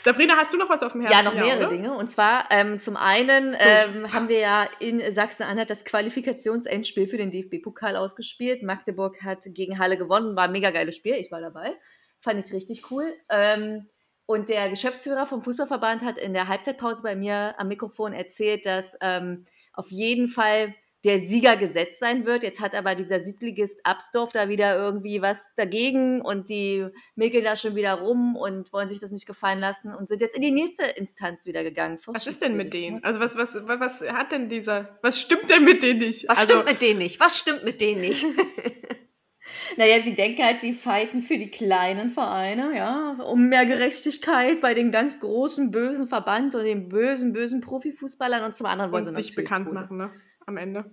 Sabrina, 0.03 0.37
hast 0.37 0.53
du 0.53 0.57
noch 0.57 0.69
was 0.69 0.83
auf 0.83 0.93
dem 0.93 1.03
Herzen? 1.03 1.17
Ja, 1.17 1.23
noch 1.23 1.35
mehrere 1.35 1.63
ja, 1.63 1.69
Dinge. 1.69 1.95
Und 1.95 2.11
zwar 2.11 2.49
ähm, 2.51 2.81
zum 2.81 2.97
einen 2.97 3.55
ähm, 3.59 4.13
haben 4.13 4.29
wir 4.29 4.39
ja 4.39 4.69
in 4.81 5.01
Sachsen-Anhalt 5.13 5.71
das 5.71 5.85
Qualifikationsendspiel 5.85 7.07
für 7.07 7.17
den 7.17 7.31
DFB-Pokal 7.31 7.97
ausgespielt. 7.97 8.63
Magdeburg 8.63 9.23
hat 9.23 9.45
gegen 9.47 9.79
Halle 9.79 9.99
gewonnen, 9.99 10.37
war 10.37 10.45
ein 10.45 10.53
mega 10.53 10.71
geiles 10.71 10.97
Spiel. 10.97 11.15
Ich 11.15 11.31
war 11.31 11.41
dabei. 11.41 11.77
Fand 12.21 12.45
ich 12.45 12.53
richtig 12.53 12.91
cool. 12.91 13.05
Ähm, 13.29 13.89
und 14.29 14.51
der 14.51 14.69
Geschäftsführer 14.69 15.25
vom 15.25 15.41
Fußballverband 15.41 16.05
hat 16.05 16.19
in 16.19 16.35
der 16.35 16.49
Halbzeitpause 16.49 17.03
bei 17.03 17.17
mir 17.17 17.55
am 17.57 17.69
Mikrofon 17.69 18.13
erzählt, 18.13 18.67
dass 18.67 18.95
ähm, 19.01 19.47
auf 19.73 19.91
jeden 19.91 20.29
Fall 20.29 20.75
der 21.03 21.19
Sieger 21.19 21.57
gesetzt 21.57 21.99
sein 21.99 22.27
wird. 22.27 22.43
Jetzt 22.43 22.61
hat 22.61 22.75
aber 22.75 22.95
dieser 22.95 23.21
Siedligist 23.21 23.81
Absdorf 23.85 24.33
da 24.33 24.51
wieder 24.51 24.77
irgendwie 24.77 25.23
was 25.23 25.55
dagegen 25.57 26.21
und 26.21 26.51
die 26.51 26.87
mäkeln 27.15 27.43
da 27.43 27.57
schon 27.57 27.75
wieder 27.75 27.95
rum 27.95 28.37
und 28.37 28.71
wollen 28.71 28.91
sich 28.91 28.99
das 28.99 29.13
nicht 29.13 29.27
gefallen 29.27 29.61
lassen 29.61 29.95
und 29.95 30.11
sind 30.11 30.21
jetzt 30.21 30.37
in 30.37 30.43
die 30.43 30.51
nächste 30.51 30.85
Instanz 30.85 31.47
wieder 31.47 31.63
gegangen. 31.63 31.99
Was 32.05 32.27
ist 32.27 32.43
denn 32.43 32.55
mit 32.55 32.75
denen? 32.75 33.03
Also 33.05 33.21
was, 33.21 33.35
was, 33.35 33.55
was 33.67 34.03
hat 34.03 34.33
denn 34.33 34.51
dieser, 34.51 34.99
was 35.01 35.19
stimmt 35.19 35.49
denn 35.49 35.65
mit 35.65 35.83
denen 35.83 36.01
nicht? 36.01 36.29
Was 36.29 36.37
also, 36.37 36.53
stimmt 36.53 36.69
mit 36.69 36.83
denen 36.83 36.99
nicht? 36.99 37.19
Was 37.19 37.39
stimmt 37.39 37.65
mit 37.65 37.81
denen 37.81 38.03
nicht? 38.03 38.27
Naja, 39.77 40.01
sie 40.03 40.15
denken 40.15 40.43
halt, 40.45 40.61
sie 40.61 40.73
fighten 40.73 41.23
für 41.23 41.39
die 41.39 41.51
kleinen 41.51 42.11
Vereine, 42.11 42.77
ja, 42.77 43.13
um 43.25 43.49
mehr 43.49 43.67
Gerechtigkeit 43.67 44.61
bei 44.61 44.75
den 44.75 44.91
ganz 44.91 45.21
großen, 45.21 45.71
bösen 45.71 46.09
Verband 46.09 46.55
und 46.55 46.65
den 46.65 46.89
bösen, 46.89 47.33
bösen 47.33 47.61
Profifußballern 47.61 48.45
und 48.45 48.55
zum 48.55 48.67
anderen 48.67 48.93
wollen 48.93 49.07
und 49.07 49.11
sie 49.11 49.23
sich 49.23 49.35
bekannt 49.35 49.67
Quote. 49.67 49.81
machen, 49.81 49.97
ne? 49.97 50.11
Am 50.47 50.57
Ende. 50.57 50.91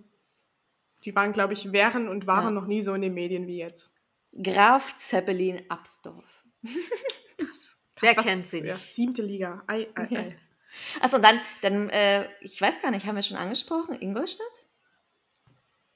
Die 1.05 1.15
waren, 1.15 1.33
glaube 1.33 1.53
ich, 1.53 1.71
wären 1.71 2.07
und 2.07 2.27
waren 2.27 2.45
ja. 2.45 2.51
noch 2.51 2.67
nie 2.67 2.81
so 2.81 2.93
in 2.93 3.01
den 3.01 3.13
Medien 3.13 3.47
wie 3.47 3.57
jetzt. 3.57 3.93
Graf 4.41 4.95
Zeppelin 4.95 5.61
Absdorf. 5.69 6.43
Krass. 7.37 7.77
Wer 7.99 8.15
kennt 8.15 8.43
sie 8.43 8.61
nicht? 8.61 8.67
Ja, 8.67 8.75
siebte 8.75 9.21
Liga. 9.21 9.63
Ei, 9.67 9.87
ei, 9.95 10.17
ei. 10.17 10.37
Achso, 10.99 11.19
dann, 11.19 11.39
dann 11.61 11.89
äh, 11.89 12.27
ich 12.41 12.59
weiß 12.59 12.81
gar 12.81 12.91
nicht, 12.91 13.05
haben 13.05 13.15
wir 13.15 13.23
schon 13.23 13.37
angesprochen, 13.37 13.99
Ingolstadt? 13.99 14.45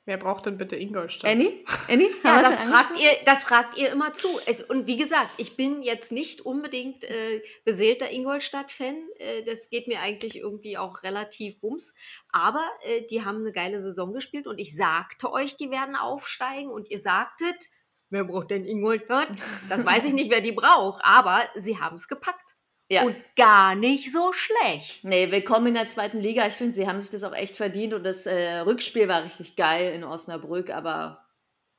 Wer 0.10 0.18
braucht 0.18 0.48
denn 0.48 0.58
bitte 0.58 0.76
Ingolstadt? 0.76 1.30
Annie? 1.30 1.64
Annie? 1.88 2.10
Ja, 2.24 2.42
das 2.42 2.64
fragt, 2.64 3.00
ihr, 3.00 3.12
das 3.26 3.44
fragt 3.44 3.78
ihr 3.78 3.92
immer 3.92 4.12
zu. 4.12 4.28
Es, 4.48 4.60
und 4.60 4.88
wie 4.88 4.98
gesagt, 4.98 5.30
ich 5.38 5.56
bin 5.56 5.84
jetzt 5.84 6.12
nicht 6.12 6.42
unbedingt 6.42 7.04
äh, 7.04 7.44
beseelter 7.64 8.12
Ingolstadt-Fan. 8.12 9.08
Äh, 9.18 9.44
das 9.44 9.70
geht 9.70 9.88
mir 9.88 10.00
eigentlich 10.00 10.40
irgendwie 10.40 10.80
auch 10.80 11.04
relativ 11.04 11.60
bums. 11.60 11.94
Aber 12.30 12.68
äh, 12.82 13.04
die 13.06 13.24
haben 13.24 13.42
eine 13.42 13.52
geile 13.52 13.78
Saison 13.78 14.12
gespielt 14.12 14.48
und 14.48 14.58
ich 14.58 14.76
sagte 14.76 15.32
euch, 15.32 15.58
die 15.58 15.70
werden 15.70 15.96
aufsteigen 15.96 16.72
und 16.72 16.90
ihr 16.90 16.98
sagtet, 16.98 17.68
wer 18.10 18.24
braucht 18.24 18.50
denn 18.50 18.66
Ingolstadt? 18.66 19.30
Das 19.70 19.86
weiß 19.86 20.06
ich 20.06 20.14
nicht, 20.14 20.32
wer 20.32 20.42
die 20.42 20.54
braucht, 20.54 21.06
aber 21.06 21.44
sie 21.54 21.80
haben 21.80 21.98
es 21.98 22.08
gepackt. 22.08 22.56
Ja. 22.92 23.04
Und 23.04 23.16
gar 23.36 23.76
nicht 23.76 24.12
so 24.12 24.34
schlecht. 24.34 25.04
Nee, 25.04 25.32
willkommen 25.32 25.68
in 25.68 25.74
der 25.76 25.90
zweiten 25.90 26.18
Liga. 26.18 26.48
Ich 26.48 26.56
finde, 26.56 26.74
sie 26.74 26.88
haben 26.88 27.00
sich 27.00 27.12
das 27.12 27.24
auch 27.24 27.36
echt 27.36 27.56
verdient 27.56 27.94
und 27.94 28.04
das 28.04 28.26
äh, 28.26 28.62
Rückspiel 28.62 29.08
war 29.08 29.24
richtig 29.24 29.56
geil 29.56 29.94
in 29.94 30.04
Osnabrück, 30.04 30.72
aber 30.72 31.24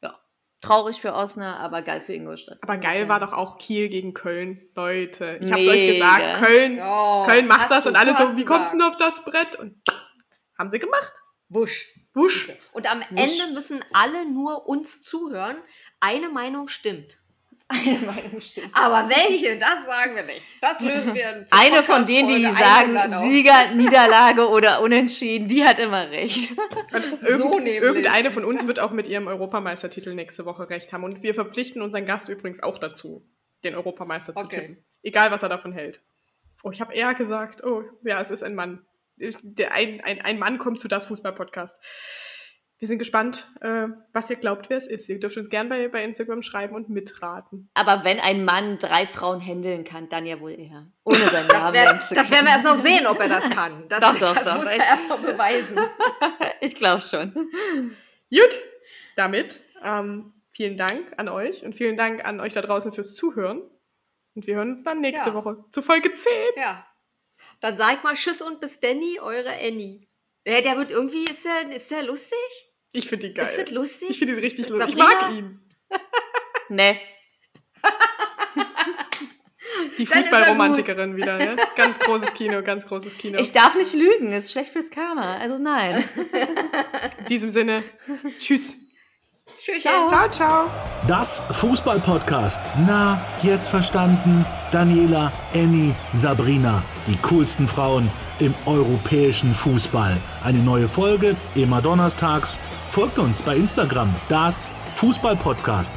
ja, 0.02 0.16
traurig 0.60 1.00
für 1.00 1.12
Osnabrück, 1.12 1.64
aber 1.64 1.82
geil 1.82 2.00
für 2.00 2.12
Ingolstadt. 2.12 2.58
Aber 2.62 2.76
geil 2.76 3.08
war 3.08 3.18
doch 3.18 3.32
auch 3.32 3.58
Kiel 3.58 3.88
gegen 3.88 4.14
Köln, 4.14 4.62
Leute. 4.76 5.40
Ich 5.42 5.50
hab's 5.50 5.66
euch 5.66 5.94
gesagt, 5.94 6.44
Köln, 6.44 6.80
oh, 6.80 7.26
Köln 7.26 7.48
macht 7.48 7.72
das 7.72 7.88
und 7.88 7.96
alle 7.96 8.16
so, 8.16 8.36
wie 8.36 8.44
kommst 8.44 8.72
du 8.72 8.78
denn 8.78 8.86
auf 8.86 8.96
das 8.96 9.24
Brett? 9.24 9.56
Und 9.56 9.82
haben 10.56 10.70
sie 10.70 10.78
gemacht. 10.78 11.12
Wusch. 11.48 11.88
Wusch. 12.14 12.52
Und 12.70 12.88
am 12.88 13.00
Wusch. 13.00 13.40
Ende 13.40 13.52
müssen 13.52 13.84
alle 13.92 14.30
nur 14.30 14.68
uns 14.68 15.02
zuhören. 15.02 15.60
Eine 15.98 16.28
Meinung 16.28 16.68
stimmt. 16.68 17.19
Eine 17.70 17.98
Meinung 18.00 18.40
stimmt. 18.40 18.70
Aber 18.72 19.08
welche, 19.08 19.56
das 19.56 19.86
sagen 19.86 20.16
wir 20.16 20.24
nicht. 20.24 20.42
Das 20.60 20.80
lösen 20.80 21.14
wir. 21.14 21.46
Eine 21.50 21.84
von 21.84 22.02
denen, 22.02 22.26
die 22.26 22.44
sagen 22.44 23.22
Sieger, 23.22 23.74
Niederlage 23.74 24.48
oder 24.48 24.80
Unentschieden, 24.80 25.46
die 25.46 25.64
hat 25.64 25.78
immer 25.78 26.10
recht. 26.10 26.50
so 27.20 27.52
Irgend, 27.52 27.68
irgendeine 27.68 28.32
von 28.32 28.44
uns 28.44 28.66
wird 28.66 28.80
auch 28.80 28.90
mit 28.90 29.06
ihrem 29.06 29.28
Europameistertitel 29.28 30.14
nächste 30.14 30.44
Woche 30.46 30.68
recht 30.68 30.92
haben. 30.92 31.04
Und 31.04 31.22
wir 31.22 31.32
verpflichten 31.32 31.80
unseren 31.80 32.06
Gast 32.06 32.28
übrigens 32.28 32.60
auch 32.60 32.76
dazu, 32.76 33.24
den 33.62 33.76
Europameister 33.76 34.32
okay. 34.34 34.42
zu 34.42 34.48
tippen. 34.48 34.84
Egal, 35.04 35.30
was 35.30 35.44
er 35.44 35.48
davon 35.48 35.72
hält. 35.72 36.00
Oh, 36.64 36.70
ich 36.72 36.80
habe 36.80 36.92
eher 36.92 37.14
gesagt, 37.14 37.62
oh, 37.62 37.84
ja, 38.02 38.20
es 38.20 38.30
ist 38.30 38.42
ein 38.42 38.56
Mann. 38.56 38.84
Der, 39.16 39.72
ein, 39.72 40.00
ein, 40.00 40.20
ein 40.20 40.38
Mann 40.40 40.58
kommt 40.58 40.80
zu 40.80 40.88
das 40.88 41.06
Fußball-Podcast. 41.06 41.80
Wir 42.80 42.88
sind 42.88 42.98
gespannt, 42.98 43.46
äh, 43.60 43.88
was 44.14 44.30
ihr 44.30 44.36
glaubt, 44.36 44.70
wer 44.70 44.78
es 44.78 44.86
ist. 44.86 45.06
Ihr 45.10 45.20
dürft 45.20 45.36
uns 45.36 45.50
gerne 45.50 45.68
bei, 45.68 45.88
bei 45.88 46.02
Instagram 46.02 46.42
schreiben 46.42 46.74
und 46.74 46.88
mitraten. 46.88 47.68
Aber 47.74 48.04
wenn 48.04 48.18
ein 48.20 48.42
Mann 48.42 48.78
drei 48.78 49.06
Frauen 49.06 49.38
händeln 49.38 49.84
kann, 49.84 50.08
dann 50.08 50.24
ja 50.24 50.40
wohl 50.40 50.52
er. 50.52 50.90
Ohne 51.04 51.18
seinen 51.18 51.46
Namen 51.48 51.74
wär, 51.74 51.92
Das 51.92 52.30
werden 52.30 52.46
wir 52.46 52.52
erst 52.52 52.64
noch 52.64 52.82
sehen, 52.82 53.06
ob 53.06 53.20
er 53.20 53.28
das 53.28 53.50
kann. 53.50 53.84
Das, 53.90 54.00
doch, 54.00 54.18
doch, 54.18 54.34
das 54.34 54.44
doch. 54.46 54.56
muss 54.56 54.66
er 54.66 54.78
erst 54.78 55.08
noch 55.10 55.18
beweisen. 55.18 55.78
ich 56.60 56.74
glaube 56.74 57.02
schon. 57.02 57.34
Gut, 58.30 58.58
damit 59.14 59.60
ähm, 59.84 60.32
vielen 60.50 60.78
Dank 60.78 61.12
an 61.18 61.28
euch 61.28 61.62
und 61.64 61.74
vielen 61.74 61.98
Dank 61.98 62.24
an 62.24 62.40
euch 62.40 62.54
da 62.54 62.62
draußen 62.62 62.94
fürs 62.94 63.14
Zuhören. 63.14 63.60
Und 64.34 64.46
wir 64.46 64.54
hören 64.54 64.70
uns 64.70 64.84
dann 64.84 65.02
nächste 65.02 65.30
ja. 65.30 65.34
Woche 65.34 65.64
zu 65.70 65.82
Folge 65.82 66.14
10. 66.14 66.32
Ja. 66.56 66.86
Dann 67.60 67.76
sag 67.76 68.04
mal 68.04 68.14
Tschüss 68.14 68.40
und 68.40 68.58
bis 68.58 68.80
Danny, 68.80 69.20
eure 69.20 69.52
Annie. 69.52 70.08
Der, 70.46 70.62
der 70.62 70.78
wird 70.78 70.90
irgendwie, 70.90 71.24
ist 71.24 71.44
der, 71.44 71.76
ist 71.76 71.90
der 71.90 72.04
lustig? 72.04 72.69
Ich 72.92 73.08
finde 73.08 73.28
ihn 73.28 73.34
geil. 73.34 73.46
Ist 73.46 73.62
das 73.62 73.70
lustig? 73.70 74.10
Ich 74.10 74.18
finde 74.18 74.34
ihn 74.34 74.40
richtig 74.40 74.68
lustig. 74.68 74.90
Ich 74.90 74.96
mag 74.96 75.32
ihn. 75.32 75.60
nee. 76.68 77.00
Die 79.98 80.06
Fußballromantikerin 80.06 81.16
wieder, 81.16 81.38
ne? 81.38 81.56
Ganz 81.76 81.98
großes 81.98 82.34
Kino, 82.34 82.62
ganz 82.62 82.86
großes 82.86 83.16
Kino. 83.18 83.38
Ich 83.38 83.52
darf 83.52 83.74
nicht 83.76 83.94
lügen, 83.94 84.32
ist 84.32 84.52
schlecht 84.52 84.72
fürs 84.72 84.90
Karma. 84.90 85.36
Also 85.36 85.58
nein. 85.58 86.04
In 87.18 87.26
diesem 87.26 87.50
Sinne, 87.50 87.82
tschüss. 88.38 88.90
Tschüss. 89.58 89.82
Ciao. 89.82 90.08
ciao, 90.08 90.30
ciao. 90.30 90.70
Das 91.06 91.42
Fußball-Podcast. 91.52 92.62
Na, 92.86 93.22
jetzt 93.42 93.68
verstanden? 93.68 94.46
Daniela, 94.72 95.30
Annie, 95.52 95.94
Sabrina. 96.14 96.82
Die 97.06 97.16
coolsten 97.18 97.68
Frauen 97.68 98.10
im 98.40 98.54
europäischen 98.66 99.54
Fußball. 99.54 100.16
Eine 100.42 100.58
neue 100.58 100.88
Folge, 100.88 101.36
immer 101.54 101.80
donnerstags. 101.80 102.58
Folgt 102.88 103.18
uns 103.18 103.42
bei 103.42 103.56
Instagram. 103.56 104.14
Das 104.28 104.72
Fußball-Podcast. 104.94 105.94